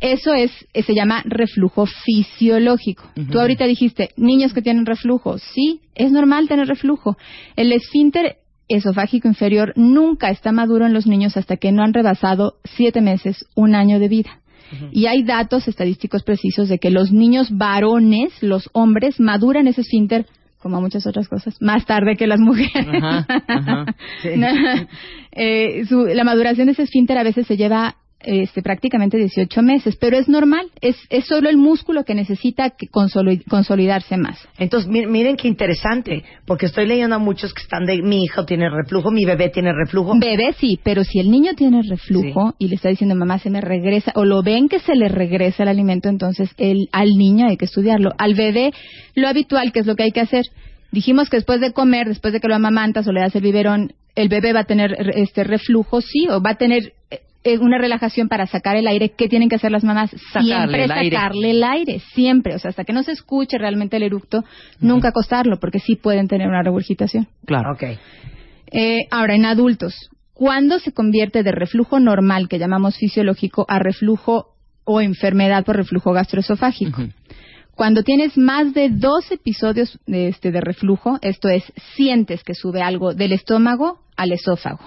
[0.00, 3.04] Eso es, eh, se llama reflujo fisiológico.
[3.30, 5.36] Tú ahorita dijiste, niños que tienen reflujo.
[5.36, 7.18] Sí, es normal tener reflujo.
[7.54, 12.54] El esfínter esofágico inferior nunca está maduro en los niños hasta que no han rebasado
[12.64, 14.40] siete meses, un año de vida.
[14.90, 20.26] Y hay datos estadísticos precisos de que los niños varones, los hombres, maduran ese esfínter,
[20.60, 22.86] como muchas otras cosas, más tarde que las mujeres.
[22.88, 23.86] Ajá, ajá.
[24.22, 24.28] Sí.
[25.32, 29.96] Eh, su- la maduración de ese esfínter a veces se lleva este, prácticamente 18 meses,
[29.96, 34.38] pero es normal, es, es solo el músculo que necesita que consoli- consolidarse más.
[34.58, 38.44] Entonces, mi- miren qué interesante, porque estoy leyendo a muchos que están de mi hijo
[38.44, 40.12] tiene reflujo, mi bebé tiene reflujo.
[40.18, 43.60] Bebé sí, pero si el niño tiene reflujo y le está diciendo mamá se me
[43.60, 47.56] regresa o lo ven que se le regresa el alimento, entonces el, al niño hay
[47.56, 48.10] que estudiarlo.
[48.18, 48.72] Al bebé
[49.14, 50.44] lo habitual, que es lo que hay que hacer.
[50.92, 53.92] Dijimos que después de comer, después de que lo amamantas o le das el biberón,
[54.16, 57.20] el bebé va a tener este reflujo, sí, o va a tener eh,
[57.60, 59.10] una relajación para sacar el aire.
[59.10, 60.10] ¿Qué tienen que hacer las mamás?
[60.32, 61.16] Sacarle siempre el aire.
[61.16, 62.54] sacarle el aire, siempre.
[62.54, 64.44] O sea, hasta que no se escuche realmente el eructo,
[64.80, 67.28] nunca acostarlo, porque sí pueden tener una regurgitación.
[67.46, 67.72] Claro.
[67.72, 67.82] Ok.
[68.72, 69.94] Eh, ahora, en adultos,
[70.32, 74.54] ¿cuándo se convierte de reflujo normal, que llamamos fisiológico, a reflujo
[74.84, 77.02] o enfermedad por reflujo gastroesofágico?
[77.74, 81.64] Cuando tienes más de dos episodios de, este, de reflujo, esto es,
[81.96, 84.80] sientes que sube algo del estómago al esófago.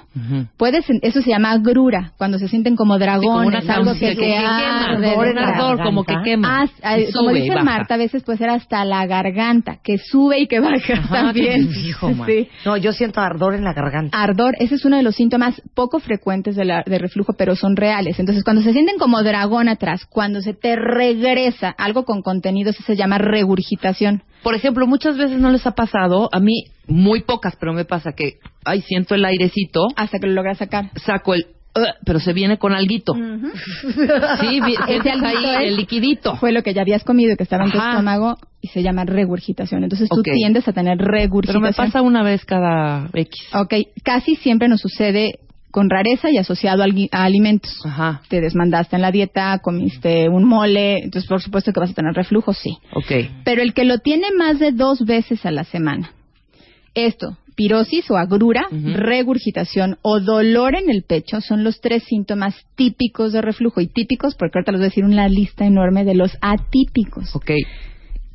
[0.58, 4.08] Puedes, eso se llama grura, cuando se sienten como dragones, como una algo que que
[4.10, 6.66] te quema, como que quema.
[6.84, 7.64] Ah, como dice.
[7.64, 11.70] Marta, a veces puede ser hasta la garganta, que sube y que baja Ajá, también.
[11.86, 12.12] hijo.
[12.26, 12.48] Sí.
[12.66, 14.22] No, yo siento ardor en la garganta.
[14.22, 17.76] Ardor, ese es uno de los síntomas poco frecuentes de, la- de reflujo, pero son
[17.76, 18.20] reales.
[18.20, 22.84] Entonces, cuando se sienten como dragón atrás, cuando se te regresa algo con contenido, eso
[22.84, 24.22] se llama regurgitación.
[24.44, 28.12] Por ejemplo, muchas veces no les ha pasado, a mí muy pocas, pero me pasa
[28.14, 30.90] que, ay, siento el airecito, Hasta que lo logras sacar.
[30.96, 31.46] saco el,
[31.76, 33.14] "Ugh", pero se viene con alguito.
[34.42, 36.36] Sí, vi- Ese sientes ahí es- el liquidito.
[36.38, 37.92] Fue lo que ya habías comido y que estaba en tu Ajá.
[37.92, 39.84] estómago y se llama regurgitación.
[39.84, 40.28] Entonces tú Ok.
[40.34, 41.64] tiendes a tener Pero regurgitación.
[41.64, 43.48] me pasa una vez cada X.
[43.54, 45.40] Ok, casi siempre nos sucede
[45.74, 47.82] con rareza y asociado a, alimentos.
[47.84, 51.96] Ajá, Te desmandaste en la dieta, comiste un mole, entonces por supuesto que vas a
[51.96, 52.78] tener reflujo, sí.
[52.94, 53.42] ok.
[53.44, 56.12] Pero el que lo tiene más de dos veces a la semana,
[56.94, 63.34] esto, pirosis o agrura, regurgitación o dolor en el pecho son los tres síntomas típicos
[63.34, 63.82] de reflujo.
[63.82, 67.36] Y típicos, porque ahorita les voy a decir una lista enorme de los atípicos.
[67.36, 67.50] Ok.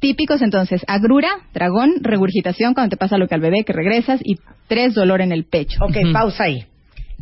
[0.01, 4.40] Típicos entonces, agrura, dragón, regurgitación cuando te pasa lo que al bebé que regresas y
[4.66, 5.78] tres, dolor en el pecho.
[5.85, 6.65] Ok, pausa ahí.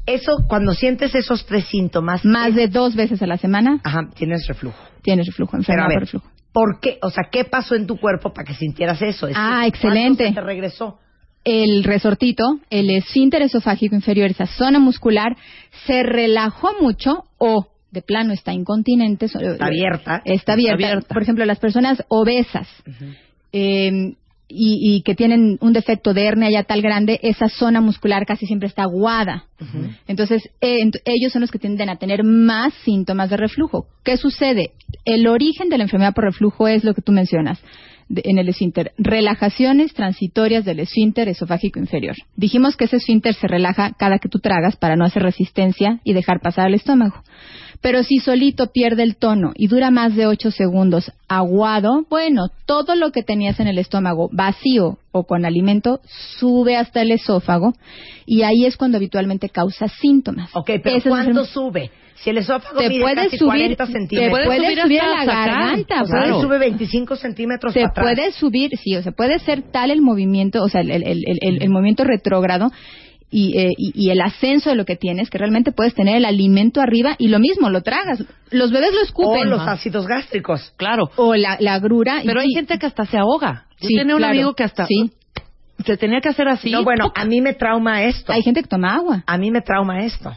[0.07, 4.47] Eso, cuando sientes esos tres síntomas, Más de dos veces a la semana ajá, tienes
[4.47, 4.79] reflujo.
[5.03, 6.31] tienes reflujo, enfermedad por reflujo.
[6.53, 6.99] ¿por qué?
[7.03, 9.27] O sea, ¿qué pasó en tu cuerpo para que sintieras eso?
[9.29, 10.25] Es Ah, excelente.
[10.25, 10.99] ¿cuándo se te regresó?
[11.45, 15.37] el resortito, el esfínter esofágico inferior, esa zona muscular,
[15.87, 19.29] se relajó mucho o de plano está incontinente.
[19.29, 20.23] so- Está abierta.
[20.25, 20.75] Está abierta.
[20.75, 21.15] Está abierta.
[21.15, 22.67] Por ejemplo, las personas obesas
[23.53, 24.15] eh,
[24.49, 28.47] y, y que tienen un defecto de hernia ya tal grande, esa zona muscular casi
[28.47, 29.45] siempre está aguada.
[30.07, 33.87] Entonces, eh, ent- ellos son los que tienden a tener más síntomas de reflujo.
[34.05, 34.73] ¿Qué sucede?
[35.05, 37.61] El origen de la enfermedad por reflujo es lo que tú mencionas
[38.09, 38.93] de- en el esfínter.
[38.99, 42.15] Relajaciones transitorias del esfínter esofágico inferior.
[42.37, 46.13] Dijimos que ese esfínter se relaja cada que tú tragas para no hacer resistencia y
[46.13, 47.23] dejar pasar al estómago.
[47.83, 52.95] Pero si solito pierde el tono y dura más de 8 segundos aguado, bueno, todo
[52.95, 56.01] lo que tenías en el estómago vacío o con alimento
[56.39, 57.75] sube hasta el esófago
[58.27, 60.51] y ahí es cuando habitualmente causa síntomas.
[60.55, 61.53] Ok, pero Esa es la ¿cuánto enfermedad.
[61.53, 61.91] sube?
[62.17, 64.31] Si el esófago Te mide puede casi subir, 40 te centímetros.
[64.31, 66.03] puede puede subir subir, hasta a la garganta.
[66.03, 69.63] o sea, puede- él sube 25 centímetros se puede subir, sí, o sea, puede ser
[69.71, 72.71] tal el movimiento, o sea, el, el- el- el- el movimiento retrógrado
[73.31, 76.25] y, eh, y- y el ascenso de lo que tienes, que realmente puedes tener el
[76.25, 78.23] alimento arriba y lo mismo, lo tragas.
[78.51, 79.51] Los bebés lo O escupen.
[79.51, 80.73] los ácidos gástricos.
[80.77, 81.11] Claro.
[81.17, 82.23] O la, la agrura.
[82.23, 83.67] y Pero hay gente que hasta se ahoga.
[83.81, 84.33] Yo Sí, tenía un claro.
[84.35, 85.11] amigo que hasta Sí.
[85.85, 86.71] se tenía que hacer así.
[86.71, 88.33] no, bueno, a mí me trauma esto.
[88.33, 89.25] Hay gente que toma agua.
[89.27, 90.33] A mí me trauma esto.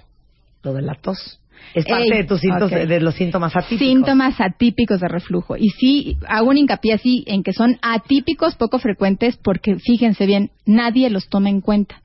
[0.63, 1.39] Lo de la tos.
[1.75, 3.79] Es parte Ey, de tus síntomas, de los síntomas atípicos.
[3.87, 5.55] Síntomas atípicos de reflujo.
[5.57, 10.49] Y sí, hago un hincapié así en que son atípicos, poco frecuentes, porque fíjense bien,
[10.65, 12.01] nadie los toma en cuenta.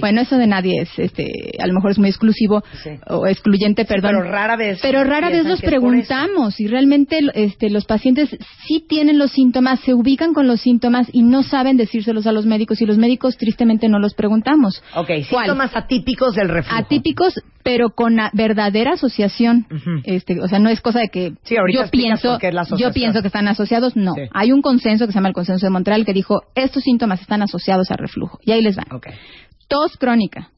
[0.00, 1.24] Bueno, eso de nadie es, este,
[1.58, 2.90] a lo mejor es muy exclusivo Sí.
[3.08, 4.12] o excluyente, perdón.
[4.18, 4.78] Pero rara vez.
[4.82, 5.56] Pero rara vez eso.
[5.64, 8.36] preguntamos y realmente este, los pacientes
[8.66, 12.46] sí tienen los síntomas, se ubican con los síntomas y no saben decírselos a los
[12.46, 14.82] médicos y los médicos tristemente no los preguntamos.
[14.94, 15.46] Ok, ¿Cuál?
[15.46, 16.78] síntomas atípicos del reflujo.
[16.78, 19.66] Atípicos, pero con verdadera asociación.
[20.04, 22.38] Este, o sea, no es cosa de que Sí, yo pienso,
[22.76, 23.96] yo pienso que están asociados.
[23.96, 27.20] No, hay un consenso que se llama el consenso de Montreal que dijo estos síntomas
[27.20, 28.38] están asociados al reflujo.
[28.44, 28.86] Y ahí les van.
[28.92, 29.08] Ok.
[29.68, 30.50] Tos crónica.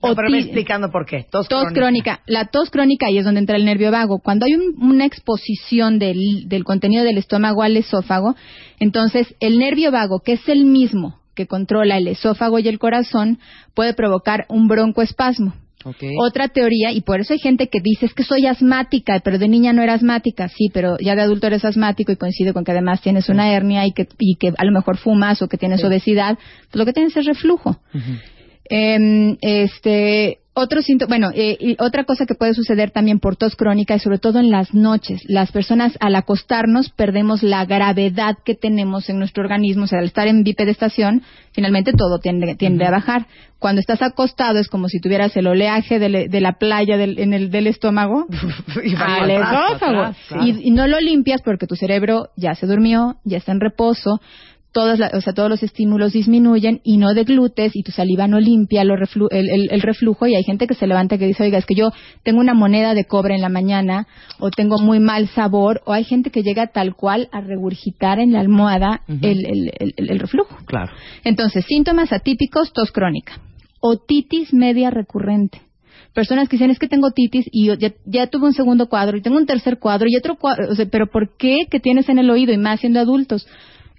[0.00, 1.26] O pero me ti- explicando por qué.
[1.30, 2.20] Tos, Tos crónica.
[2.26, 4.20] La tos crónica ahí es donde entra el nervio vago.
[4.20, 8.36] Cuando hay un- una exposición del, del contenido del estómago al esófago,
[8.78, 13.38] entonces el nervio vago, que es el mismo que controla el esófago y el corazón,
[13.74, 15.54] puede provocar un broncoespasmo.
[16.18, 19.48] Otra teoría, y por eso hay gente que dice, es que soy asmática, pero de
[19.48, 20.48] niña no era asmática.
[20.48, 23.86] Sí, pero ya de adulto eres asmático y coincide con que además tienes una hernia
[23.86, 26.36] y que, y que a lo mejor fumas o que tienes obesidad.
[26.70, 27.80] Pues lo que tienes es reflujo.
[28.68, 33.56] Em, este, otro síntoma, bueno, eh, y otra cosa que puede suceder también por tos
[33.56, 35.22] crónica y sobre todo en las noches.
[35.26, 40.06] Las personas al acostarnos perdemos la gravedad que tenemos en nuestro organismo, o sea, al
[40.06, 41.22] estar en bipedestación,
[41.52, 43.26] finalmente todo tiende, tiende a bajar.
[43.58, 47.18] Cuando estás acostado es como si tuvieras el oleaje de, le- de la playa del,
[47.18, 48.26] en el, del estómago
[48.84, 49.98] Y va al esófago.
[50.00, 50.44] atrás, claro.
[50.46, 54.20] y, y no lo limpias porque tu cerebro ya se durmió, ya está en reposo,
[54.72, 58.38] todas la- o sea, todos los estímulos disminuyen y no deglutes y tu saliva no
[58.38, 61.26] limpia lo reflu- el, el- el reflujo y hay gente que se levanta y que
[61.26, 61.90] dice, oiga, es que yo
[62.22, 64.06] tengo una moneda de cobre en la mañana
[64.38, 68.32] o tengo muy mal sabor o hay gente que llega tal cual a regurgitar en
[68.32, 69.18] la almohada Ujú.
[69.22, 70.56] el, el- reflujo.
[70.66, 70.92] Claro.
[71.24, 73.40] Entonces, síntomas atípicos, tos crónica.
[73.80, 75.62] Otitis media recurrente.
[76.14, 79.16] personas que dicen es que tengo otitis y yo ya, ya tuve un segundo cuadro
[79.16, 82.08] y tengo un tercer cuadro y otro cuadro, o sea, pero ¿por qué que tienes
[82.08, 83.46] en el oído y más siendo adultos?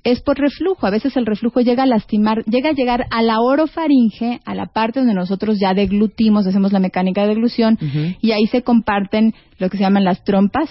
[0.04, 0.88] Es por reflujo.
[0.88, 4.68] A veces el reflujo llega a lastimar, llega a llegar a la orofaringe, a la
[4.68, 7.78] parte donde nosotros ya deglutimos, hacemos la mecánica de deglución,
[8.22, 10.70] y ahí se comparten lo que se llaman las trompas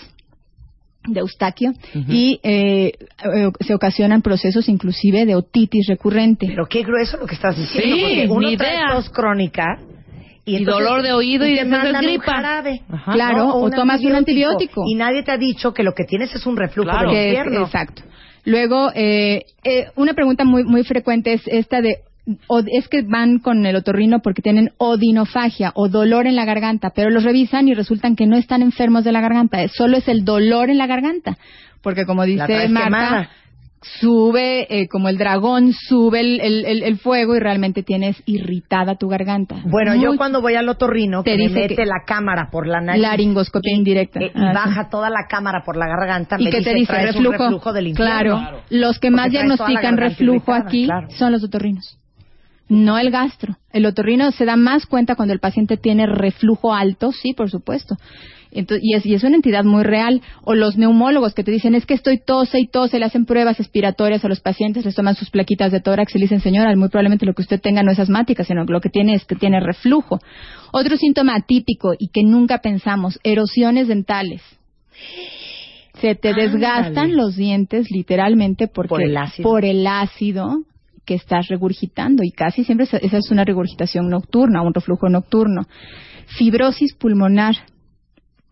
[1.07, 1.73] de Eustaquio
[2.09, 2.93] y eh,
[3.25, 6.47] eh, se ocasionan procesos inclusive de otitis recurrente.
[6.49, 8.95] Pero qué grueso lo que estás diciendo, Sí, porque uno ni trae idea.
[8.95, 9.65] tos crónica
[10.45, 12.25] y, Y entonces- dolor de oído y te mandan un gripa.
[12.33, 13.13] jarabe, Ajá.
[13.13, 14.83] Claro, o tomas un antibiótico.
[14.87, 17.11] Y nadie te ha dicho que lo que tienes es un reflujo Claro.
[17.11, 17.65] del infierno.
[17.67, 18.03] exacto.
[18.45, 21.99] Luego, eh, eh, una pregunta muy, muy frecuente es esta de,
[22.47, 26.91] o- es que van con el otorrino porque tienen odinofagia o dolor en la garganta,
[26.95, 30.09] pero los revisan y resultan que no están enfermos de la garganta, es- solo es
[30.09, 31.37] el dolor en la garganta.
[31.83, 32.39] Porque como dice
[32.69, 33.31] Marta, quemada.
[33.83, 39.09] Sube, eh, como el dragón, sube el, el- el- fuego y realmente tienes irritada tu
[39.09, 39.57] garganta.
[39.67, 42.67] Bueno, yo cuando voy al otorrino, Te que me dice mete que- la cámara por
[42.67, 43.01] la nariz.
[43.03, 44.21] Laringoscopia indirecta.
[44.21, 44.55] eh, y Ah, sí.
[44.55, 47.25] baja toda la cámara por la garganta, y me que dice, te dice "Traes un
[47.25, 48.37] reflujo, reflujo del infierno.
[48.39, 51.09] claro, los que más diagnostican reflujo irritada, aquí claro.
[51.11, 51.98] son los otorrinos
[52.69, 57.13] no el gastro el otorrino se da más cuenta cuando el paciente tiene reflujo alto
[57.13, 57.97] sí por supuesto
[58.51, 60.23] Entonces, y, es, y es una entidad muy real.
[60.43, 63.59] O los neumólogos que te dicen, es que estoy tose y tose, le hacen pruebas
[63.59, 66.89] respiratorias a los pacientes, les toman sus plaquitas de tórax y le dicen, señora, muy
[66.89, 69.35] probablemente lo que usted tenga no es asmática, sino que lo que tiene es que
[69.37, 70.19] tiene reflujo.
[70.73, 74.41] Otro síntoma atípico y que nunca pensamos, erosiones dentales.
[76.01, 79.49] Se te desgastan los dientes literalmente porque, Por el ácido.
[79.49, 80.63] por el ácido
[81.09, 85.63] que estás regurgitando y casi siempre esa es una regurgitación nocturna, un reflujo nocturno.
[86.37, 87.55] Fibrosis pulmonar.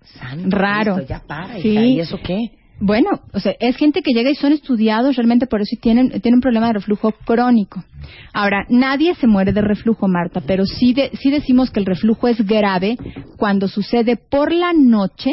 [0.03, 0.95] Santo Raro.
[0.95, 1.69] Cristo, ya para, Sí.
[1.69, 2.39] hija, ¿Y eso qué?
[2.81, 6.09] Bueno, o sea, es gente que llega y son estudiados realmente por eso y tienen,
[6.21, 7.83] tienen un problema de reflujo crónico.
[8.33, 12.29] Ahora, nadie se muere de reflujo, Marta, pero sí, de- sí decimos que el reflujo
[12.29, 12.97] es grave
[13.39, 15.33] cuando sucede por la noche,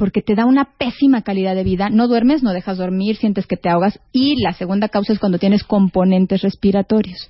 [0.00, 1.90] porque te da una pésima calidad de vida.
[1.90, 4.00] No duermes, no dejas dormir, sientes que te ahogas.
[4.12, 7.28] Y la segunda causa es cuando tienes componentes respiratorios.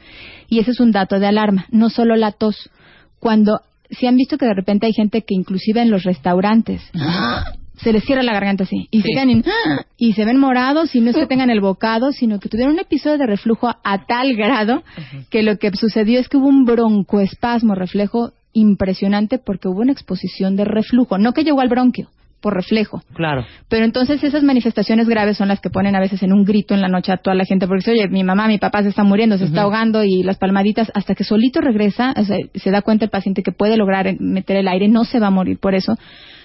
[0.48, 2.70] Y ese es un dato de alarma, no solo la tos.
[3.18, 3.60] Cuando,
[3.90, 6.80] si han visto que de repente hay gente que inclusive en los restaurantes
[7.82, 9.14] se les cierra la garganta así y se Sí.
[9.14, 9.44] quedan en-
[9.98, 12.78] y se ven morados y no es que tengan el bocado sino que tuvieron un
[12.80, 14.84] episodio de reflujo a tal grado
[15.28, 20.54] que lo que sucedió es que hubo un broncoespasmo reflejo impresionante porque hubo una exposición
[20.56, 22.08] de reflujo no que llegó al bronquio
[22.40, 23.44] por reflejo Claro.
[23.68, 26.80] pero entonces esas manifestaciones graves son las que ponen a veces en un grito en
[26.80, 29.04] la noche a toda la gente porque dice, oye, mi mamá, mi papá se está
[29.04, 32.82] muriendo, se está ahogando y las palmaditas hasta que solito regresa, o sea, se da
[32.82, 35.74] cuenta el paciente que puede lograr meter el aire, no se va a morir por
[35.74, 35.96] eso,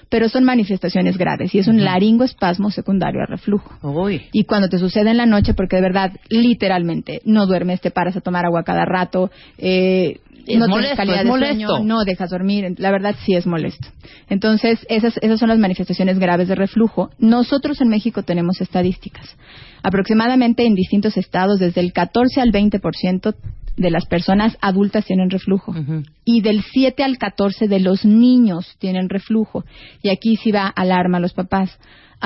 [0.10, 3.76] pero son manifestaciones graves y es un laringoespasmo secundario a reflujo.
[3.82, 4.22] Uy.
[4.34, 8.16] Y cuando te sucede en la noche, porque de verdad, literalmente, no duermes, te paras
[8.16, 11.68] a tomar agua cada rato, eh, Es no molesto, tienes calidad es de molesto.
[11.68, 13.88] sueño, no dejas dormir, la verdad sí es molesto.
[14.30, 17.10] Entonces, esas, esas son las manifestaciones graves de reflujo.
[17.18, 19.36] Nosotros en México tenemos estadísticas.
[19.84, 23.36] Aproximadamente en distintos estados, desde el 14 al 20%
[23.78, 25.74] de las personas adultas tienen reflujo
[26.24, 29.66] y del 7 al 14 de los niños tienen reflujo.
[30.02, 31.78] Y aquí sí va alarma a los papás.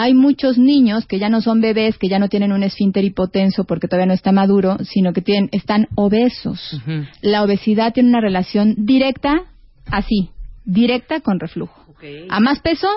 [0.01, 3.65] Hay muchos niños que ya no son bebés, que ya no tienen un esfínter hipotenso
[3.65, 6.81] porque todavía no está maduro, sino que tienen, están obesos.
[7.21, 9.41] La obesidad tiene una relación directa,
[9.87, 10.29] así,
[10.63, 11.83] directa con reflujo.
[12.29, 12.87] A más peso,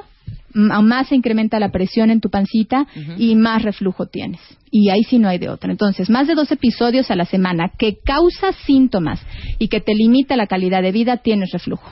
[0.54, 2.86] a más se incrementa la presión en tu pancita
[3.18, 4.40] y más reflujo tienes.
[4.70, 5.72] Y ahí sí no hay de otra.
[5.72, 9.20] Entonces, más de dos episodios a la semana que causa síntomas
[9.58, 11.90] y que te limita la calidad de vida, tienes reflujo.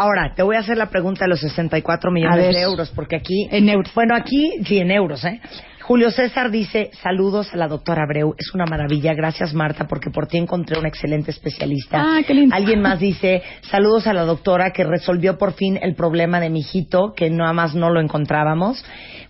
[0.00, 3.16] Ahora, te voy a hacer la pregunta de los 64 A millones de euros, porque
[3.16, 3.46] aquí...
[3.50, 3.92] En euros.
[3.94, 5.42] Bueno, aquí sí, en euros, ¿eh?
[5.82, 10.26] Julio César dice, saludos a la doctora Abreu, es una maravilla, gracias Marta, porque por
[10.26, 12.00] ti encontré un excelente especialista.
[12.00, 12.56] Ah, qué lindo.
[12.56, 16.60] Alguien más dice, saludos a la doctora que resolvió por fin el problema de mi
[16.60, 18.82] hijito, que nada más no lo encontrábamos.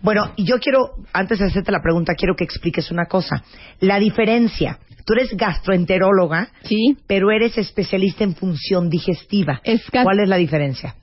[0.03, 3.43] Bueno, yo quiero, antes de hacerte la pregunta, quiero que expliques una cosa.
[3.81, 4.79] La diferencia,
[5.11, 6.97] tú eres gastroenteróloga, Sí.
[7.09, 9.61] pero eres especialista en función digestiva.
[9.65, 10.95] Es ¿Cuál es la diferencia?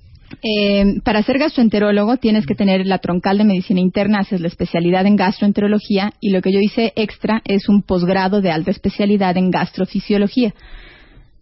[0.41, 5.05] Eh, para ser gastroenterólogo tienes que tener la troncal de medicina interna, haces la especialidad
[5.05, 9.51] en gastroenterología y lo que yo hice extra es un posgrado de alta especialidad en
[9.51, 10.53] gastrofisiología.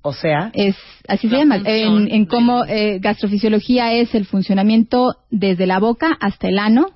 [0.02, 0.76] O sea, Es
[1.08, 6.48] así se llama, en, en cómo eh, gastrofisiología es el funcionamiento desde la boca hasta
[6.48, 6.88] el ano,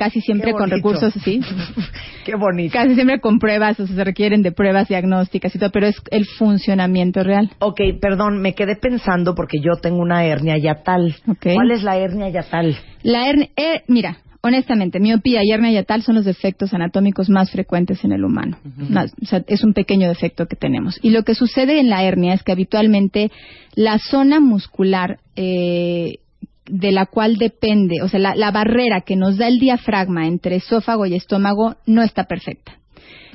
[0.00, 1.42] casi siempre con recursos, sí,
[2.24, 2.72] qué bonito.
[2.72, 5.96] casi siempre con pruebas, o sea, se requieren de pruebas diagnósticas y todo, pero es
[6.10, 7.50] el funcionamiento real.
[7.58, 11.16] Ok, perdón, me quedé pensando porque yo tengo una hernia yatal.
[11.42, 12.78] ¿Cuál es la hernia yatal?
[13.02, 18.02] La hernia, eh, mira, Honestamente, miopía y hernia yatal son los defectos anatómicos más frecuentes
[18.04, 18.56] en el humano.
[19.22, 20.98] O sea, es un pequeño defecto que tenemos.
[21.02, 23.30] Y lo que sucede en la hernia es que habitualmente
[23.74, 26.20] la zona muscular eh,
[26.70, 30.56] de la cual depende, o sea, la, la barrera que nos da el diafragma entre
[30.56, 32.78] esófago y estómago no está perfecta.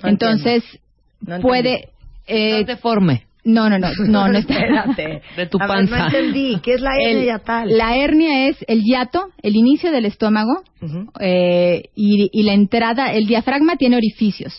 [0.02, 0.64] No Entonces,
[1.22, 1.90] No puede...
[2.28, 3.24] eh, deforme.
[3.46, 4.54] No, no, no, no, no está.
[4.56, 5.22] Espérate.
[5.38, 5.98] De tu A ver, panza.
[5.98, 6.60] no entendí.
[6.62, 7.78] ¿Qué es la hernia El- yatal?
[7.78, 10.64] La hernia es el hiato, el inicio del estómago
[11.20, 13.14] eh, y, y la entrada.
[13.14, 14.54] El diafragma tiene orificios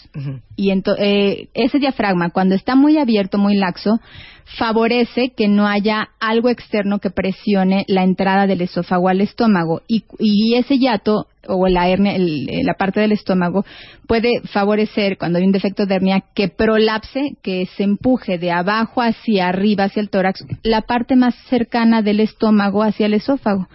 [0.57, 3.99] y ento- eh, ese diafragma cuando está muy abierto, muy laxo,
[4.59, 10.05] favorece que no haya algo externo que presione la entrada del esófago al estómago y,
[10.19, 13.65] y ese hiato o la hernia, el- eh, la parte del estómago
[14.07, 19.03] puede favorecer cuando hay un defecto de hernia que prolapse, que se empuje de abajo
[19.03, 23.69] hacia arriba, hacia el tórax, la parte más cercana del estómago hacia el esófago.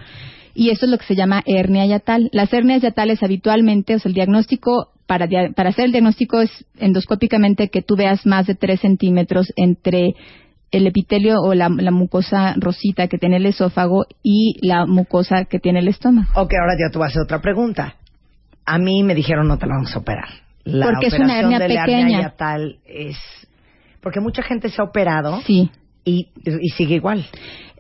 [0.54, 2.30] Y eso es lo que se llama hernia yatal.
[2.34, 7.70] Las hernias yatales habitualmente, o sea, el diagnóstico, para, para hacer el diagnóstico es endoscópicamente
[7.70, 10.14] que tú veas más de 3 centímetros entre
[10.72, 15.60] el epitelio o la, la mucosa rosita que tiene el esófago y la mucosa que
[15.60, 16.30] tiene el estómago.
[16.36, 17.96] Ok, ahora ya te voy a hacer otra pregunta.
[18.66, 20.30] A mí me dijeron no te la vamos a operar.
[20.64, 22.00] La Porque es una operación hernia de la pequeña.
[22.02, 23.18] hernia yatal es...
[24.02, 25.70] Porque mucha gente se ha operado Sí.
[26.06, 27.26] y, y sigue igual.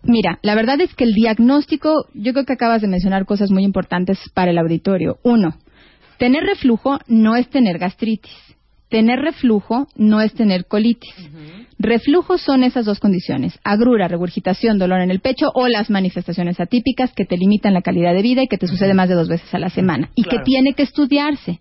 [0.04, 3.64] Mira, la verdad es que el diagnóstico, yo creo que acabas de mencionar cosas muy
[3.64, 5.20] importantes para el auditorio.
[5.24, 5.56] Uno,
[6.18, 8.34] tener reflujo no es tener gastritis.
[8.90, 11.14] Tener reflujo no es tener colitis.
[11.84, 17.12] Reflujo son esas dos condiciones, agrura, regurgitación, dolor en el pecho o las manifestaciones atípicas
[17.14, 19.52] que te limitan la calidad de vida y que te sucede más de dos veces
[19.52, 20.38] a la semana y Claro.
[20.38, 21.60] que tiene que estudiarse.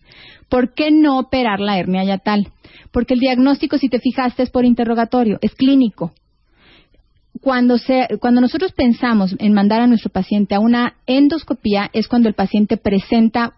[0.50, 2.48] ¿Por qué no operar la hernia yatal?
[2.92, 6.12] Porque el diagnóstico, si te fijaste, es por interrogatorio, es clínico
[7.40, 12.28] cuando, se, cuando nosotros pensamos en mandar a nuestro paciente a una endoscopía es cuando
[12.28, 13.54] el paciente presenta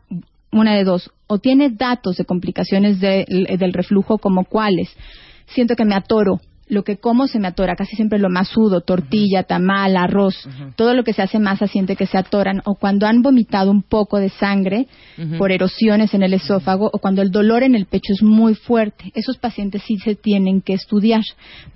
[0.53, 3.25] una de dos, o tiene datos de complicaciones de-
[3.59, 4.89] del reflujo como cuáles.
[5.47, 8.81] Siento que me atoro, lo que como se me atora, casi siempre lo más sudo,
[8.81, 13.07] tortilla, tamal, arroz, todo lo que se hace masa siente que se atoran, o cuando
[13.07, 14.87] han vomitado un poco de sangre
[15.39, 19.13] por erosiones en el esófago, o cuando el dolor en el pecho es muy fuerte.
[19.15, 21.23] Esos pacientes sí se tienen que estudiar,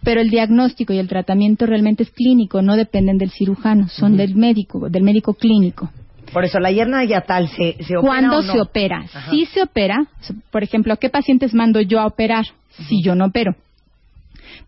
[0.03, 4.35] pero el diagnóstico y el tratamiento realmente es clínico, no dependen del cirujano, son del
[4.35, 5.91] médico, del médico clínico.
[6.33, 8.53] Por eso, la hernia yatal se, se opera ¿Cuándo o no?
[8.53, 9.05] se opera?
[9.13, 9.31] Ajá.
[9.31, 10.07] Sí se opera.
[10.51, 12.47] Por ejemplo, ¿a qué pacientes mando yo a operar
[12.89, 13.55] si yo no opero?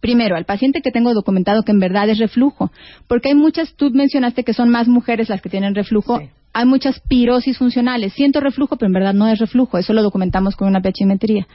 [0.01, 2.70] Primero, al paciente que tengo documentado que en verdad es reflujo,
[3.06, 6.28] porque hay muchas, tú mencionaste que son más mujeres las que tienen reflujo, Sí.
[6.52, 8.12] hay muchas pirosis funcionales.
[8.15, 11.47] Siento reflujo, pero en verdad no es reflujo, eso lo documentamos con una pHimetría.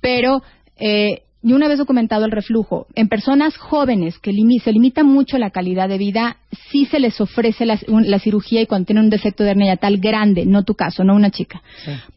[0.00, 0.42] Pero,
[0.78, 4.32] eh, y una vez documentado el reflujo, en personas jóvenes que
[4.64, 6.38] se limita mucho la calidad de vida,
[6.72, 9.74] sí se les ofrece la, un- la cirugía y cuando tienen un defecto de hernia
[9.74, 11.62] yatal grande, no tu caso, no una chica.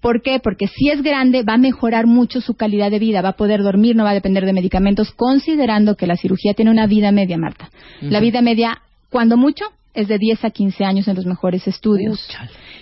[0.02, 0.40] ¿Por qué?
[0.40, 3.62] Porque si es grande va a mejorar mucho su calidad de vida, va a poder
[3.62, 7.38] dormir, no va a depender de medicamentos, considerando que la cirugía tiene una vida media,
[7.38, 7.70] Marta.
[8.02, 12.26] La vida media, cuando mucho, es de 10 a 15 años en los mejores estudios.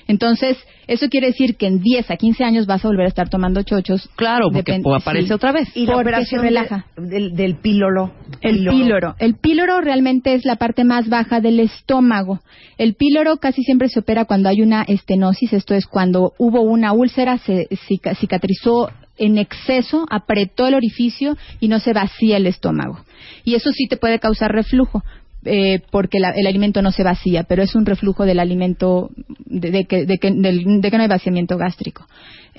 [0.08, 0.58] Entonces,
[0.88, 3.62] eso quiere decir que en 10 a 15 años vas a volver a estar tomando
[3.64, 4.10] chochos.
[4.16, 5.34] Claro, porque aparece sí.
[5.34, 5.68] otra vez.
[5.76, 6.86] Y la porque operación se relaja.
[6.96, 8.14] de- del, del píloro.
[8.42, 9.16] El píloro.
[9.20, 12.40] El píloro realmente es la parte más baja del estómago.
[12.78, 16.94] El píloro casi siempre se opera cuando hay una estenosis, esto es cuando hubo una
[16.94, 23.00] úlcera, se cica- cicatrizó en exceso, apretó el orificio y no se vacía el estómago.
[23.44, 25.04] Y eso sí te puede causar reflujo.
[25.48, 29.10] Eh, porque la- el alimento no se vacía, pero es un reflujo del alimento,
[29.46, 32.06] de, de que, de, que, del- de que no hay vaciamiento gástrico.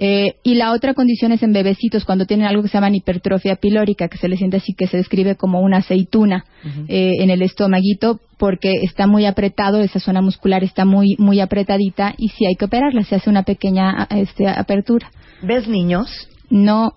[0.01, 3.57] Eh, y la otra condición es en bebecitos, cuando tienen algo que se llama hipertrofia
[3.57, 6.45] pilórica, que se les siente así, que se describe como una aceituna
[6.89, 12.15] eh, en el estomaguito, porque está muy apretado, esa zona muscular está muy, muy apretadita,
[12.17, 15.11] y si hay que operarla, se hace una pequeña a- este, apertura.
[15.43, 16.09] ¿Ves niños?
[16.49, 16.93] No.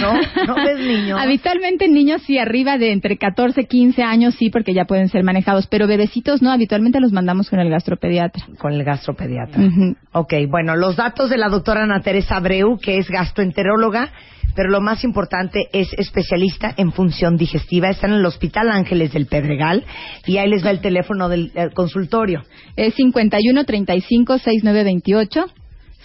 [0.00, 0.14] No,
[0.46, 1.18] no ves niños.
[1.20, 5.24] Habitualmente niños sí, arriba de entre 14 y 15 años sí, porque ya pueden ser
[5.24, 8.44] manejados, pero bebecitos no, habitualmente los mandamos con el gastropediatra.
[8.58, 9.62] Con el gastropediatra.
[9.62, 9.96] Ujú.
[10.12, 14.10] Ok, bueno, los datos de la doctora Ana Teresa Abreu, que es gastroenteróloga,
[14.54, 17.88] pero lo más importante es especialista en función digestiva.
[17.88, 19.84] Está en el Hospital Ángeles del Pedregal
[20.26, 22.42] y ahí les va el teléfono del consultorio.
[22.76, 25.46] Es 51 35 6928,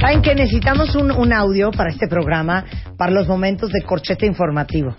[0.00, 2.64] ¿Saben que necesitamos un, un audio para este programa
[2.96, 4.94] para los momentos de corchete informativo?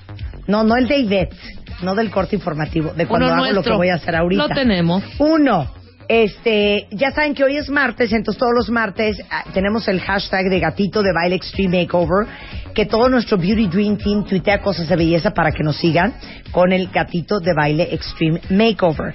[0.48, 1.36] No, no el de Ivette,
[1.82, 4.48] no del corte informativo, de cuando Uno hago lo que voy a hacer ahorita.
[4.48, 5.04] Lo tenemos.
[5.20, 5.68] Uno,
[6.08, 10.50] este, ya saben que hoy es martes, entonces todos los martes ah, tenemos el hashtag
[10.50, 12.28] de gatito de baile extreme makeover,
[12.74, 16.14] que todo nuestro beauty dream team tuitea cosas de belleza para que nos sigan
[16.52, 19.14] con el gatito de baile extreme makeover.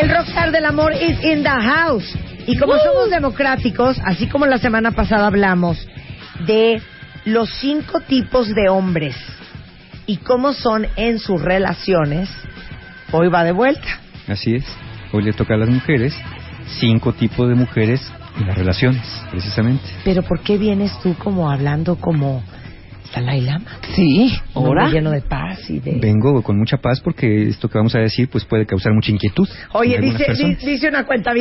[0.00, 2.14] El rockstar del amor is in the house.
[2.46, 5.84] Y como somos democráticos, así como la semana pasada hablamos
[6.46, 6.80] de
[7.24, 9.16] los cinco tipos de hombres
[10.06, 12.28] y cómo son en sus relaciones,
[13.10, 14.00] hoy va de vuelta.
[14.28, 14.64] Así es.
[15.12, 16.14] Hoy le toca a las mujeres
[16.80, 18.00] cinco tipos de mujeres
[18.38, 19.84] en las relaciones, precisamente.
[20.04, 22.42] Pero ¿por qué vienes tú como hablando como
[23.14, 23.78] Dalai Lama?
[23.94, 24.88] Sí, ahora.
[24.88, 25.98] lleno de paz y de...
[26.00, 29.48] Vengo con mucha paz porque esto que vamos a decir pues puede causar mucha inquietud.
[29.72, 31.32] Oye, dice, di- dice una cuenta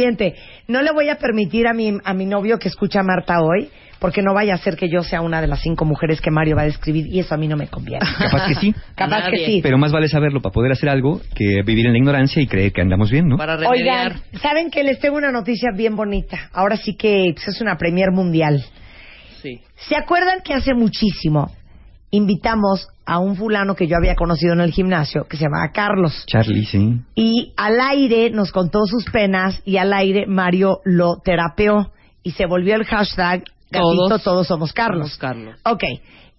[0.67, 3.69] no le voy a permitir a mi, a mi novio que escucha a Marta hoy,
[3.99, 6.55] porque no vaya a ser que yo sea una de las cinco mujeres que Mario
[6.55, 8.05] va a describir y eso a mí no me conviene.
[8.19, 8.75] Capaz que sí.
[8.95, 9.59] Capaz que sí.
[9.63, 12.71] Pero más vale saberlo para poder hacer algo que vivir en la ignorancia y creer
[12.71, 13.37] que andamos bien, ¿no?
[13.37, 14.11] Para remediar.
[14.13, 16.49] Oigan, ¿saben que les tengo una noticia bien bonita?
[16.53, 18.63] Ahora sí que pues, es una premier mundial.
[19.45, 19.61] Sí.
[19.87, 21.51] ¿Se acuerdan que hace muchísimo
[22.09, 26.25] invitamos a un fulano que yo había conocido en el gimnasio que se llamaba Carlos?
[26.25, 26.99] Charlie, sí.
[27.13, 31.91] Y al aire nos contó sus penas y al aire Mario lo terapeó
[32.23, 35.09] y se volvió el hashtag gatito todos, Todos somos Carlos.
[35.09, 35.59] somos Carlos.
[35.63, 35.83] Ok,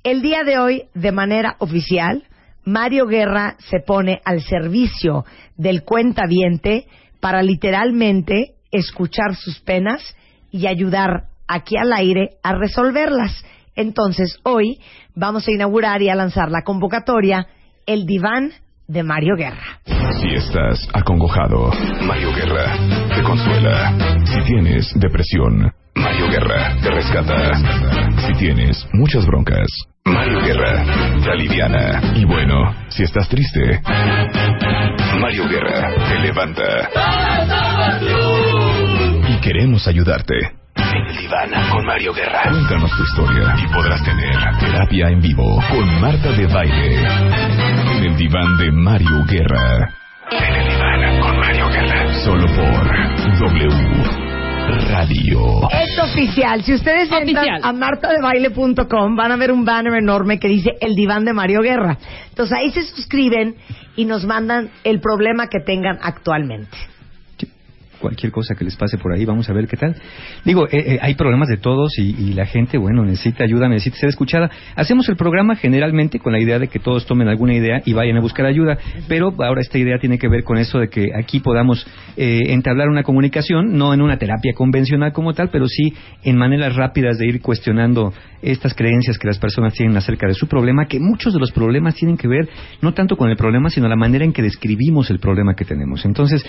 [0.02, 2.24] el día de hoy, de manera oficial,
[2.64, 5.24] Mario Guerra se pone al servicio
[5.56, 6.88] del cuentaviente
[7.20, 10.02] para literalmente escuchar sus penas
[10.50, 13.44] y ayudar aquí al aire a resolverlas.
[13.74, 14.80] Entonces, hoy
[15.14, 17.46] vamos a inaugurar y a lanzar la convocatoria
[17.86, 18.52] El Diván
[18.88, 19.80] de Mario Guerra.
[20.20, 21.70] Si estás acongojado,
[22.02, 22.76] Mario Guerra
[23.14, 23.92] te consuela.
[24.24, 28.16] Si tienes depresión, Mario Guerra te rescata.
[28.26, 29.66] Si tienes muchas broncas,
[30.04, 30.84] Mario Guerra
[31.22, 32.12] te aliviana.
[32.14, 33.80] Y bueno, si estás triste,
[35.20, 36.88] Mario Guerra te levanta.
[39.28, 40.65] Y queremos ayudarte.
[41.08, 42.42] El diván con Mario Guerra.
[42.50, 46.96] Cuéntanos tu historia y podrás tener terapia en vivo con Marta de Baile.
[47.96, 49.94] En el diván de Mario Guerra.
[50.32, 52.12] En el diván con Mario Guerra.
[52.24, 54.26] Solo por W
[54.90, 55.68] Radio.
[55.70, 56.64] Es oficial.
[56.64, 61.24] Si ustedes entran a martadebaile.com van a ver un banner enorme que dice El Diván
[61.24, 61.98] de Mario Guerra.
[62.30, 63.54] Entonces ahí se suscriben
[63.94, 66.76] y nos mandan el problema que tengan actualmente.
[68.00, 69.94] Cualquier cosa que les pase por ahí, vamos a ver qué tal.
[70.44, 73.96] Digo, eh, eh, hay problemas de todos y, y la gente, bueno, necesita ayuda, necesita
[73.98, 74.50] ser escuchada.
[74.74, 78.16] Hacemos el programa generalmente con la idea de que todos tomen alguna idea y vayan
[78.16, 78.78] a buscar ayuda,
[79.08, 81.86] pero ahora esta idea tiene que ver con eso de que aquí podamos
[82.16, 86.76] eh, entablar una comunicación, no en una terapia convencional como tal, pero sí en maneras
[86.76, 88.12] rápidas de ir cuestionando
[88.42, 91.94] estas creencias que las personas tienen acerca de su problema, que muchos de los problemas
[91.94, 92.48] tienen que ver
[92.80, 96.04] no tanto con el problema, sino la manera en que describimos el problema que tenemos.
[96.04, 96.44] Entonces,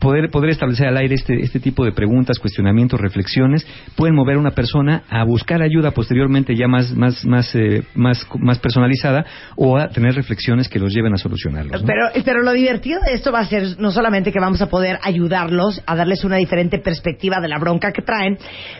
[0.00, 3.66] poder, poder establecer al aire este, este tipo de preguntas, cuestionamientos, reflexiones,
[3.96, 8.26] pueden mover a una persona a buscar ayuda posteriormente ya más, más, más, eh, más,
[8.38, 9.24] más personalizada
[9.56, 11.82] o a tener reflexiones que los lleven a solucionarlos.
[11.82, 11.86] ¿no?
[11.86, 14.98] Pero, pero lo divertido de esto va a ser no solamente que vamos a poder
[15.02, 18.38] ayudarlos a darles una diferente perspectiva de la bronca que traen,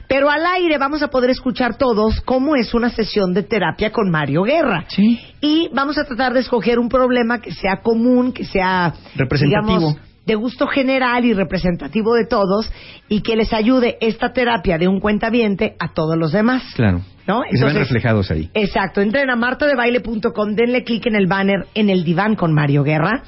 [0.08, 4.10] pero al aire vamos a poder escuchar todos cómo es una sesión de terapia con
[4.10, 4.84] Mario Guerra.
[4.88, 5.20] Sí.
[5.40, 9.78] Y vamos a tratar de escoger un problema que sea común, que sea Representativo.
[9.78, 12.70] digamos, de gusto general y representativo de todos
[13.08, 16.62] y que les ayude esta terapia de un cuentaviente a todos los demás.
[16.74, 17.00] Claro.
[17.26, 17.42] ¿No?
[17.50, 18.50] Y se ven reflejados ahí.
[18.54, 19.00] Exacto.
[19.00, 23.22] Entren a martadebaile.com, denle clic en el banner en el diván con Mario Guerra.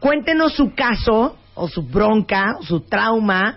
[0.00, 3.56] Cuéntenos su caso o su bronca o su trauma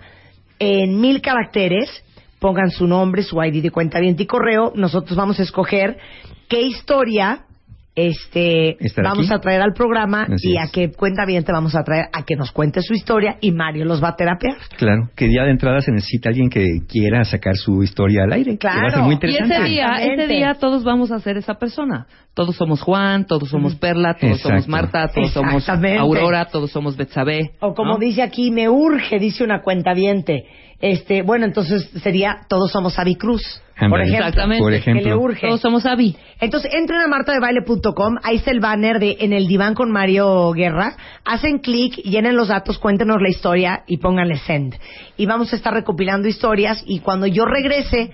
[0.58, 2.04] en mil caracteres.
[2.38, 4.72] Pongan su nombre, su ID de cuenta y correo.
[4.74, 5.98] Nosotros vamos a escoger
[6.48, 7.44] qué historia
[7.94, 9.34] este vamos aquí.
[9.34, 10.62] a traer al programa Así y es.
[10.68, 13.84] a qué cuenta te vamos a traer a que nos cuente su historia y Mario
[13.84, 14.56] los va a terapear.
[14.78, 18.56] Claro, que ya de entrada se necesita alguien que quiera sacar su historia al aire.
[18.56, 19.04] que va a ser Claro.
[19.04, 22.06] muy Y ese día, ese día todos vamos a ser esa persona.
[22.34, 24.48] Todos somos Juan, todos somos Perla, todos Exacto.
[24.62, 25.68] somos Marta, todos somos.
[25.68, 27.50] Aurora, todos somos Betsabé.
[27.60, 27.98] O como ¿no?
[27.98, 29.92] dice aquí, me urge, dice una cuenta
[30.80, 33.42] Este, bueno, entonces sería todos somos Avi Cruz,
[33.90, 34.26] por ejemplo.
[34.26, 34.62] Exactamente.
[34.62, 35.46] Por Que le urge.
[35.46, 36.16] Todos somos Avi.
[36.40, 40.96] Entonces entren a martadebaile.com, ahí está el banner de En el diván con Mario Guerra,
[41.24, 44.76] hacen clic, llenen los datos, cuéntenos la historia y pónganle send.
[45.16, 48.12] Y vamos a estar recopilando historias y cuando yo regrese,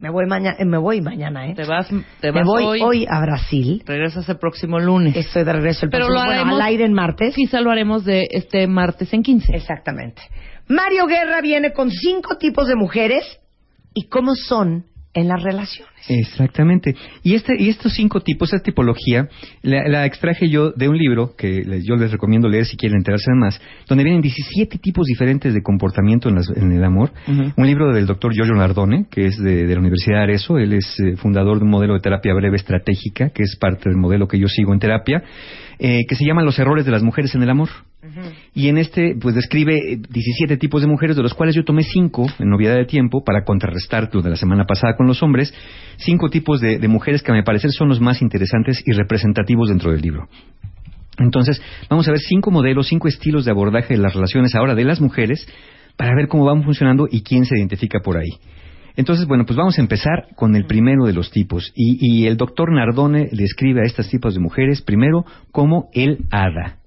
[0.00, 1.54] me voy mañana, me voy mañana, ¿eh?
[1.54, 1.88] Te vas,
[2.20, 3.82] te Me voy hoy, hoy a Brasil.
[3.84, 5.16] regresas el próximo lunes.
[5.16, 7.34] Estoy de regreso el Pero próximo, lo bueno, al aire en martes.
[7.34, 9.56] Quizá lo haremos de este martes en 15.
[9.56, 10.22] Exactamente.
[10.68, 13.40] Mario Guerra viene con cinco tipos de mujeres
[13.92, 14.84] y cómo son
[15.18, 15.92] en las relaciones.
[16.08, 16.94] Exactamente.
[17.22, 19.28] Y este y estos cinco tipos, esta tipología,
[19.62, 22.98] la, la extraje yo de un libro que les- yo les recomiendo leer si quieren
[22.98, 27.12] enterarse de más, donde vienen 17 tipos diferentes de comportamiento en, las- en el amor.
[27.56, 30.58] Un libro del doctor Giorgio Nardone, que es de, de la Universidad de Arezzo.
[30.58, 33.98] Él es eh, fundador de un modelo de terapia breve estratégica, que es parte del
[33.98, 35.22] modelo que yo sigo en terapia,
[35.78, 37.68] eh, que se llama Los errores de las mujeres en el amor.
[38.54, 41.82] Y en este, pues describe eh, 17 tipos de mujeres, de los cuales yo tomé
[41.82, 45.52] 5 en novedad de tiempo para contrarrestar lo de la semana pasada con los hombres.
[45.98, 49.68] Cinco tipos de, de mujeres que a mi parecer son los más interesantes y representativos
[49.68, 50.28] dentro del libro.
[51.18, 51.60] Entonces,
[51.90, 55.00] vamos a ver cinco modelos, cinco estilos de abordaje de las relaciones ahora de las
[55.00, 55.46] mujeres
[55.96, 58.30] para ver cómo van funcionando y quién se identifica por ahí.
[58.98, 61.70] Entonces, bueno, pues vamos a empezar con el primero de los tipos.
[61.76, 66.78] Y, y el doctor Nardone describe a estos tipos de mujeres primero como el hada.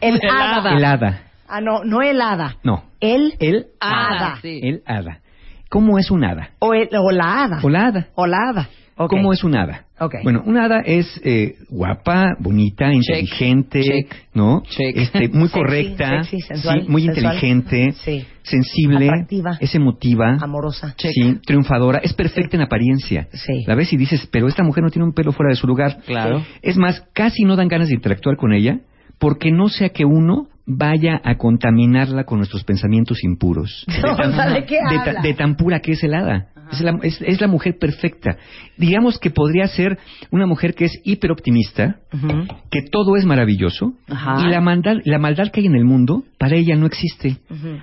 [0.00, 0.76] El hada.
[0.76, 1.22] El hada.
[1.46, 2.56] Ah, no, no el hada.
[2.64, 4.40] No, El, el hada.
[4.42, 4.58] sí.
[4.64, 5.20] El hada.
[5.68, 6.50] ¿Cómo es un hada?
[6.58, 7.60] O, el, o la hada.
[7.62, 8.08] O la hada.
[8.16, 8.68] O la hada.
[9.02, 9.08] Ok.
[9.12, 9.86] ¿Cómo es un hada?
[9.98, 10.16] Ok.
[10.22, 14.62] Bueno, una hada es eh, guapa, bonita, inteligente, check, ¿no?
[14.68, 14.94] check.
[14.94, 17.24] Este, muy Sexy, correcta, sexy, sensual, sí, muy sensual.
[17.34, 18.24] inteligente, Sí.
[18.42, 19.56] sensible, Atractiva.
[19.58, 20.94] es emotiva, Amorosa.
[20.98, 23.26] sí, triunfadora, es perfecta en apariencia.
[23.66, 25.98] La ves y dices, pero esta mujer no tiene un pelo fuera de su lugar.
[26.06, 26.44] Claro.
[26.60, 28.80] Es más, casi no dan ganas de interactuar con ella
[29.18, 33.86] porque no sea que uno vaya a contaminarla con nuestros pensamientos impuros.
[33.88, 33.92] O
[34.32, 35.22] sea, ¿de qué de, habla?
[35.22, 36.48] de tan pura que es el hada.
[36.72, 38.36] Es la, es, es la mujer perfecta.
[38.76, 39.98] Digamos que podría ser
[40.30, 42.44] una mujer que es hiperoptimista, Ujú.
[42.70, 44.42] que todo es maravilloso, Ajá.
[44.46, 47.36] y la maldad, la maldad que hay en el mundo, para ella no existe.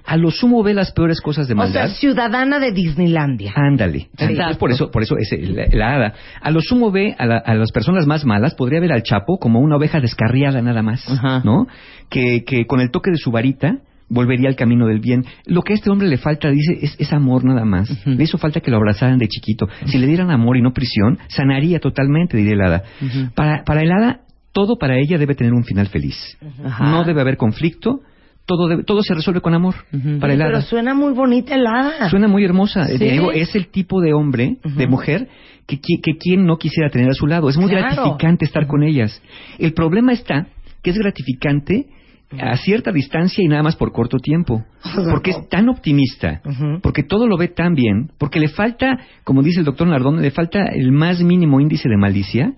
[0.06, 1.96] A lo sumo ve las peores cosas de O sea, maldad.
[1.96, 3.54] ciudadana de Disneylandia.
[3.56, 4.10] Ándale.
[4.18, 6.14] Entonces, por eso, por eso es la, la hada.
[6.42, 9.38] A lo sumo ve a, la- a las personas más malas, podría ver al Chapo
[9.40, 11.42] como una oveja descarriada nada más, Ajá.
[11.44, 11.68] ¿no?
[12.10, 13.80] Que, que con el toque de su varita
[14.10, 15.26] volvería al camino del bien.
[15.46, 17.90] Lo que a este hombre le falta, dice, es, es amor nada más.
[17.90, 18.12] Ujú.
[18.12, 19.68] Le hizo falta que lo abrazaran de chiquito.
[19.86, 22.84] Si le dieran amor y no prisión, sanaría totalmente, diría el hada.
[23.36, 24.22] Para, para el hada,
[24.54, 26.38] todo para ella debe tener un final feliz.
[26.80, 28.00] No debe haber conflicto,
[28.46, 29.76] todo, debe- todo se resuelve con amor.
[30.22, 30.62] Para el Pero hada.
[30.62, 32.10] suena muy bonita el hada.
[32.10, 32.86] Suena muy hermosa.
[32.88, 32.98] Sí.
[32.98, 35.28] Diego, es el tipo de hombre, de mujer,
[35.68, 37.50] que, qui- que quien no quisiera tener a su lado.
[37.50, 37.88] Es muy Claro.
[37.94, 39.22] gratificante estar con ellas.
[39.60, 40.48] El problema está
[40.82, 41.88] que es gratificante
[42.40, 44.64] a cierta distancia y nada más por corto tiempo.
[45.10, 46.42] Porque es tan optimista,
[46.82, 50.32] porque todo lo ve tan bien, porque le falta, como dice el doctor Nardone, le
[50.32, 52.54] falta el más mínimo índice de malicia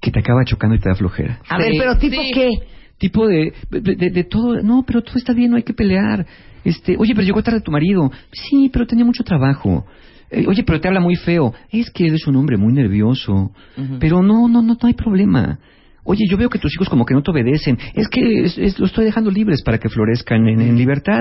[0.00, 1.40] que te acaba chocando y te da flojera.
[1.48, 2.30] A Sí, ver, pero tipo sí.
[2.34, 2.50] qué?
[2.98, 6.24] Tipo de, de, de- de todo, no, pero todo está bien, no hay que pelear.
[6.64, 8.10] Este, oye, pero llegó tarde tu marido.
[8.32, 9.84] Sí, pero tenía mucho trabajo.
[10.30, 11.52] Eh, oye, pero te habla muy feo.
[11.70, 13.50] Es que eres un hombre muy nervioso.
[13.98, 15.58] Pero no, no, no, no hay problema.
[16.04, 17.78] Oye, yo veo que tus hijos como que no te obedecen.
[17.94, 21.20] Es que es- es- los estoy dejando libres para que florezcan en, en libertad.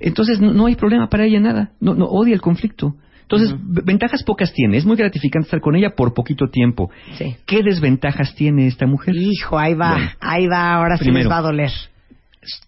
[0.00, 1.72] Entonces no, no hay problema para ella nada.
[1.80, 2.94] No, no odia el conflicto.
[3.22, 4.76] Entonces, ventajas pocas tiene.
[4.76, 6.90] Es muy gratificante estar con ella por poquito tiempo.
[7.16, 7.36] Sí.
[7.46, 9.14] ¿Qué desventajas tiene esta mujer?
[9.16, 10.10] Hijo, ahí va, Bueno.
[10.20, 11.24] ahí va, ahora sí Primero.
[11.24, 11.70] les va a doler.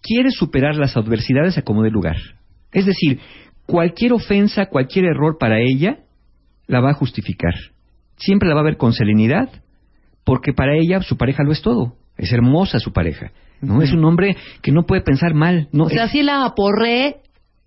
[0.01, 2.15] quiere superar las adversidades a como de lugar.
[2.71, 3.19] Es decir,
[3.65, 5.99] cualquier ofensa, cualquier error para ella,
[6.67, 7.53] la va a justificar.
[8.17, 9.49] Siempre la va a ver con serenidad,
[10.25, 11.93] porque para ella su pareja lo es todo.
[12.17, 13.31] Es hermosa su pareja.
[13.61, 13.81] ¿no?
[13.81, 15.69] Es un hombre que no puede pensar mal.
[15.71, 17.17] No, O sea, es- si la aporré,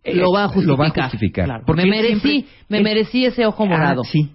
[0.05, 0.69] eh, lo va a justificar.
[0.69, 1.45] Lo va a justificar.
[1.47, 1.65] Claro.
[1.67, 4.05] Porque me merecí, siempre- me merecí ese ojo Ah, morado.
[4.05, 4.31] sí.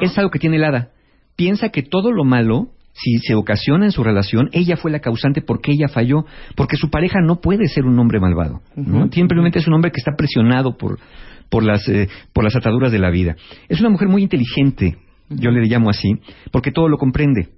[0.00, 0.90] Es algo que tiene el hada.
[1.36, 5.40] Piensa que todo lo malo si se ocasiona en su relación, ella fue la causante
[5.40, 6.24] porque ella falló,
[6.54, 9.08] porque su pareja no puede ser un hombre malvado, ¿no?
[9.10, 10.98] Simplemente es un hombre que está presionado por,
[11.48, 13.36] por, las, eh, por las ataduras de la vida.
[13.68, 14.98] Es una mujer muy inteligente,
[15.30, 16.14] yo le llamo así,
[16.50, 17.48] porque todo lo comprende.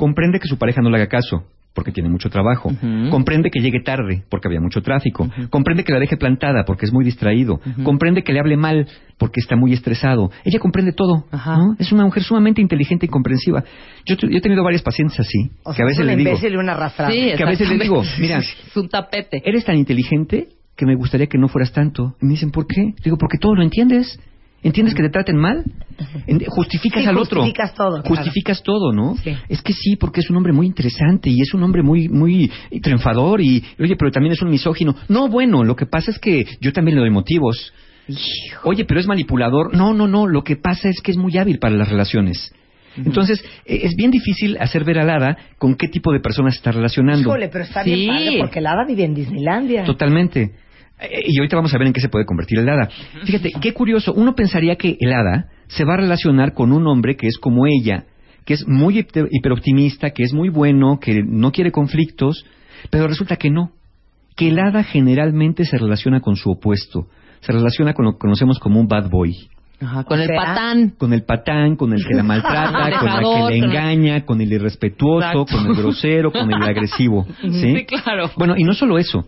[0.00, 1.44] Comprende que su pareja no le haga caso,
[1.74, 2.72] porque tiene mucho trabajo.
[3.10, 5.28] Comprende que llegue tarde, porque había mucho tráfico.
[5.50, 7.60] Comprende que la deje plantada, porque es muy distraído.
[7.84, 10.30] Comprende que le hable mal, porque está muy estresado.
[10.42, 11.26] Ella comprende todo.
[11.30, 11.76] ¿no?
[11.78, 13.62] Es una mujer sumamente inteligente y comprensiva.
[14.06, 16.30] Yo, yo he tenido varias pacientes así, O que sea, a veces es le digo...
[16.42, 16.74] y una.
[17.10, 18.38] Sí, que a veces le digo, mira,
[18.70, 19.42] Es un tapete.
[19.44, 20.48] eres tan inteligente
[20.78, 22.16] que me gustaría que no fueras tanto.
[22.22, 22.94] Y me dicen, ¿por qué?
[23.04, 24.18] Digo, porque todo lo entiendes.
[24.62, 25.64] ¿Entiendes que te traten mal?
[26.48, 27.40] Justificas Sí, al otro.
[27.40, 28.08] justificas todo, claro.
[28.08, 29.16] Justificas todo, ¿no?
[29.22, 29.34] Sí.
[29.48, 32.50] Es que sí, porque es un hombre muy interesante y es un hombre muy muy
[32.82, 34.94] triunfador y, oye, pero también es un misógino.
[35.08, 37.72] No, bueno, lo que pasa es que yo también le doy motivos.
[38.64, 39.74] Oye, pero es manipulador.
[39.74, 42.52] No, no, no, lo que pasa es que es muy hábil para las relaciones.
[42.96, 46.72] Entonces, eh, es bien difícil hacer ver al hada con qué tipo de personas está
[46.72, 47.20] relacionando.
[47.22, 47.94] Híjole, pero está Sí.
[47.94, 49.84] bien padre porque el hada vive en Disneylandia.
[49.84, 50.50] Totalmente.
[51.02, 52.88] Eh, Y ahorita vamos a ver en qué se puede convertir el hada.
[53.24, 54.12] Fíjate, qué curioso.
[54.14, 57.66] Uno pensaría que el hada se va a relacionar con un hombre que es como
[57.66, 58.04] ella,
[58.44, 62.44] que es muy hiper- hiperoptimista, que es muy bueno, que no quiere conflictos,
[62.90, 63.72] pero resulta que no.
[64.36, 67.06] Que el hada generalmente se relaciona con su opuesto.
[67.40, 69.34] Se relaciona con lo que conocemos como un bad boy.
[69.82, 70.90] Ajá, con O el sea, patán.
[70.98, 74.52] Con el patán, con el que la maltrata, con el que le engaña, con el
[74.52, 75.56] irrespetuoso, Exacto.
[75.56, 77.26] con el grosero, con el agresivo.
[77.42, 77.76] ¿sí?
[77.76, 78.30] Sí, claro.
[78.36, 79.26] Bueno, y no solo eso.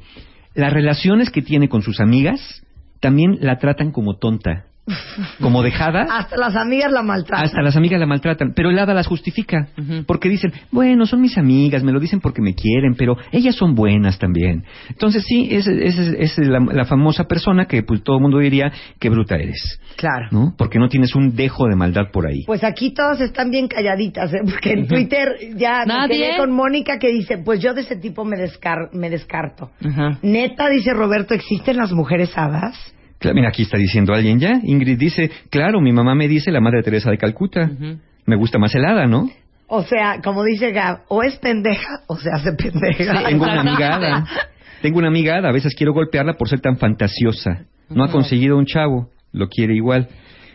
[0.55, 2.62] Las relaciones que tiene con sus amigas
[3.01, 4.66] también la tratan como tonta,
[5.41, 6.07] como dejada.
[6.11, 7.45] Hasta las amigas la maltratan.
[7.45, 9.69] Hasta las amigas la maltratan, pero el hada las justifica,
[10.07, 13.75] porque dicen, bueno, son mis amigas, me lo dicen porque me quieren, pero ellas son
[13.75, 14.65] buenas también.
[14.89, 18.73] Entonces sí, es, es, es la, la famosa persona que pues todo el mundo diría,
[18.99, 20.29] qué bruta eres, Claro.
[20.31, 20.55] ¿no?
[20.59, 22.43] Porque no tienes un dejo de maldad por ahí.
[22.47, 24.41] Pues aquí todas están bien calladitas, ¿eh?
[24.45, 26.17] porque en Twitter ya me Nadie.
[26.19, 29.71] quedé con Mónica que dice, pues yo de ese tipo me, descar me descarto.
[30.23, 32.77] Neta, dice Roberto, ¿existen las mujeres hadas?
[33.23, 34.61] Claro, Mira, aquí está diciendo alguien ya.
[34.65, 37.70] Ingrid dice, claro, mi mamá me dice la Madre Teresa de Calcuta.
[38.27, 39.31] Me gusta más el hada, ¿no?
[39.69, 43.28] O sea, como dice Gab, o es pendeja o se hace pendeja.
[43.28, 44.27] Tengo una amiga hada.
[44.82, 45.49] Tengo una amiga hada.
[45.49, 47.65] A veces quiero golpearla por ser tan fantasiosa.
[47.89, 49.09] No ha conseguido un chavo.
[49.32, 50.09] Lo quiere igual.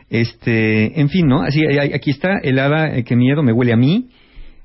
[0.10, 1.41] Este, en fin, ¿no?
[1.41, 1.61] Así,
[1.94, 4.10] aquí está el hada, eh, que miedo, me huele a mí.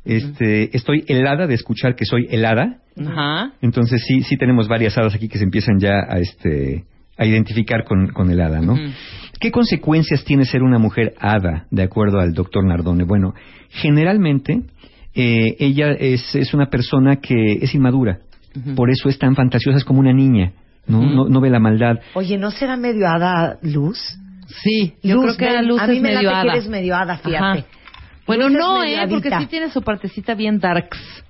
[0.05, 2.79] Este, estoy helada de escuchar que soy helada.
[3.01, 3.53] Ajá.
[3.63, 6.85] Entonces sí, sí tenemos varias hadas aquí que se empiezan ya a este
[7.17, 8.75] a identificar con, con el hada, ¿no?
[9.41, 13.05] ¿Qué consecuencias tiene ser una mujer hada, de acuerdo al doctor Nardone?
[13.05, 13.35] Bueno,
[13.71, 14.63] generalmente
[15.15, 18.21] eh, ella es, es una persona que es inmadura,
[18.77, 20.53] por eso es tan fantasiosa, es como una niña,
[20.87, 21.03] ¿no?
[21.03, 21.99] no, no ve la maldad.
[22.15, 23.99] Oye, ¿no será medio hada Luz?
[24.63, 26.49] Sí, yo Luz, creo que ven, la luz a mí es me medio late que
[26.49, 26.53] hada.
[26.59, 27.61] eres medio hada, fíjate.
[27.61, 27.67] Ajá.
[28.27, 29.07] Bueno, Luz no, ¿eh?
[29.09, 31.25] Porque sí tiene su partecita bien darks.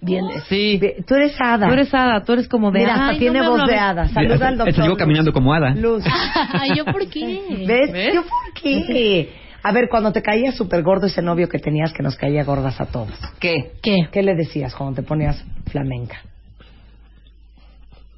[0.00, 0.78] Bien, Sí.
[0.80, 1.66] Ve- Tú eres hada.
[1.68, 2.80] Tú eres hada, tú eres como de...
[2.80, 4.08] Mira, hasta "Ay, no tiene me voz de hada.
[4.08, 4.82] Saluda al doctor.
[4.84, 5.74] digo caminando como hada.
[5.74, 6.04] Luz.
[6.52, 7.40] Ay, ¿yo por qué?
[7.66, 7.92] ¿Ves?
[7.92, 8.14] ¿Ves?
[8.14, 9.32] ¿Yo por qué?
[9.62, 12.80] A ver, cuando te caía súper gordo ese novio que tenías que nos caía gordas
[12.80, 13.72] a todos, ¿Qué?
[13.82, 14.08] ¿Qué?
[14.10, 16.16] ¿qué le decías cuando te ponías flamenca?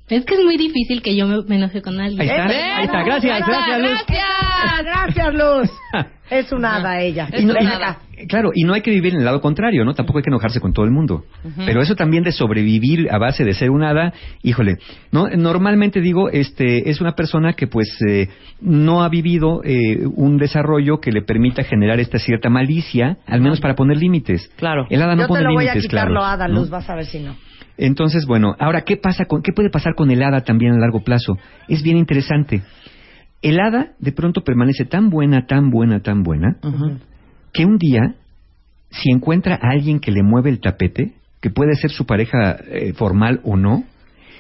[0.09, 2.29] Es que es muy difícil que yo me, me enoje con Ahí alguien.
[2.29, 2.73] está, ¿Eh?
[2.73, 3.91] ahí está, gracias, gracias, Luz.
[4.09, 4.85] ¡Gracias!
[4.85, 5.71] ¡Gracias, Luz!
[6.31, 7.29] Es una hada ella.
[7.39, 7.99] Y no- Ven y- acá.
[8.27, 9.93] claro, y no hay que vivir en el lado contrario, ¿no?
[9.93, 11.25] Tampoco hay que enojarse con todo el mundo.
[11.67, 14.79] Pero eso también de sobrevivir a base de ser un hada, híjole,
[15.11, 15.29] ¿no?
[15.29, 18.29] Normalmente digo, este, es una persona que pues eh,
[18.63, 23.61] no ha vivido eh, un desarrollo que le permita generar esta cierta malicia, al menos
[23.61, 24.51] para poner límites.
[24.57, 24.87] Claro.
[24.89, 26.15] El hada no Yo pone te lo voy a límites, quitar claro.
[26.15, 26.61] lo hada, ¿no?
[26.61, 27.37] Luz, vas a ver si no.
[27.85, 31.01] Entonces, bueno, ahora, ¿qué pasa con, qué puede pasar con el hada también a largo
[31.03, 31.37] plazo?
[31.67, 32.63] Es bien interesante.
[33.43, 36.59] El hada de pronto permanece tan buena, tan buena, tan buena,
[37.53, 38.15] que un día,
[38.91, 42.93] si encuentra a alguien que le mueve el tapete, que puede ser su pareja eh,
[42.93, 43.83] formal o no,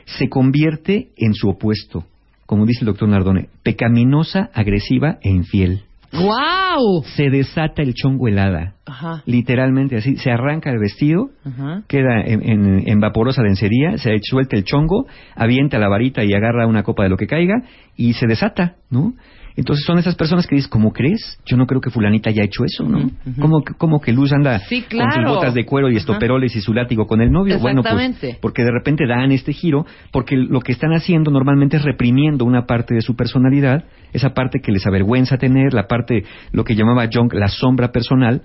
[0.04, 2.04] se convierte en su opuesto,
[2.46, 5.82] como dice el doctor Nardone, pecaminosa, agresiva e infiel.
[6.12, 7.02] ¡Guau!
[7.16, 9.22] Se desata el chongo helada, Ajá.
[9.26, 11.82] literalmente así, se arranca el vestido, Ajá.
[11.88, 16.66] queda en, en- en vaporosa lencería, se suelta el chongo, avienta la varita y agarra
[16.66, 17.62] una copa de lo que caiga
[17.96, 19.14] y se desata, ¿no?
[19.56, 21.38] Entonces son esas personas que dices, ¿cómo crees?
[21.46, 23.10] Yo no creo que fulanita haya hecho eso, ¿no?
[23.40, 26.60] ¿Cómo, que- cómo que Luz anda Sí, con sus botas de cuero y estoperoles y
[26.60, 27.58] su látigo con el novio?
[27.58, 28.38] Bueno, pues Exactamente.
[28.40, 32.66] porque de repente dan este giro, porque lo que están haciendo normalmente es reprimiendo una
[32.66, 37.08] parte de su personalidad, esa parte que les avergüenza tener, la parte, lo que llamaba
[37.12, 38.42] Jung, la sombra personal,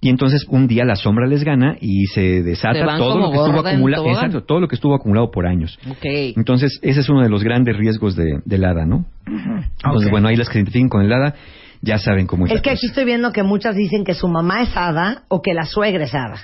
[0.00, 3.66] y entonces un día la sombra les gana y se desata todo lo que estuvo
[3.66, 5.78] acumulado, exacto, todo lo que estuvo acumulado por años.
[5.90, 6.04] Ok.
[6.36, 9.06] Entonces, ese es uno de los grandes riesgos de, del hada, ¿no?
[9.26, 11.34] Entonces, bueno, ahí que se identifiquen con el hada
[11.82, 12.52] ya saben cómo es.
[12.52, 12.74] Es que cosa.
[12.78, 16.04] aquí estoy viendo que muchas dicen que su mamá es hada o que la suegra
[16.04, 16.36] es hada.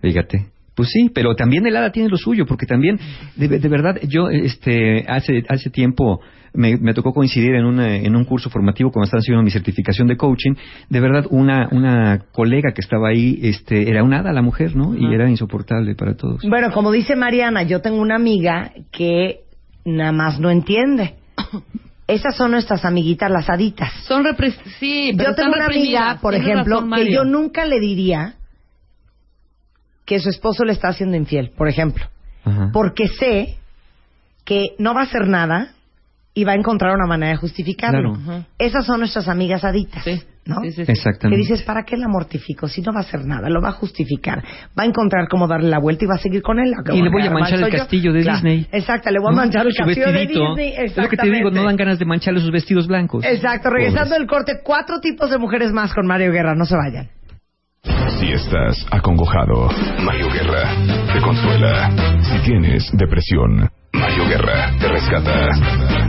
[0.00, 0.46] Fíjate.
[0.74, 2.98] Pues sí, pero también el hada tiene lo suyo, porque también,
[3.36, 6.20] de, de verdad, yo este, hace, hace tiempo
[6.54, 10.08] me, me tocó coincidir en, una- en un curso formativo cuando estaba haciendo mi certificación
[10.08, 10.52] de coaching.
[10.88, 14.96] De verdad, una, una colega que estaba ahí este, era un hada la mujer, ¿no?
[14.96, 16.40] Y era insoportable para todos.
[16.48, 19.40] Bueno, como dice Mariana, yo tengo una amiga que
[19.84, 21.16] nada más no entiende.
[22.06, 23.92] Esas son nuestras amiguitas las haditas.
[24.06, 27.78] Son repres sí, pero Yo tengo una amiga, por ejemplo, razón, que yo nunca le
[27.80, 28.34] diría
[30.04, 32.04] que su esposo le está haciendo infiel, por ejemplo.
[32.44, 32.70] Ajá.
[32.72, 33.56] Porque sé
[34.44, 35.74] que no va a hacer nada
[36.34, 38.14] y va a encontrar una manera de justificarlo.
[38.14, 38.44] Claro.
[38.58, 40.02] Esas son nuestras amigas aditas.
[40.02, 40.22] Sí.
[40.44, 40.60] ¿No?
[40.62, 40.92] Sí, sí, sí.
[40.92, 41.28] Exactamente.
[41.30, 42.66] Que dices, ¿para qué la mortifico?
[42.68, 44.42] Si no va a hacer nada, lo va a justificar.
[44.78, 46.72] Va a encontrar cómo darle la vuelta y va a seguir con él.
[46.92, 47.78] Y le voy a manchar el yo.
[47.78, 48.36] castillo de Claro.
[48.38, 48.66] Disney.
[48.72, 50.26] Exacto, le voy a manchar el Su castillo de.
[50.26, 50.74] Disney.
[50.76, 51.64] Es lo que te digo, no Exactamente.
[51.66, 53.24] dan ganas de mancharle sus vestidos blancos.
[53.24, 57.08] Exacto, regresando del corte, cuatro tipos de mujeres más con Mario Guerra, no se vayan.
[58.20, 59.68] Si estás acongojado,
[60.04, 60.70] Mario Guerra
[61.12, 61.90] te consuela.
[62.20, 65.48] Si tienes depresión, Mario Guerra te rescata.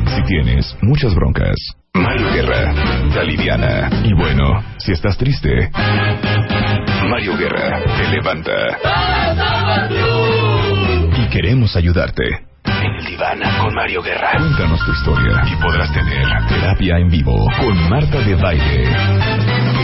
[0.07, 1.55] Si tienes muchas broncas,
[1.93, 2.73] Mario Guerra
[3.14, 3.89] te aliviana.
[4.03, 5.69] Y bueno, si estás triste,
[7.10, 8.51] Mario Guerra te levanta.
[11.18, 12.23] Y queremos ayudarte.
[12.65, 14.31] En el diván con Mario Guerra.
[14.38, 18.85] Cuéntanos tu historia y podrás tener terapia en vivo con Marta de Baile.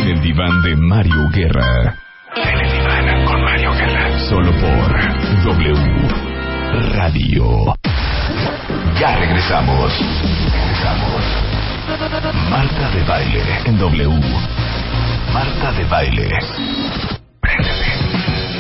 [0.02, 1.96] En el diván de Mario Guerra.
[2.36, 4.20] En el diván con Mario Guerra.
[4.30, 6.29] Solo por W
[6.72, 7.74] Radio.
[9.00, 9.92] Ya regresamos.
[10.54, 11.24] Regresamos.
[12.50, 14.20] Marta de Baile en W.
[15.34, 16.30] Marta de Baile.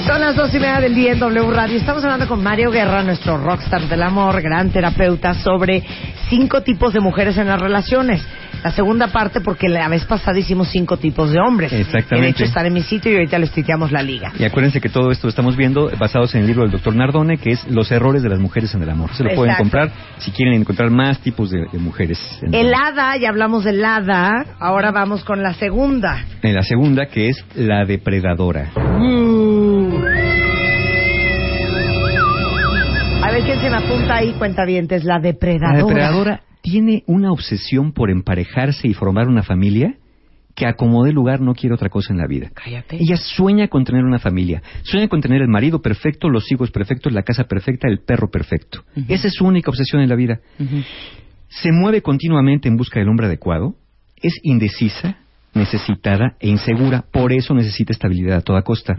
[0.07, 1.77] Son las dos y media del día en W Radio.
[1.77, 5.83] Estamos hablando con Mario Guerra, nuestro rockstar del amor, gran terapeuta, sobre
[6.29, 8.25] cinco tipos de mujeres en las relaciones.
[8.63, 11.71] La segunda parte, porque la vez pasada hicimos cinco tipos de hombres.
[11.71, 12.25] Exactamente.
[12.25, 14.31] De hecho están en mi sitio y ahorita les tuiteamos la liga.
[14.37, 17.37] Y acuérdense que todo esto lo estamos viendo basados en el libro del doctor Nardone,
[17.37, 19.11] que es Los errores de las mujeres en el amor.
[19.13, 22.19] Se lo pueden comprar si quieren encontrar más tipos de, de mujeres.
[22.41, 26.25] En, El hada, ya hablamos del hada, ahora vamos con la segunda.
[26.41, 28.71] en la segunda, que es la depredadora.
[33.21, 35.77] A ver quién se me apunta ahí, cuenta bien, es la depredadora.
[35.77, 39.95] La depredadora tiene una obsesión por emparejarse y formar una familia
[40.55, 42.51] que a como dé lugar no quiere otra cosa en la vida.
[42.53, 42.97] Cállate.
[42.99, 47.13] Ella sueña con tener una familia, sueña con tener el marido perfecto, los hijos perfectos,
[47.13, 48.83] la casa perfecta, el perro perfecto.
[49.07, 50.41] Esa es su única obsesión en la vida.
[51.47, 53.75] Se mueve continuamente en busca del hombre adecuado,
[54.21, 55.19] es indecisa,
[55.53, 58.95] necesitada e insegura, por eso necesita estabilidad a toda costa.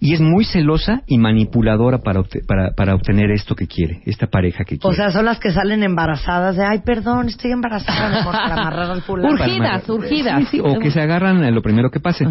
[0.00, 4.26] Y es muy celosa y manipuladora para, obte- para, para obtener esto que quiere, esta
[4.26, 4.92] pareja que quiere.
[4.92, 8.90] O sea, son las que salen embarazadas de, ay, perdón, estoy embarazada, amor, para amarrar
[8.90, 9.34] al fulano.
[9.34, 10.40] Urgidas, urgidas.
[10.50, 12.26] Sí, sí, o que se agarran a lo primero que pase.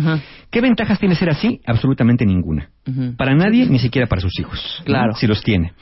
[0.52, 1.62] ¿Qué ventajas tiene ser así?
[1.66, 2.70] Absolutamente ninguna.
[3.18, 4.60] Para nadie, ni siquiera para sus hijos.
[4.80, 4.86] ¿no?
[4.86, 5.14] Claro.
[5.16, 5.74] Si los tiene.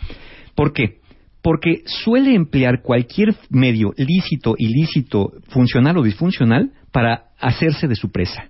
[0.55, 0.99] ¿Por qué?
[1.43, 8.45] Porque suele emplear cualquier medio lícito, ilícito, funcional o disfuncional para hacerse de su presa.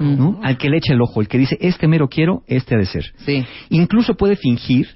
[0.00, 0.40] ¿no?
[0.42, 2.86] Al que le echa el ojo, el que dice, este mero quiero, este ha de
[2.86, 3.04] ser.
[3.24, 3.44] Sí.
[3.70, 4.86] Incluso puede fingir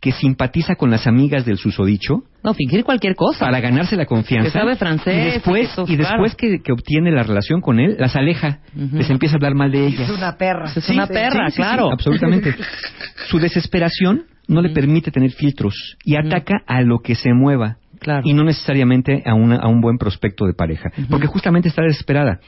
[0.00, 3.40] que simpatiza con las amigas del susodicho No, fingir cualquier cosa.
[3.46, 4.52] para ganarse la confianza.
[4.52, 6.56] Que sabe francés, Y después, que eso, y después claro.
[6.56, 8.60] que, que obtiene la relación con él, las aleja.
[8.76, 10.08] Les empieza a hablar mal de ellas.
[10.08, 10.70] Es una perra.
[10.76, 11.90] Es una perra, Sí, sí, sí, claro.
[11.90, 12.54] absolutamente.
[13.28, 17.78] Su desesperación no le permite tener filtros y ataca a lo que se mueva.
[18.00, 18.22] Claro.
[18.24, 20.90] Y no necesariamente a, una- a un buen prospecto de pareja.
[21.10, 22.40] Porque justamente está desesperada.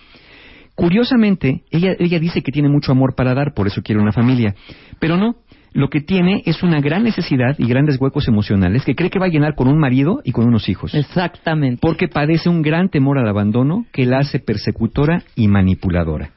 [0.75, 4.55] Curiosamente, ella, ella dice que tiene mucho amor para dar, por eso quiere una familia.
[4.99, 5.35] Pero no.
[5.73, 9.27] Lo que tiene es una gran necesidad y grandes huecos emocionales que cree que va
[9.27, 10.93] a llenar con un marido y con unos hijos.
[10.95, 11.79] Exactamente.
[11.81, 16.31] Porque padece un gran temor al abandono que la hace persecutora y manipuladora.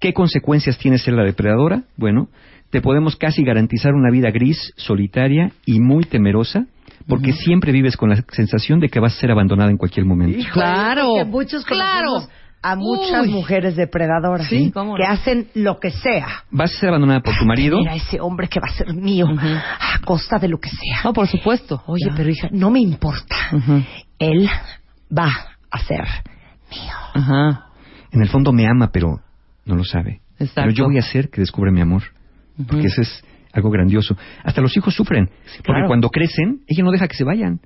[0.00, 1.84] ¿Qué consecuencias tiene ser la depredadora?
[1.96, 2.28] Bueno,
[2.70, 6.66] te podemos casi garantizar una vida gris, solitaria y muy temerosa,
[7.08, 10.38] porque siempre vives con la sensación de que vas a ser abandonada en cualquier momento.
[10.38, 12.28] Híjole, Claro, que muchos claro.
[12.62, 13.32] a muchas Uy.
[13.32, 14.94] mujeres depredadoras Sí, que no.
[15.08, 16.26] hacen lo que sea.
[16.50, 19.26] Vas a ser abandonada por tu marido, Mira ese hombre que va a ser mío
[19.28, 21.00] a costa de lo que sea.
[21.04, 21.82] No, por supuesto.
[21.86, 23.36] Oye, pero hija, no me importa.
[24.18, 24.48] Él
[25.16, 25.30] va
[25.70, 26.04] a ser
[26.70, 26.92] mío.
[27.14, 27.64] Ajá.
[28.12, 29.20] en el fondo me ama, pero
[29.64, 30.20] no lo sabe.
[30.38, 30.62] Exacto.
[30.62, 32.02] Pero yo voy a hacer que descubra mi amor,
[32.68, 33.24] porque eso es
[33.58, 34.16] algo grandioso.
[34.44, 35.26] Hasta los hijos sufren,
[35.58, 35.86] porque claro.
[35.88, 37.60] cuando crecen, ella no deja que se vayan.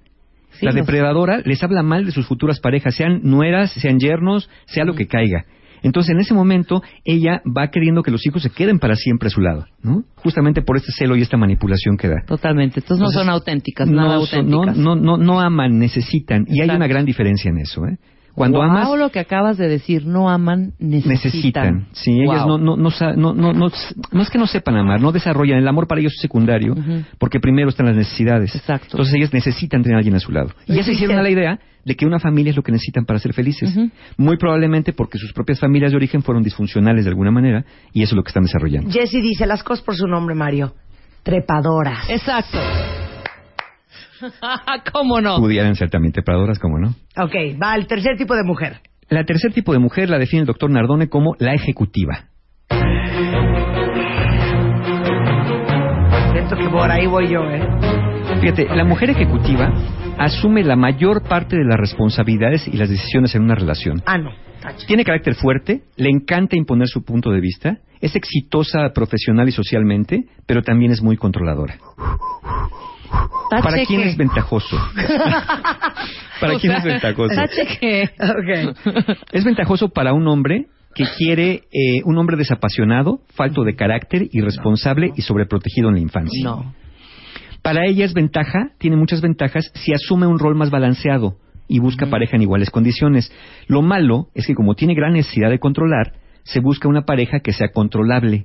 [0.52, 4.50] Sí, la los- depredadora les habla mal de sus futuras parejas, sean nueras, sean yernos,
[4.66, 5.44] sea lo que caiga.
[5.84, 9.30] Entonces, en ese momento, ella va queriendo que los hijos se queden para siempre a
[9.30, 10.04] su lado, ¿no?
[10.16, 12.22] Justamente por este celo y esta manipulación que da.
[12.26, 12.78] Totalmente.
[12.80, 14.78] Entonces no son auténticas, nada no, son- no, auténticas.
[14.84, 16.44] no, no, no aman, necesitan.
[16.48, 17.96] Y hay una gran diferencia en eso, ¿eh?
[18.34, 21.10] Cuando Wow, amas, lo que acabas de decir, no aman, necesitan.
[21.12, 21.86] necesitan.
[21.92, 22.58] Sí, ellas Wow.
[22.58, 23.70] no, no, no, no, no, no,
[24.12, 25.58] no es que no sepan amar, no desarrollan.
[25.58, 26.74] El amor para ellos es secundario,
[27.18, 28.54] porque primero están las necesidades.
[28.54, 28.88] Exacto.
[28.92, 30.50] Entonces ellas necesitan tener a alguien a su lado.
[30.66, 33.04] Y ya se hicieron a la idea de que una familia es lo que necesitan
[33.04, 33.76] para ser felices.
[34.16, 38.14] Muy probablemente porque sus propias familias de origen fueron disfuncionales de alguna manera, y eso
[38.14, 38.90] es lo que están desarrollando.
[38.90, 40.72] Jessy dice las cosas por su nombre, Mario.
[41.22, 42.08] Trepadoras.
[42.08, 42.58] Exacto.
[44.92, 45.36] ¿Cómo no?
[45.36, 46.88] Pudieran ser también trepadoras, como no.
[47.16, 48.80] Ok, va el tercer tipo de mujer.
[49.08, 52.26] La tercer tipo de mujer la define el doctor Nardone como la ejecutiva.
[56.32, 57.62] Siento que por ahí voy yo, ¿eh?
[58.40, 59.70] Fíjate, la mujer ejecutiva
[60.18, 64.02] asume la mayor parte de las responsabilidades y las decisiones en una relación.
[64.06, 64.30] Ah, no.
[64.86, 70.24] Tiene carácter fuerte, le encanta imponer su punto de vista, es exitosa profesional y socialmente,
[70.46, 71.76] pero también es muy controladora.
[73.50, 74.76] ¿Para quién que- es ventajoso?
[76.40, 77.34] ¿Para O quién sea, es ventajoso?
[77.80, 78.08] Que...
[79.32, 85.12] Es ventajoso para un hombre que quiere eh, un hombre desapasionado, falto de carácter, irresponsable
[85.16, 86.44] y sobreprotegido en la infancia.
[86.44, 86.74] No.
[87.62, 91.36] Para ella es ventaja, tiene muchas ventajas si asume un rol más balanceado
[91.68, 93.32] y busca pareja en iguales condiciones.
[93.68, 96.12] Lo malo es que como tiene gran necesidad de controlar,
[96.42, 98.44] se busca una pareja que sea controlable.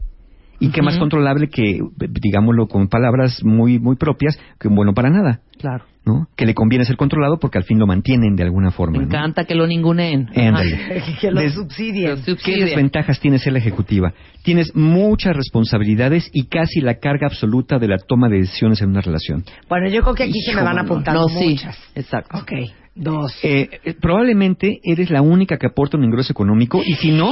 [0.59, 5.09] Y que más controlable que, digámoslo con palabras muy muy propias, que un bueno para
[5.09, 5.85] nada, Claro.
[6.05, 6.27] ¿no?
[6.35, 8.93] Que le conviene ser controlado porque al fin lo mantienen de alguna forma.
[8.93, 9.05] Me ¿no?
[9.05, 10.27] encanta que lo ninguneen.
[11.21, 12.17] Que lo subsidien.
[12.43, 14.13] ¿Qué desventajas tiene ser la ejecutiva?
[14.43, 19.01] Tienes muchas responsabilidades y casi la carga absoluta de la toma de decisiones en una
[19.01, 19.43] relación.
[19.69, 21.49] Bueno, yo creo que aquí se me van apuntando No, sí.
[21.49, 21.77] muchas.
[21.95, 22.37] Exacto.
[22.37, 22.51] Ok,
[22.97, 23.33] dos.
[23.43, 27.31] Eh, eh, probablemente eres la única que aporta un ingreso económico y si no,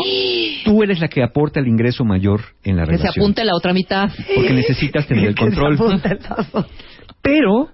[0.64, 3.24] tú eres la que aporta el ingreso mayor en la Que se relación.
[3.24, 4.10] apunte la otra mitad.
[4.36, 5.74] Porque necesitas tener el Que se control.
[5.76, 6.66] apunte el tazo.
[7.22, 7.70] Pero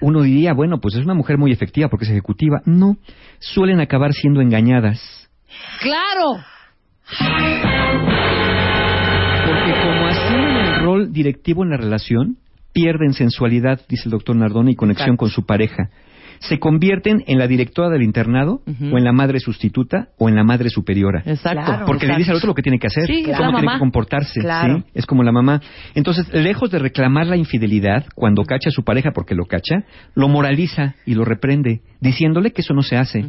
[0.00, 2.60] uno diría, bueno, pues es una mujer muy efectiva porque es ejecutiva.
[2.66, 2.96] No,
[3.38, 5.28] suelen acabar siendo engañadas.
[5.80, 6.42] ¡Claro!
[9.46, 12.36] Porque como asumen el rol directivo en la relación,
[12.72, 15.18] pierden sensualidad, dice el doctor Nardone, y conexión Exacto.
[15.18, 15.90] con su pareja.
[16.40, 20.44] Se convierten en la directora del internado, o en la madre sustituta, o en la
[20.44, 21.22] madre superiora.
[21.26, 21.64] Exacto.
[21.64, 21.86] Claro.
[21.86, 23.72] Porque le dice al otro lo que tiene que hacer, Sí, cómo tiene mamá.
[23.74, 24.40] que comportarse.
[24.40, 24.78] Claro.
[24.78, 24.84] ¿sí?
[24.94, 25.60] Es como la mamá.
[25.94, 29.84] Entonces, lejos de reclamar la infidelidad cuando cacha a su pareja porque lo cacha,
[30.14, 33.24] lo moraliza y lo reprende, diciéndole que eso no se hace,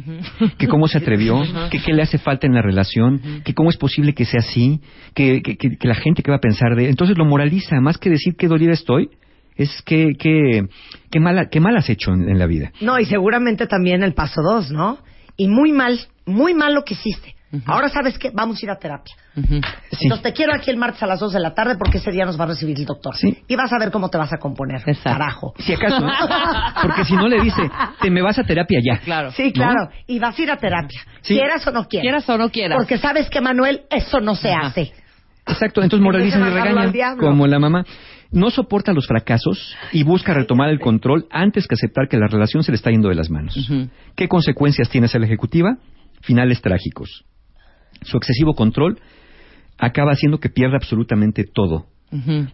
[0.58, 3.76] que cómo se atrevió, que qué le hace falta en la relación, que cómo es
[3.76, 4.80] posible que sea así,
[5.14, 6.88] que, que- que- que la gente que va a pensar de...
[6.88, 9.08] Entonces lo moraliza, más que decir qué dolida estoy,
[9.62, 10.66] es que, que,
[11.10, 12.72] que, mala, qué mal has hecho en, en la vida.
[12.80, 14.98] No, y seguramente también el paso dos, ¿no?
[15.36, 17.34] Y muy mal, muy mal lo que hiciste.
[17.66, 19.12] Ahora sabes qué, vamos a ir a terapia.
[19.34, 19.60] Sí.
[20.02, 22.24] Entonces te quiero aquí el martes a las 2 de la tarde porque ese día
[22.24, 23.16] nos va a recibir el doctor.
[23.16, 23.36] Sí.
[23.48, 24.76] Y vas a ver cómo te vas a componer.
[24.86, 25.18] Exacto.
[25.18, 25.54] Carajo.
[25.58, 26.12] Si acaso, ¿no?
[26.82, 27.62] porque si no le dice,
[28.00, 29.00] te me vas a terapia ya.
[29.00, 29.32] Claro.
[29.32, 29.88] Sí, claro.
[30.06, 31.00] Y vas a ir a terapia.
[31.22, 31.34] Sí.
[31.34, 32.04] Quieras o no quieras.
[32.04, 32.76] Quieras o no quieras.
[32.78, 34.68] Porque sabes que, Manuel, eso no se Ajá.
[34.68, 34.92] hace.
[35.46, 37.26] Exacto, entonces moralizan y Empiezan a mandarlo al regañan, diablo.
[37.26, 37.84] como la mamá.
[38.32, 42.62] No soporta los fracasos y busca retomar el control antes que aceptar que la relación
[42.62, 43.70] se le está yendo de las manos.
[44.14, 45.78] ¿Qué consecuencias tiene ser la ejecutiva?
[46.22, 47.24] Finales trágicos.
[48.02, 49.00] Su excesivo control
[49.78, 51.86] acaba haciendo que pierda absolutamente todo,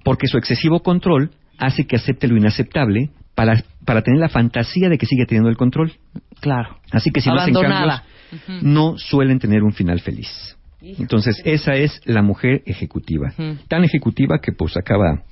[0.03, 4.99] porque su excesivo control hace que acepte lo inaceptable para, para tener la fantasía de
[4.99, 5.93] que sigue teniendo el control.
[6.41, 6.79] Claro.
[6.91, 8.05] Así que si no hacen Abandonada.
[8.31, 10.57] cambios, no suelen tener un final feliz.
[10.81, 13.33] Entonces, esa es la mujer ejecutiva.
[13.69, 15.23] Tan ejecutiva que pues acaba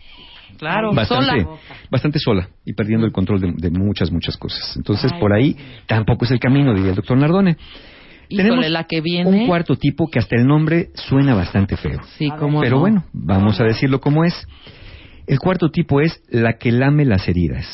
[0.59, 0.93] Claro.
[0.94, 1.59] bastante Sola.
[1.90, 4.76] bastante sola y perdiendo el control de, de muchas, muchas cosas.
[4.76, 5.56] Entonces, por ahí
[5.86, 7.56] tampoco es el camino, diría el doctor Nardone.
[8.28, 9.28] Híjole, la que viene.
[9.28, 12.01] un cuarto tipo que hasta el nombre suena bastante feo.
[12.16, 12.81] Sí, cómo Pero no.
[12.81, 14.35] bueno, vamos a decirlo como es.
[15.26, 17.66] El cuarto tipo es la que lame las heridas.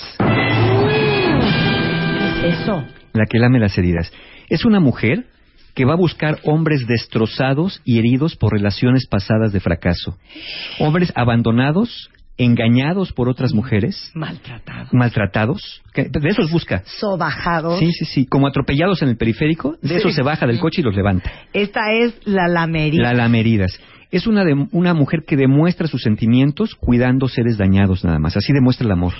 [2.44, 2.84] Eso.
[3.12, 4.12] La que lame las heridas.
[4.48, 5.26] Es una mujer
[5.74, 10.16] que va a buscar hombres destrozados y heridos por relaciones pasadas de fracaso.
[10.78, 12.10] Hombres abandonados,
[12.44, 14.88] engañados por otras mujeres, Maltratado.
[14.92, 15.82] maltratados.
[15.92, 16.82] que- de esos busca.
[16.84, 17.78] Sobajado.
[17.78, 18.26] Sí, sí, sí.
[18.26, 20.14] Como atropellados en el periférico, de eso Sí.
[20.16, 21.30] se baja del coche y los levanta.
[21.52, 23.02] Esta es la lamería.
[23.02, 23.78] La lameridas.
[24.12, 28.36] Es una, de- una mujer que demuestra sus sentimientos cuidando seres dañados nada más.
[28.36, 29.12] Así demuestra el amor.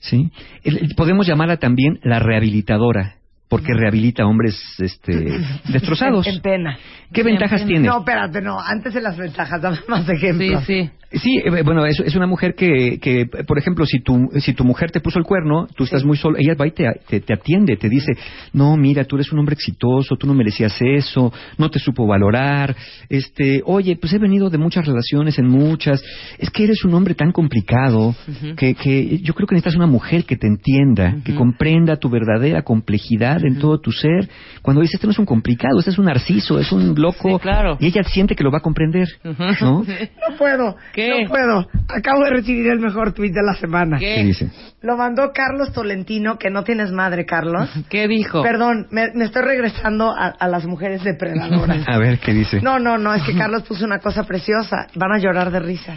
[0.00, 0.30] ¿Sí?
[0.64, 3.16] El- el- podemos llamarla también la rehabilitadora,
[3.52, 5.12] porque rehabilita hombres este,
[5.68, 6.26] destrozados.
[6.26, 6.78] En, en pena.
[7.12, 7.86] ¿Qué ventajas tiene?
[7.86, 8.58] No, espérate, no.
[8.58, 10.64] Antes de las ventajas, dame más ejemplos.
[10.64, 10.90] Sí, sí.
[11.14, 14.64] Sí, eh, bueno, es, es una mujer que, que, por ejemplo, si tu, si tu
[14.64, 17.34] mujer te puso el cuerno, tú estás muy solo, ella va y te, te, te
[17.34, 18.12] atiende, te dice,
[18.54, 22.74] no, mira, tú eres un hombre exitoso, tú no merecías eso, no te supo valorar,
[23.10, 26.02] este, oye, pues he venido de muchas relaciones, en muchas,
[26.38, 28.14] es que eres un hombre tan complicado,
[28.56, 32.62] que, que yo creo que necesitas una mujer que te entienda, que comprenda tu verdadera
[32.62, 34.28] complejidad en todo tu ser.
[34.62, 37.30] Cuando dices, este no es un complicado, este es un narciso, es un loco.
[37.30, 37.76] Sí, claro.
[37.80, 39.84] Y ella siente que lo va a comprender, ¿no?
[40.32, 40.76] No puedo.
[40.92, 41.22] ¿Qué?
[41.24, 41.66] No puedo.
[41.88, 43.98] Acabo de recibir el mejor tweet de la semana.
[43.98, 44.14] ¿Qué?
[44.16, 44.50] ¿Qué dice?
[44.82, 47.68] Lo mandó Carlos Tolentino, que no tienes madre, Carlos.
[47.88, 48.42] ¿Qué dijo?
[48.42, 51.84] Perdón, me, me estoy regresando a, a las mujeres depredadoras.
[51.88, 52.60] A ver, ¿qué dice?
[52.60, 54.86] No, no, no, es que Carlos puso una cosa preciosa.
[54.94, 55.96] Van a llorar de risa.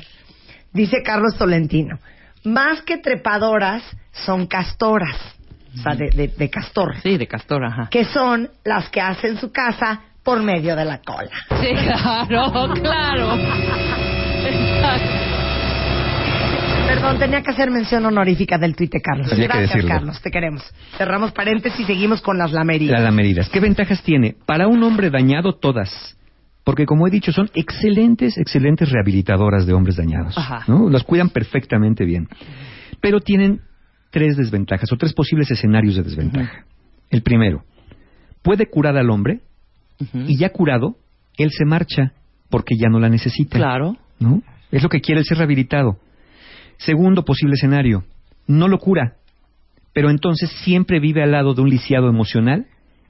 [0.74, 2.00] Dice Carlos Tolentino,
[2.44, 3.82] más que trepadoras,
[4.12, 5.35] son castoras.
[5.78, 6.96] O sea, de, de- de castor.
[7.02, 7.88] Sí, de castor, ajá.
[7.90, 11.30] Que son las que hacen su casa por medio de la cola.
[11.62, 11.70] Sí,
[12.28, 13.38] claro, claro.
[16.88, 19.28] Perdón, tenía que hacer mención honorífica del tuit de Carlos.
[19.30, 19.90] Tenía que Gracias, decirlo.
[19.96, 20.64] Carlos, te queremos.
[20.98, 22.92] Cerramos paréntesis y seguimos con las lamerías.
[22.92, 23.50] Las lameridas.
[23.50, 24.36] ¿Qué ventajas tiene?
[24.46, 26.16] Para un hombre dañado, todas.
[26.64, 30.38] Porque, como he dicho, son excelentes, excelentes rehabilitadoras de hombres dañados.
[30.38, 30.64] Ajá.
[30.68, 30.90] ¿no?
[30.90, 32.28] Los cuidan perfectamente bien.
[33.02, 33.62] Pero tienen
[34.16, 36.64] tres desventajas o tres posibles escenarios de desventaja.
[37.10, 37.66] El primero,
[38.42, 39.42] puede curar al hombre
[40.14, 40.96] y ya curado,
[41.38, 42.14] él se marcha
[42.50, 43.58] porque ya no la necesita.
[43.58, 43.98] Claro.
[44.20, 44.42] ¿no?
[44.72, 46.00] Es lo que quiere el ser rehabilitado.
[46.78, 48.06] Segundo posible escenario,
[48.48, 49.16] no lo cura,
[49.92, 52.68] pero entonces siempre vive al lado de un lisiado emocional,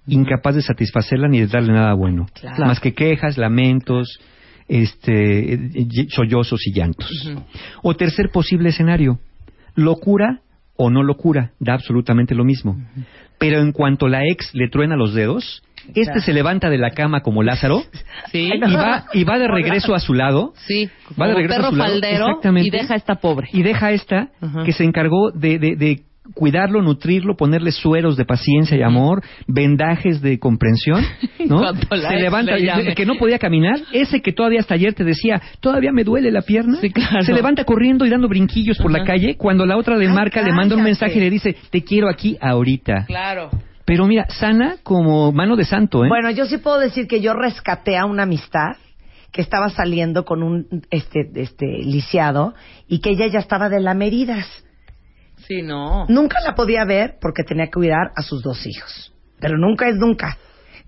[0.08, 2.66] incapaz de satisfacerla ni de darle nada bueno, Claro.
[2.66, 4.20] más que quejas, lamentos,
[4.68, 7.08] este, eh, y- sollozos y llantos.
[7.84, 9.20] O tercer posible escenario,
[9.76, 10.42] lo cura
[10.78, 12.78] o no lo cura, da absolutamente lo mismo.
[13.38, 15.62] Pero en cuanto la ex le truena los dedos,
[15.94, 17.84] este se levanta de la cama como Lázaro
[18.32, 18.50] Sí.
[18.54, 20.90] y va, y va de regreso a su lado Sí,
[21.20, 22.68] Va de regreso a su lado, faldero exactamente.
[22.68, 23.50] y deja a esta pobre.
[23.54, 24.30] y deja a esta
[24.66, 26.02] que se encargó de, de- de
[26.34, 31.04] cuidarlo, nutrirlo, ponerle sueros de paciencia y amor, vendajes de comprensión,
[31.48, 31.62] ¿no?
[31.74, 35.92] Se levanta, le que no podía caminar, ese que todavía hasta ayer te decía, todavía
[35.92, 37.22] me duele la pierna, Sí, claro.
[37.22, 40.42] se levanta corriendo y dando brinquillos por la calle, cuando la otra le Ay, marca,
[40.42, 43.06] le manda un mensaje y le dice, te quiero aquí ahorita.
[43.06, 43.50] Claro.
[43.86, 46.10] Pero mira, sana como mano de santo, ¿eh?
[46.10, 48.78] Bueno, yo sí puedo decir que yo rescaté a una amistad
[49.32, 52.56] que estaba saliendo con un este este lisiado
[52.88, 54.48] y que ella ya estaba de lameridas.
[55.48, 56.06] Sí, no.
[56.08, 59.14] Nunca la podía ver porque tenía que cuidar a sus dos hijos.
[59.40, 60.38] Pero nunca es nunca.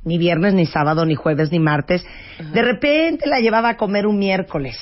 [0.04, 2.06] Ni viernes, ni sábado, ni jueves, ni martes.
[2.54, 4.78] De repente la llevaba a comer un miércoles.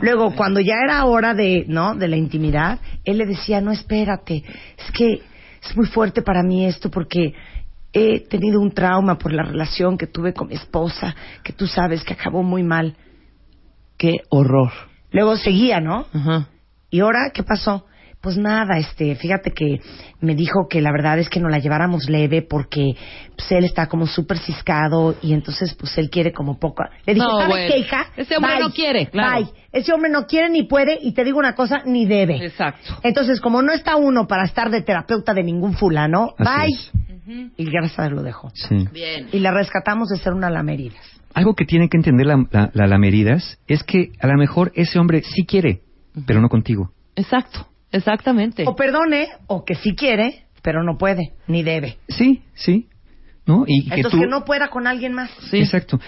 [0.00, 1.94] Luego, cuando ya era hora de, ¿no?
[1.94, 4.44] De la intimidad, él le decía, no, espérate,
[4.78, 5.22] es que
[5.62, 7.32] es muy fuerte para mí esto porque
[7.92, 12.04] he tenido un trauma por la relación que tuve con mi esposa, que tú sabes
[12.04, 12.96] que acabó muy mal.
[13.96, 14.70] Qué horror.
[15.10, 16.06] Luego seguía, ¿no?
[16.12, 16.48] Ajá.
[16.90, 17.86] ¿Y ahora qué pasó?
[18.26, 19.78] Pues nada, este, fíjate que
[20.20, 22.96] me dijo que la verdad es que nos la lleváramos leve porque
[23.36, 26.82] pues, él está como súper ciscado y entonces pues él quiere como poco.
[27.06, 27.68] Le dije, No, ¿sabes bueno.
[27.72, 28.06] qué, hija?
[28.16, 28.62] Ese hombre Bye.
[28.62, 29.44] no quiere, claro.
[29.44, 29.52] Bye.
[29.70, 32.44] Ese hombre no quiere ni puede y te digo una cosa, ni debe.
[32.44, 32.98] Exacto.
[33.04, 36.74] Entonces, como no está uno para estar de terapeuta de ningún fulano, Así bye.
[36.74, 37.52] es.
[37.56, 38.50] Y gracias a Dios lo dejó.
[38.54, 38.88] Sí.
[38.92, 39.28] Bien.
[39.30, 41.00] Y la rescatamos de ser una lameridas.
[41.32, 44.98] Algo que tiene que entender la, la, la Lameridas es que a lo mejor ese
[44.98, 45.82] hombre sí quiere,
[46.26, 46.90] pero no contigo.
[47.14, 47.68] Exacto.
[47.96, 48.64] Exactamente.
[48.66, 51.96] O perdone, o que sí quiere, pero no puede, ni debe.
[52.08, 52.88] Sí, sí.
[53.46, 53.64] ¿No?
[53.66, 54.24] Y que Entonces tú...
[54.24, 55.30] que no pueda con alguien más.
[55.50, 55.58] Sí.
[55.58, 56.00] Exacto.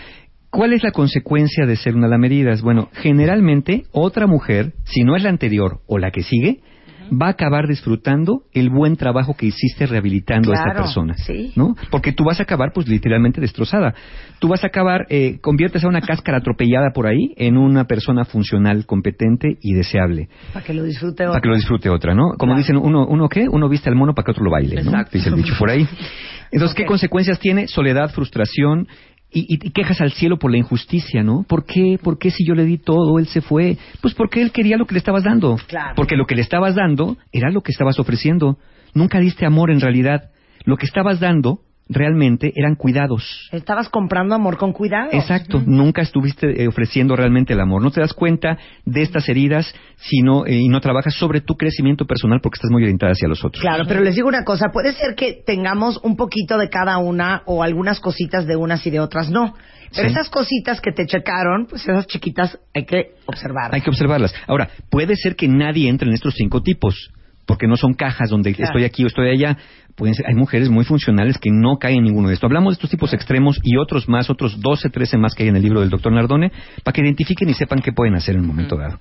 [0.50, 2.62] ¿Cuál es la consecuencia de ser una Lameridas?
[2.62, 6.62] Bueno, generalmente otra mujer, si no es la anterior o la que sigue,
[7.10, 11.14] va a acabar disfrutando el buen trabajo que hiciste rehabilitando a esta persona.
[11.16, 11.52] sí.
[11.56, 11.74] ¿No?
[11.90, 13.94] Porque tú vas a acabar, pues, literalmente destrozada.
[14.38, 18.24] Tú vas a acabar, eh, conviertes a una cáscara atropellada por ahí en una persona
[18.24, 20.28] funcional, competente y deseable.
[20.52, 21.42] Para que lo disfrute Para otro.
[21.42, 22.30] que lo disfrute otra, ¿no?
[22.38, 22.58] Como Claro.
[22.58, 23.46] dicen, uno, uno qué?
[23.50, 24.90] Uno viste al mono para que otro lo baile, ¿no?
[24.90, 25.10] Exacto.
[25.18, 25.86] Dice el dicho por ahí.
[26.50, 27.66] Entonces, ¿qué consecuencias tiene?
[27.68, 28.88] Soledad, frustración
[29.30, 31.44] y, y- quejas al cielo por la injusticia, ¿no?
[31.46, 31.98] ¿Por qué?
[32.02, 33.76] ¿Por qué si yo le di todo, él se fue?
[34.00, 35.56] Pues porque él quería lo que le estabas dando.
[35.66, 35.92] Claro.
[35.96, 38.58] Porque lo que le estabas dando era lo que estabas ofreciendo.
[38.94, 40.30] Nunca diste amor en realidad.
[40.64, 43.48] Lo que estabas dando realmente eran cuidados.
[43.52, 45.08] Estabas comprando amor con cuidado.
[45.12, 47.82] Exacto, nunca estuviste eh, ofreciendo realmente el amor.
[47.82, 52.04] No te das cuenta de estas heridas sino, eh, y no trabajas sobre tu crecimiento
[52.04, 53.60] personal porque estás muy orientada hacia los otros.
[53.62, 57.42] Claro, pero les digo una cosa, puede ser que tengamos un poquito de cada una
[57.46, 59.54] o algunas cositas de unas y de otras no.
[59.94, 60.14] Pero Sí.
[60.14, 63.74] esas cositas que te checaron, pues esas chiquitas hay que observar.
[63.74, 64.34] Hay que observarlas.
[64.46, 67.10] Ahora, puede ser que nadie entre en estos cinco tipos,
[67.46, 68.68] porque no son cajas donde Claro.
[68.68, 69.56] estoy aquí o estoy allá.
[69.98, 72.46] Pueden ser- hay mujeres muy funcionales que no caen en ninguno de estos.
[72.48, 75.56] Hablamos de estos tipos extremos y otros más, otros 12, 13 más que hay en
[75.56, 76.52] el libro del doctor Nardone,
[76.84, 78.98] para que identifiquen y sepan qué pueden hacer en un momento dado.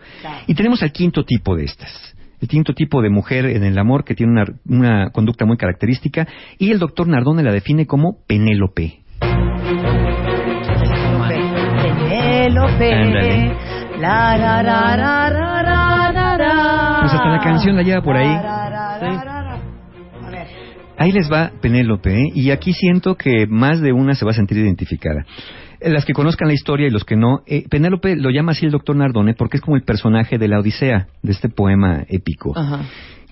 [0.48, 2.16] Y tenemos al quinto tipo de estas.
[2.42, 6.28] El quinto tipo de mujer en el amor que tiene una, una conducta muy característica
[6.58, 9.02] y el doctor Nardone la define como Penélope.
[12.10, 12.94] Penélope.
[12.94, 13.56] Ándale.
[14.00, 14.98] La, ra, ra.
[17.02, 18.28] Pues hasta la canción la lleva por ahí.
[18.28, 19.37] La,
[20.98, 22.32] Ahí les va Penélope, ¿eh?
[22.34, 25.26] y aquí siento que más de una se va a sentir identificada.
[25.80, 28.66] Eh, Las que conozcan la historia y los que no, eh, Penélope lo llama así
[28.66, 32.58] el doctor Nardone porque es como el personaje de la Odisea, de este poema épico,
[32.58, 32.82] Ajá.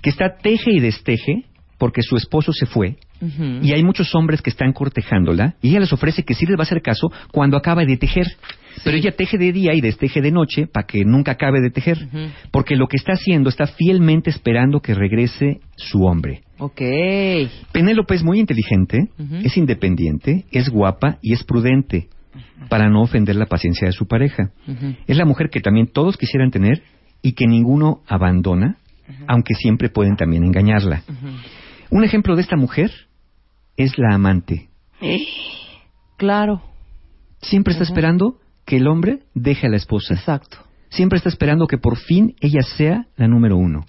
[0.02, 1.46] que está teje y desteje
[1.78, 2.98] porque su esposo se fue
[3.62, 6.62] y hay muchos hombres que están cortejándola y ella les ofrece que sí les va
[6.62, 8.28] a hacer caso cuando acaba de tejer.
[8.84, 11.98] Pero ella teje de día y desteje de noche para que nunca acabe de tejer.
[12.52, 16.42] Porque lo que está haciendo está fielmente esperando que regrese su hombre.
[16.58, 16.82] Ok.
[17.72, 19.10] Penélope es muy inteligente,
[19.44, 22.10] es independiente, es guapa y es prudente
[22.70, 24.52] para no ofender la paciencia de su pareja.
[25.08, 26.82] Es la mujer que también todos quisieran tener
[27.22, 28.78] y que ninguno abandona,
[29.28, 31.04] aunque siempre pueden también engañarla.
[31.90, 32.92] Un ejemplo de esta mujer
[33.78, 34.70] es la amante.
[36.18, 36.62] Claro.
[37.42, 40.14] Siempre está esperando que el hombre deje a la esposa.
[40.16, 40.58] Exacto.
[40.90, 43.86] Siempre está esperando que por fin ella sea la número uno.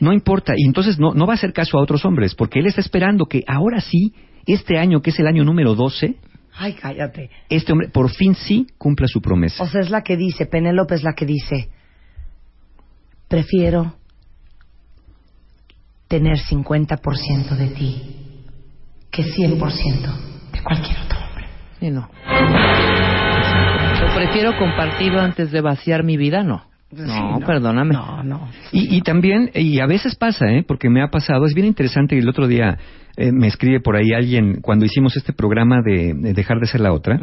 [0.00, 2.66] No importa, y entonces no, no va a hacer caso a otros hombres, porque él
[2.66, 4.14] está esperando que ahora sí,
[4.46, 6.16] este año, que es el año número 12,
[6.56, 7.30] Ay, cállate.
[7.48, 9.62] este hombre por fin sí cumpla su promesa.
[9.62, 11.70] O sea, es la que dice, Penélope es la que dice,
[13.28, 13.94] prefiero
[16.08, 18.02] tener 50% de ti
[19.10, 21.46] que 100% de cualquier otro hombre.
[21.78, 22.08] Sí, no.
[24.14, 26.62] Prefiero compartirlo antes de vaciar mi vida, no.
[26.92, 27.46] No, no.
[27.46, 27.94] perdóname.
[27.94, 28.48] No, no.
[28.72, 30.64] Y, y también, y a veces pasa, ¿eh?
[30.66, 32.78] porque me ha pasado, es bien interesante, y el otro día
[33.16, 36.80] eh, me escribe por ahí alguien, cuando hicimos este programa de, de Dejar de ser
[36.80, 37.20] la otra,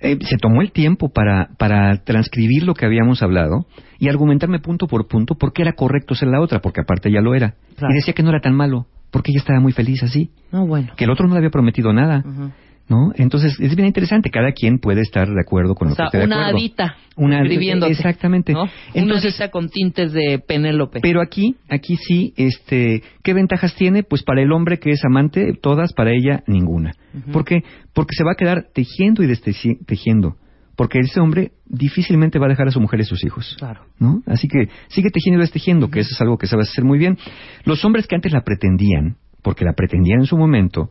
[0.00, 3.66] eh, se tomó el tiempo para, para transcribir lo que habíamos hablado
[3.98, 7.20] y argumentarme punto por punto por qué era correcto ser la otra, porque aparte ya
[7.22, 7.54] lo era.
[7.76, 7.92] Claro.
[7.94, 10.88] Y decía que no era tan malo, porque ella estaba muy feliz así, No, bueno.
[10.96, 12.22] que el otro no le había prometido nada.
[12.26, 12.50] Ujú.
[12.88, 13.10] ¿No?
[13.14, 16.18] Entonces es bien interesante, cada quien puede estar de acuerdo con O lo sea, que
[16.18, 16.58] esté de una acuerdo.
[16.58, 18.52] hadita Una escribiéndote, Exactamente.
[18.52, 18.64] ¿no?
[18.92, 21.00] Entonces, una con tintes de Penélope.
[21.00, 24.02] pero aquí, aquí sí, este, ¿qué ventajas tiene?
[24.02, 26.92] Pues para el hombre que es amante, todas, para ella, ninguna.
[27.32, 27.62] ¿Por qué?
[27.94, 30.36] Porque se va a quedar tejiendo y desteci- tejiendo.
[30.76, 33.56] Porque ese hombre difícilmente va a dejar a su mujer y sus hijos.
[33.58, 33.82] Claro.
[33.98, 34.22] ¿no?
[34.26, 37.16] Así que sigue tejiendo y destejiendo, que eso es algo que sabes hacer muy bien.
[37.64, 40.90] Los hombres que antes la pretendían, porque la pretendían en su momento,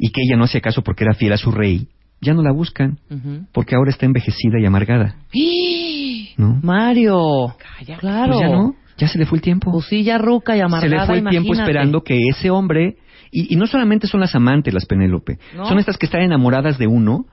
[0.00, 1.86] y que ella no hacía caso porque era fiel a su rey,
[2.20, 3.46] ya no la buscan, Ujú.
[3.52, 5.14] porque ahora está envejecida y amargada.
[5.32, 6.30] ¡Ih!
[6.36, 6.58] ¿No?
[6.62, 7.54] Mario.
[7.98, 8.32] Claro.
[8.32, 9.70] Pues ya no, ya se le fue el tiempo.
[9.72, 11.70] Pues sí, ya ruca y se amargada, le fue el tiempo imagínate.
[11.70, 12.96] esperando que ese hombre
[13.30, 15.66] y, y no solamente son las amantes las Penélope No.
[15.66, 17.26] son estas que están enamoradas de uno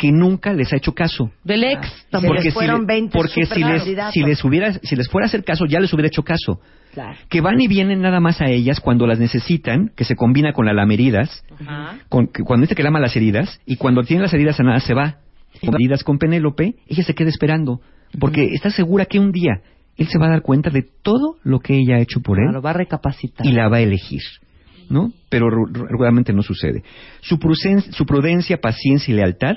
[0.00, 3.44] que nunca les ha hecho caso Del ex les porque si, fueron le- 20 porque
[3.44, 6.22] si les, si les hubiera si les fuera a hacer caso ya les hubiera hecho
[6.22, 6.60] caso
[6.94, 7.16] Claro.
[7.28, 10.64] que van y vienen nada más a ellas cuando las necesitan que se combina con
[10.66, 11.98] la lameridas Ajá.
[12.08, 14.94] con, que cuando dice que lama las heridas y cuando tiene las heridas sanadas se
[14.94, 15.18] va
[15.60, 17.80] con las heridas con Penélope ella se queda esperando
[18.18, 19.60] porque está segura que un día
[19.98, 22.46] él se va a dar cuenta de todo lo que ella ha hecho por él
[22.46, 23.46] Claro, va a recapacitar.
[23.46, 24.22] y la va a elegir,
[24.88, 25.12] ¿no?
[25.28, 26.82] Pero regularmente no sucede.
[27.20, 29.56] Su, prusen- su prudencia, paciencia y lealtad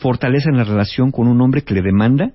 [0.00, 2.32] fortalecen la relación con un hombre que le demanda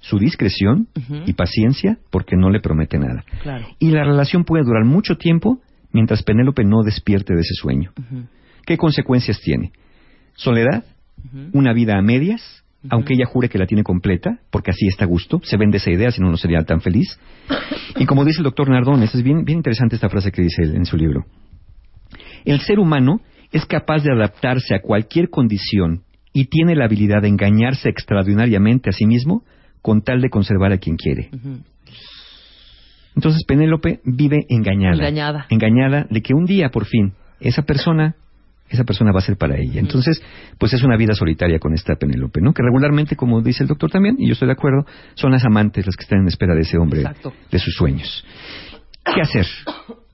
[0.00, 0.88] su discreción
[1.26, 3.24] y paciencia porque no le promete nada.
[3.42, 3.66] Claro.
[3.78, 5.60] Y la relación puede durar mucho tiempo
[5.92, 7.92] mientras Penélope no despierte de ese sueño.
[8.66, 9.72] ¿Qué consecuencias tiene?
[10.34, 10.84] Soledad,
[11.52, 15.08] una vida a medias, aunque ella jure que la tiene completa, porque así está a
[15.08, 17.18] gusto, se vende esa idea, si no, no sería tan feliz.
[17.96, 20.76] Y como dice el doctor Nardón, es bien, bien interesante esta frase que dice él
[20.76, 21.24] en su libro.
[22.44, 23.20] El ser humano
[23.50, 26.02] es capaz de adaptarse a cualquier condición
[26.36, 29.42] y tiene la habilidad de engañarse extraordinariamente a sí mismo
[29.80, 31.30] con tal de conservar a quien quiere.
[33.14, 34.96] Entonces Penélope vive engañada.
[34.96, 35.46] Engañada.
[35.48, 38.16] Engañada de que un día, por fin, esa persona,
[38.68, 39.80] esa persona va a ser para ella.
[39.80, 40.22] Entonces,
[40.58, 42.52] pues es una vida solitaria con esta Penélope, ¿no?
[42.52, 44.84] Que regularmente, como dice el doctor también, y yo estoy de acuerdo,
[45.14, 47.32] son las amantes las que están en espera de ese hombre, Exacto.
[47.50, 48.26] de sus sueños.
[49.02, 49.46] ¿Qué hacer?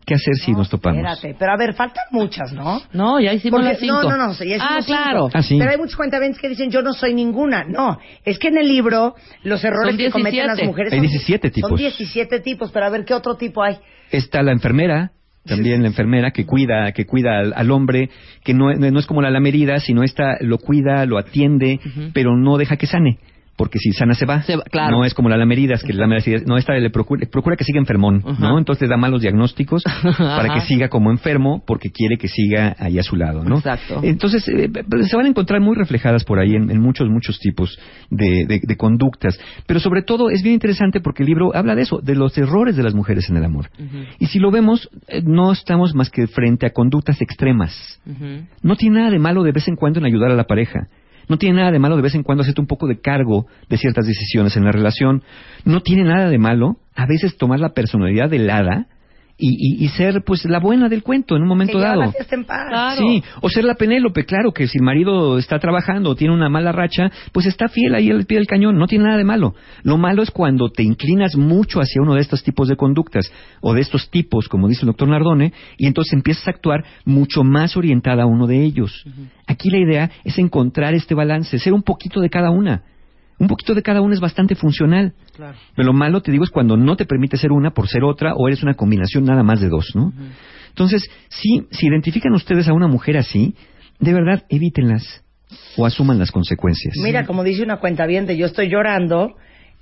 [0.05, 0.99] ¿Qué hacer si nos topamos?
[0.99, 2.81] Espérate, pero a ver, faltan muchas, ¿no?
[2.93, 4.03] No, ya hicimos Porque- las cinco.
[4.03, 4.99] No, no, no, ya hicimos Ah, cinco.
[5.01, 5.29] claro.
[5.33, 5.57] Ah, sí.
[5.59, 7.65] Pero hay muchos cuentavientes que dicen yo no soy ninguna.
[7.65, 9.15] No, es que en el libro
[9.45, 10.67] los errores que cometen las 17.
[10.67, 11.69] mujeres Hay son 17 tipos.
[11.71, 13.77] Son 17 tipos, pero a ver qué otro tipo hay.
[14.11, 15.13] Está la enfermera,
[15.47, 18.11] también la enfermera que cuida, que cuida al, al hombre,
[18.45, 21.79] que no, no es como la lamerida, sino esta lo cuida, lo atiende,
[22.13, 23.19] pero no deja que sane.
[23.57, 24.43] Porque si sana se va.
[24.43, 24.97] Se va, claro.
[24.97, 27.79] No es como la lameridas, que la lamerida, no, esta le procura, procura que siga
[27.79, 28.23] enfermón.
[28.39, 28.59] ¿no?
[28.59, 29.83] Entonces le da malos diagnósticos
[30.19, 33.57] para que siga como enfermo porque quiere que siga ahí a su lado, ¿no?
[33.59, 34.01] Exacto.
[34.03, 34.71] Entonces eh,
[35.09, 37.79] se van a encontrar muy reflejadas por ahí en, en muchos, muchos tipos
[38.11, 39.39] de, de- de conductas.
[39.67, 42.75] Pero sobre todo es bien interesante porque el libro habla de eso, de los errores
[42.77, 43.69] de las mujeres en el amor.
[44.19, 48.01] Y si lo vemos, eh, no estamos más que frente a conductas extremas.
[48.63, 50.89] No tiene nada de malo de vez en cuando en ayudar a la pareja.
[51.29, 53.77] No tiene nada de malo de vez en cuando hacerte un poco de cargo de
[53.77, 55.23] ciertas decisiones en la relación.
[55.65, 58.87] No tiene nada de malo a veces tomar la personalidad del hada
[59.39, 59.49] y,
[59.83, 62.03] y- y ser pues la buena del cuento en un momento Que dado.
[62.31, 62.97] en paz.
[62.99, 66.49] Sí, o ser la Penélope, claro, que si el marido está trabajando o tiene una
[66.49, 69.55] mala racha, pues está fiel ahí al pie del cañón, no tiene nada de malo.
[69.83, 73.75] Lo malo es cuando te inclinas mucho hacia uno de estos tipos de conductas, o
[73.75, 77.77] de estos tipos, como dice el doctor Nardone, y entonces empiezas a actuar mucho más
[77.77, 79.05] orientada a uno de ellos.
[79.47, 82.83] Aquí la idea es encontrar este balance, ser un poquito de cada una.
[83.39, 85.15] Un poquito de cada una es bastante funcional.
[85.35, 85.57] Claro.
[85.75, 88.35] Pero lo malo, te digo, es cuando no te permite ser una por ser otra
[88.35, 90.13] o eres una combinación nada más de dos, ¿no?
[90.69, 93.55] Entonces, sí, si identifican ustedes a una mujer así,
[93.99, 95.23] de verdad, evítenlas
[95.77, 96.95] o asuman las consecuencias.
[97.03, 99.35] Mira, como dice una cuenta bien yo estoy llorando,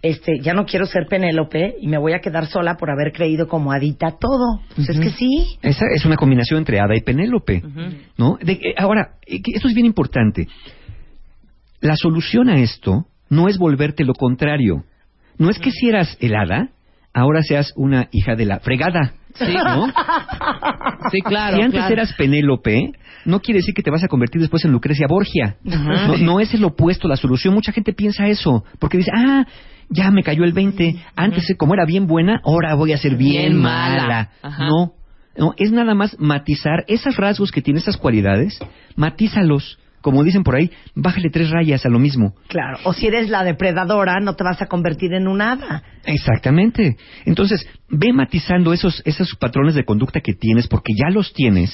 [0.02, 3.46] este, ya no quiero ser Penélope y me voy a quedar sola por haber creído
[3.46, 4.62] como Adita todo.
[4.74, 5.58] Pues es que sí.
[5.60, 7.62] Esa es una combinación entre Ada y Penélope,
[8.16, 8.38] ¿no?
[8.42, 10.48] De- eh, ahora, eh, esto es bien importante.
[11.80, 14.84] La solución a esto no es volverte lo contrario.
[15.38, 16.68] No es que si eras el Hada,
[17.14, 19.14] ahora seas una hija de la fregada.
[19.34, 19.54] Sí.
[19.54, 19.86] ¿no?
[21.10, 21.56] Sí, claro.
[21.56, 21.94] si antes claro.
[21.94, 22.92] eras Penélope,
[23.24, 25.56] no quiere decir que te vas a convertir después en Lucrecia Borgia.
[25.62, 27.54] No, no es el opuesto la solución.
[27.54, 29.46] Mucha gente piensa eso, porque dice, ah,
[29.88, 30.96] ya me cayó el 20.
[31.16, 34.30] Antes, como era bien buena, ahora voy a ser bien, Bien mala.
[34.42, 34.58] mala.
[34.58, 34.92] No,
[35.36, 38.58] no, es nada más matizar esos rasgos que tiene esas cualidades,
[38.96, 39.78] matízalos.
[40.00, 42.34] Como dicen por ahí, bájale tres rayas a lo mismo.
[42.48, 42.78] Claro.
[42.84, 45.82] O si eres la depredadora, no te vas a convertir en un hada.
[46.04, 46.96] Exactamente.
[47.26, 51.70] Entonces, ve matizando esos, esos patrones de conducta que tienes, porque ya los tienes.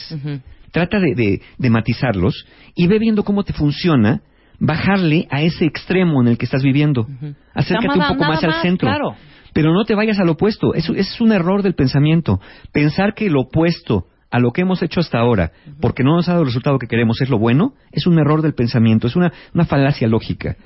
[0.73, 4.23] Trata de, de- de matizarlos y ve viendo cómo te funciona
[4.59, 7.07] bajarle a ese extremo en el que estás viviendo.
[7.55, 8.89] Acércate Nada- un poco más al más, centro.
[8.89, 9.15] claro.
[9.53, 10.75] Pero no te vayas al opuesto.
[10.75, 12.41] Eso es un error del pensamiento.
[12.73, 16.33] Pensar que lo opuesto a lo que hemos hecho hasta ahora, porque no nos ha
[16.33, 19.33] dado el resultado que queremos, es lo bueno, es un error del pensamiento, es una,
[19.55, 20.57] una falacia lógica.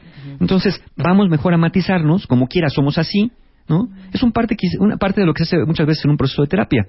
[0.41, 3.31] Entonces, vamos mejor a matizarnos, como quiera, somos así,
[3.69, 3.89] ¿no?
[4.13, 6.43] Es un parte, una parte de lo que se hace muchas veces en un proceso
[6.43, 6.87] de terapia.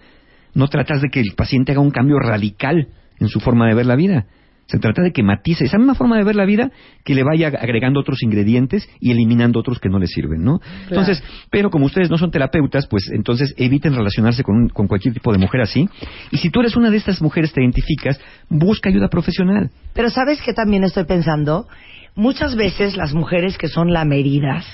[0.54, 2.88] No tratas de que el paciente haga un cambio radical
[3.20, 4.26] en su forma de ver la vida.
[4.72, 6.72] Se trata de que matice esa misma forma de ver la vida,
[7.04, 10.62] que le vaya agregando otros ingredientes y eliminando otros que no le sirven, ¿no?
[10.90, 15.14] Entonces, pero como ustedes no son terapeutas, pues entonces eviten relacionarse con, un- con cualquier
[15.14, 15.90] tipo de mujer así.
[16.32, 18.18] Y si tú eres una de estas mujeres, te identificas,
[18.50, 19.70] busca ayuda profesional.
[19.94, 21.68] Pero ¿sabes qué también estoy pensando?
[22.16, 24.66] Muchas veces las mujeres que son lameridas,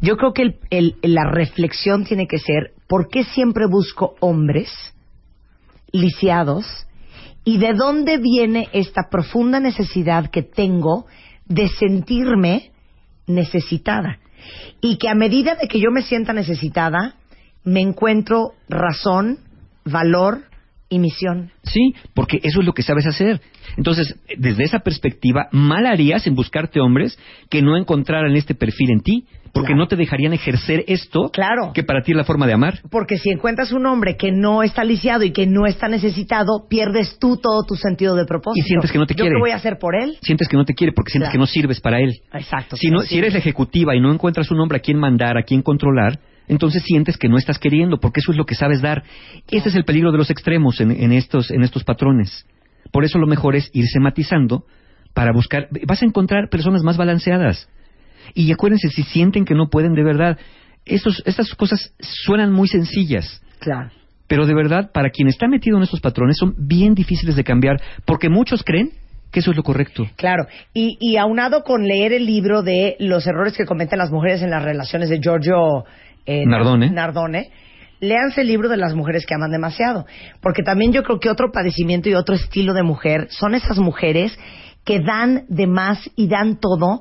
[0.00, 4.70] yo creo que el- el- la reflexión tiene que ser, ¿por qué siempre busco hombres
[5.92, 6.66] lisiados?
[7.44, 11.06] ¿Y de dónde viene esta profunda necesidad que tengo
[11.46, 12.70] de sentirme
[13.26, 14.18] necesitada?
[14.80, 17.16] Y que a medida de que yo me sienta necesitada,
[17.64, 19.38] me encuentro razón,
[19.84, 20.42] valor
[20.92, 21.50] y misión.
[21.62, 23.40] Sí, porque eso es lo que sabes hacer.
[23.76, 29.00] Entonces, desde esa perspectiva, mal harías en buscarte hombres que no encontraran este perfil en
[29.00, 29.24] ti,
[29.54, 29.80] porque Claro.
[29.82, 31.72] no te dejarían ejercer esto Claro.
[31.74, 32.80] que para ti es la forma de amar.
[32.90, 37.18] Porque si encuentras un hombre que no está lisiado y que no está necesitado, pierdes
[37.18, 38.64] tú todo tu sentido de propósito.
[38.64, 39.34] Y sientes que no te ¿Yo quiere.
[39.36, 40.16] qué voy a hacer por él?
[40.22, 41.32] Sientes que no te quiere porque sientes Claro.
[41.32, 42.12] que no sirves para él.
[42.32, 42.76] Exacto.
[42.76, 45.42] Si, no, si eres la ejecutiva y no encuentras un hombre a quien mandar, a
[45.42, 49.04] quien controlar, entonces sientes que no estás queriendo, porque eso es lo que sabes dar.
[49.50, 52.46] Ese es el peligro de los extremos en, en estos, en estos patrones.
[52.90, 54.64] Por eso lo mejor es irse matizando
[55.14, 55.68] para buscar.
[55.86, 57.68] Vas a encontrar personas más balanceadas.
[58.34, 60.38] Y acuérdense, si sienten que no pueden de verdad,
[60.84, 63.42] estos, estas cosas suenan muy sencillas.
[63.58, 63.90] Claro.
[64.26, 67.80] Pero de verdad, para quien está metido en estos patrones, son bien difíciles de cambiar,
[68.06, 68.92] porque muchos creen
[69.32, 70.06] que eso es lo correcto.
[70.16, 70.46] Claro.
[70.74, 74.50] Y, y aunado con leer el libro de los errores que cometen las mujeres en
[74.50, 75.84] las relaciones de Giorgio
[76.26, 76.90] eh, Nardone.
[76.90, 77.50] Nardone,
[78.00, 80.06] léanse el libro de las mujeres que aman demasiado.
[80.40, 84.38] Porque también yo creo que otro padecimiento y otro estilo de mujer son esas mujeres
[84.84, 87.00] que dan de más y dan todo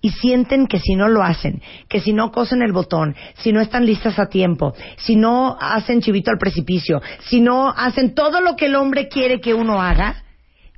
[0.00, 3.60] y sienten que si no lo hacen, que si no cosen el botón, si no
[3.60, 8.54] están listas a tiempo, si no hacen chivito al precipicio, si no hacen todo lo
[8.54, 10.22] que el hombre quiere que uno haga,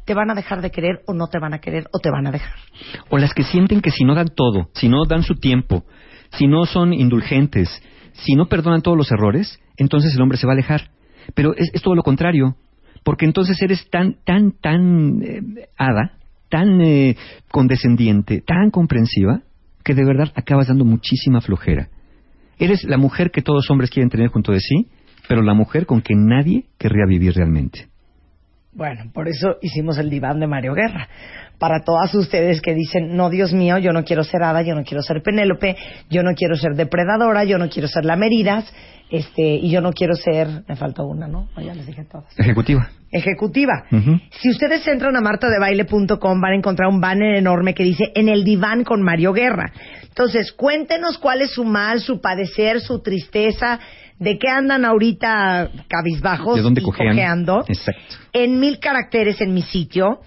[0.08, 2.26] te van a dejar de querer o no te van a querer o te van
[2.26, 2.54] a dejar.
[3.10, 5.84] O las que sienten que si no dan todo, si no dan su tiempo,
[6.30, 7.68] si no son indulgentes,
[8.14, 10.92] si no perdonan todos los errores, entonces el hombre se va a alejar.
[11.34, 12.56] Pero es, todo lo contrario,
[13.04, 15.42] porque entonces eres tan, tan, tan eh,
[15.76, 16.12] hada,
[16.48, 17.14] tan eh,
[17.50, 19.42] condescendiente, tan comprensiva,
[19.84, 21.90] que de verdad acabas dando muchísima flojera.
[22.58, 24.86] Eres la mujer que todos hombres quieren tener junto de sí,
[25.28, 27.88] pero la mujer con que nadie querría vivir realmente.
[28.78, 31.08] Bueno, por eso hicimos el diván de Mario Guerra.
[31.58, 34.84] Para todas ustedes que dicen, no, Dios mío, yo no quiero ser Hada, yo no
[34.84, 35.76] quiero ser Penélope,
[36.08, 38.72] yo no quiero ser depredadora, yo no quiero ser la Meridas,
[39.10, 41.48] este, y yo no quiero ser, me falta una, ¿no?
[41.56, 42.38] O ya les dije todas.
[42.38, 42.88] Ejecutiva.
[43.10, 43.84] Ejecutiva.
[44.30, 48.44] Si ustedes entran a martadebaile.com van a encontrar un banner enorme que dice En el
[48.44, 49.72] diván con Mario Guerra.
[50.02, 53.80] Entonces, cuéntenos cuál es su mal, su padecer, su tristeza.
[54.18, 57.10] De qué andan ahorita cabizbajos ¿De dónde y cojean?
[57.10, 57.64] cojeando.
[57.68, 58.16] Exacto.
[58.32, 60.20] En mil caracteres en mi sitio.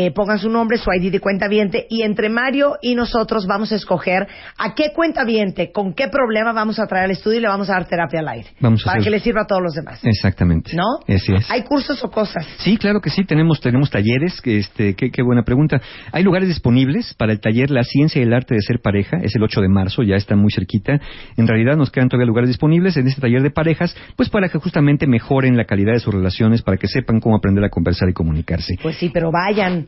[0.00, 1.46] Eh, pongan su nombre, su ID de cuenta
[1.88, 5.24] y entre Mario y nosotros vamos a escoger a qué cuenta
[5.72, 8.28] con qué problema vamos a traer al estudio y le vamos a dar terapia al
[8.28, 8.48] aire.
[8.60, 9.98] Vamos a para hacer- que le sirva a todos los demás.
[10.04, 10.76] Exactamente.
[10.76, 10.84] ¿No?
[11.12, 11.50] Así es.
[11.50, 12.46] ¿Hay cursos o cosas?
[12.58, 15.80] Sí, claro que sí, tenemos, tenemos talleres, que este, qué, qué buena pregunta.
[16.12, 19.34] Hay lugares disponibles para el taller La Ciencia y el Arte de Ser Pareja, es
[19.34, 21.00] el 8 de marzo, ya está muy cerquita.
[21.36, 24.58] En realidad nos quedan todavía lugares disponibles en este taller de parejas, pues para que
[24.58, 28.12] justamente mejoren la calidad de sus relaciones, para que sepan cómo aprender a conversar y
[28.12, 28.76] comunicarse.
[28.82, 29.87] Pues sí, pero vayan.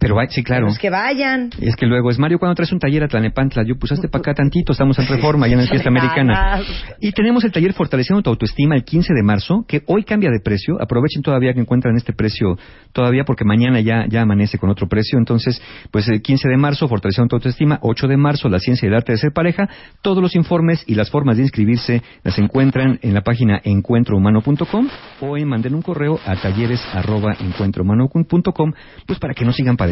[0.00, 0.62] Pero sí, claro.
[0.62, 1.50] Pero es que vayan.
[1.60, 4.20] Es que luego es Mario cuando traes un taller a Tlanepantla, yo pues hazte para
[4.22, 6.62] acá tantito, estamos en Reforma, ya en la fiesta americana.
[7.00, 10.40] Y tenemos el taller Fortaleciendo tu autoestima el 15 de marzo, que hoy cambia de
[10.42, 10.80] precio.
[10.80, 12.56] Aprovechen todavía que encuentran este precio
[12.92, 15.18] todavía porque mañana ya, ya amanece con otro precio.
[15.18, 15.60] Entonces,
[15.90, 18.94] pues el 15 de marzo, Fortaleciendo tu autoestima, 8 de marzo, la ciencia y el
[18.96, 19.68] arte de ser pareja.
[20.00, 24.88] Todos los informes y las formas de inscribirse las encuentran en la página encuentrohumano.com
[25.20, 28.72] o en manden un correo a talleres arroba encuentrohumano.com,
[29.06, 29.89] pues para que no sigan padeciendo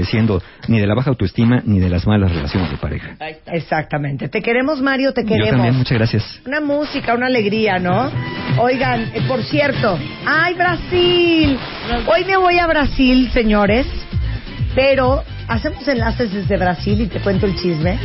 [0.68, 3.16] ni de la baja autoestima ni de las malas relaciones de pareja.
[3.46, 4.28] Exactamente.
[4.28, 5.50] Te queremos, Mario, te Yo queremos.
[5.52, 6.40] también, muchas gracias.
[6.46, 8.10] Una música, una alegría, ¿no?
[8.58, 11.58] Oigan, eh, por cierto, ¡ay, Brasil!
[12.06, 13.86] Hoy me voy a Brasil, señores,
[14.74, 17.98] pero hacemos enlaces desde Brasil y te cuento el chisme.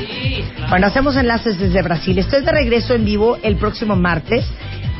[0.70, 2.18] Bueno, hacemos enlaces desde Brasil.
[2.18, 4.46] Estoy de regreso en vivo el próximo martes,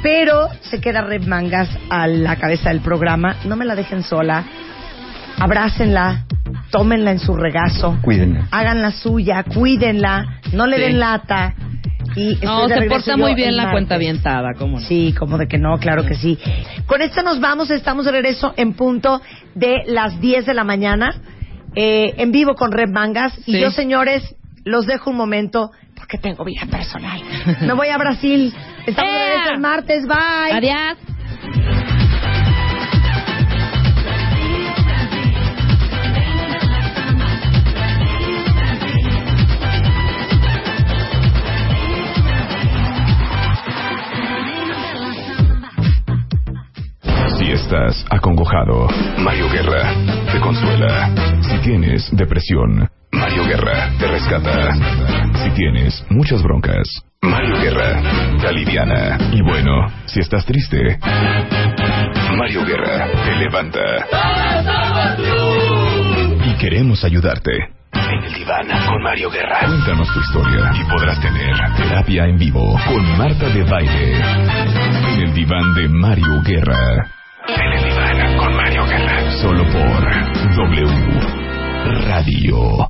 [0.02, 3.38] pero se queda Red Mangas a la cabeza del programa.
[3.46, 4.44] No me la dejen sola.
[5.40, 6.26] Abrácenla,
[6.72, 8.48] tómenla en su regazo, Cuídenla.
[8.52, 10.82] hagan la suya, cuídenla, no le Sí.
[10.84, 11.54] den lata.
[12.16, 14.86] Y No, se porta muy bien la cuenta avientada, ¿cómo no?
[14.86, 16.38] Sí, como de que no, claro que sí.
[16.86, 19.20] Con esto nos vamos, estamos de regreso en punto
[19.56, 21.16] de las 10 de la mañana,
[21.76, 23.34] eh, en vivo con Red Mangas.
[23.48, 27.20] Y yo, señores, los dejo un momento porque tengo vida personal.
[27.62, 28.54] Me voy a Brasil.
[28.86, 30.06] Estamos de regreso el martes.
[30.08, 30.52] Bye.
[30.52, 31.83] Adiós.
[47.54, 48.88] Estás acongojado,
[49.20, 49.94] Mario Guerra
[50.32, 51.10] te consuela.
[51.42, 54.74] Si tienes depresión, Mario Guerra te rescata.
[55.44, 56.88] Si tienes muchas broncas,
[57.22, 58.02] Mario Guerra
[58.42, 59.18] te aliviana.
[59.32, 60.98] Y bueno, si estás triste,
[62.36, 63.80] Mario Guerra te levanta.
[66.46, 67.52] Y queremos ayudarte.
[67.94, 69.60] En el diván con Mario Guerra.
[69.68, 74.16] Cuéntanos tu historia y podrás tener terapia en vivo con Marta de Baile.
[75.14, 77.23] En el diván de Mario Guerra.
[77.46, 79.32] En el diván con Mario Galán.
[79.42, 80.88] Solo por W
[82.06, 82.88] Radio.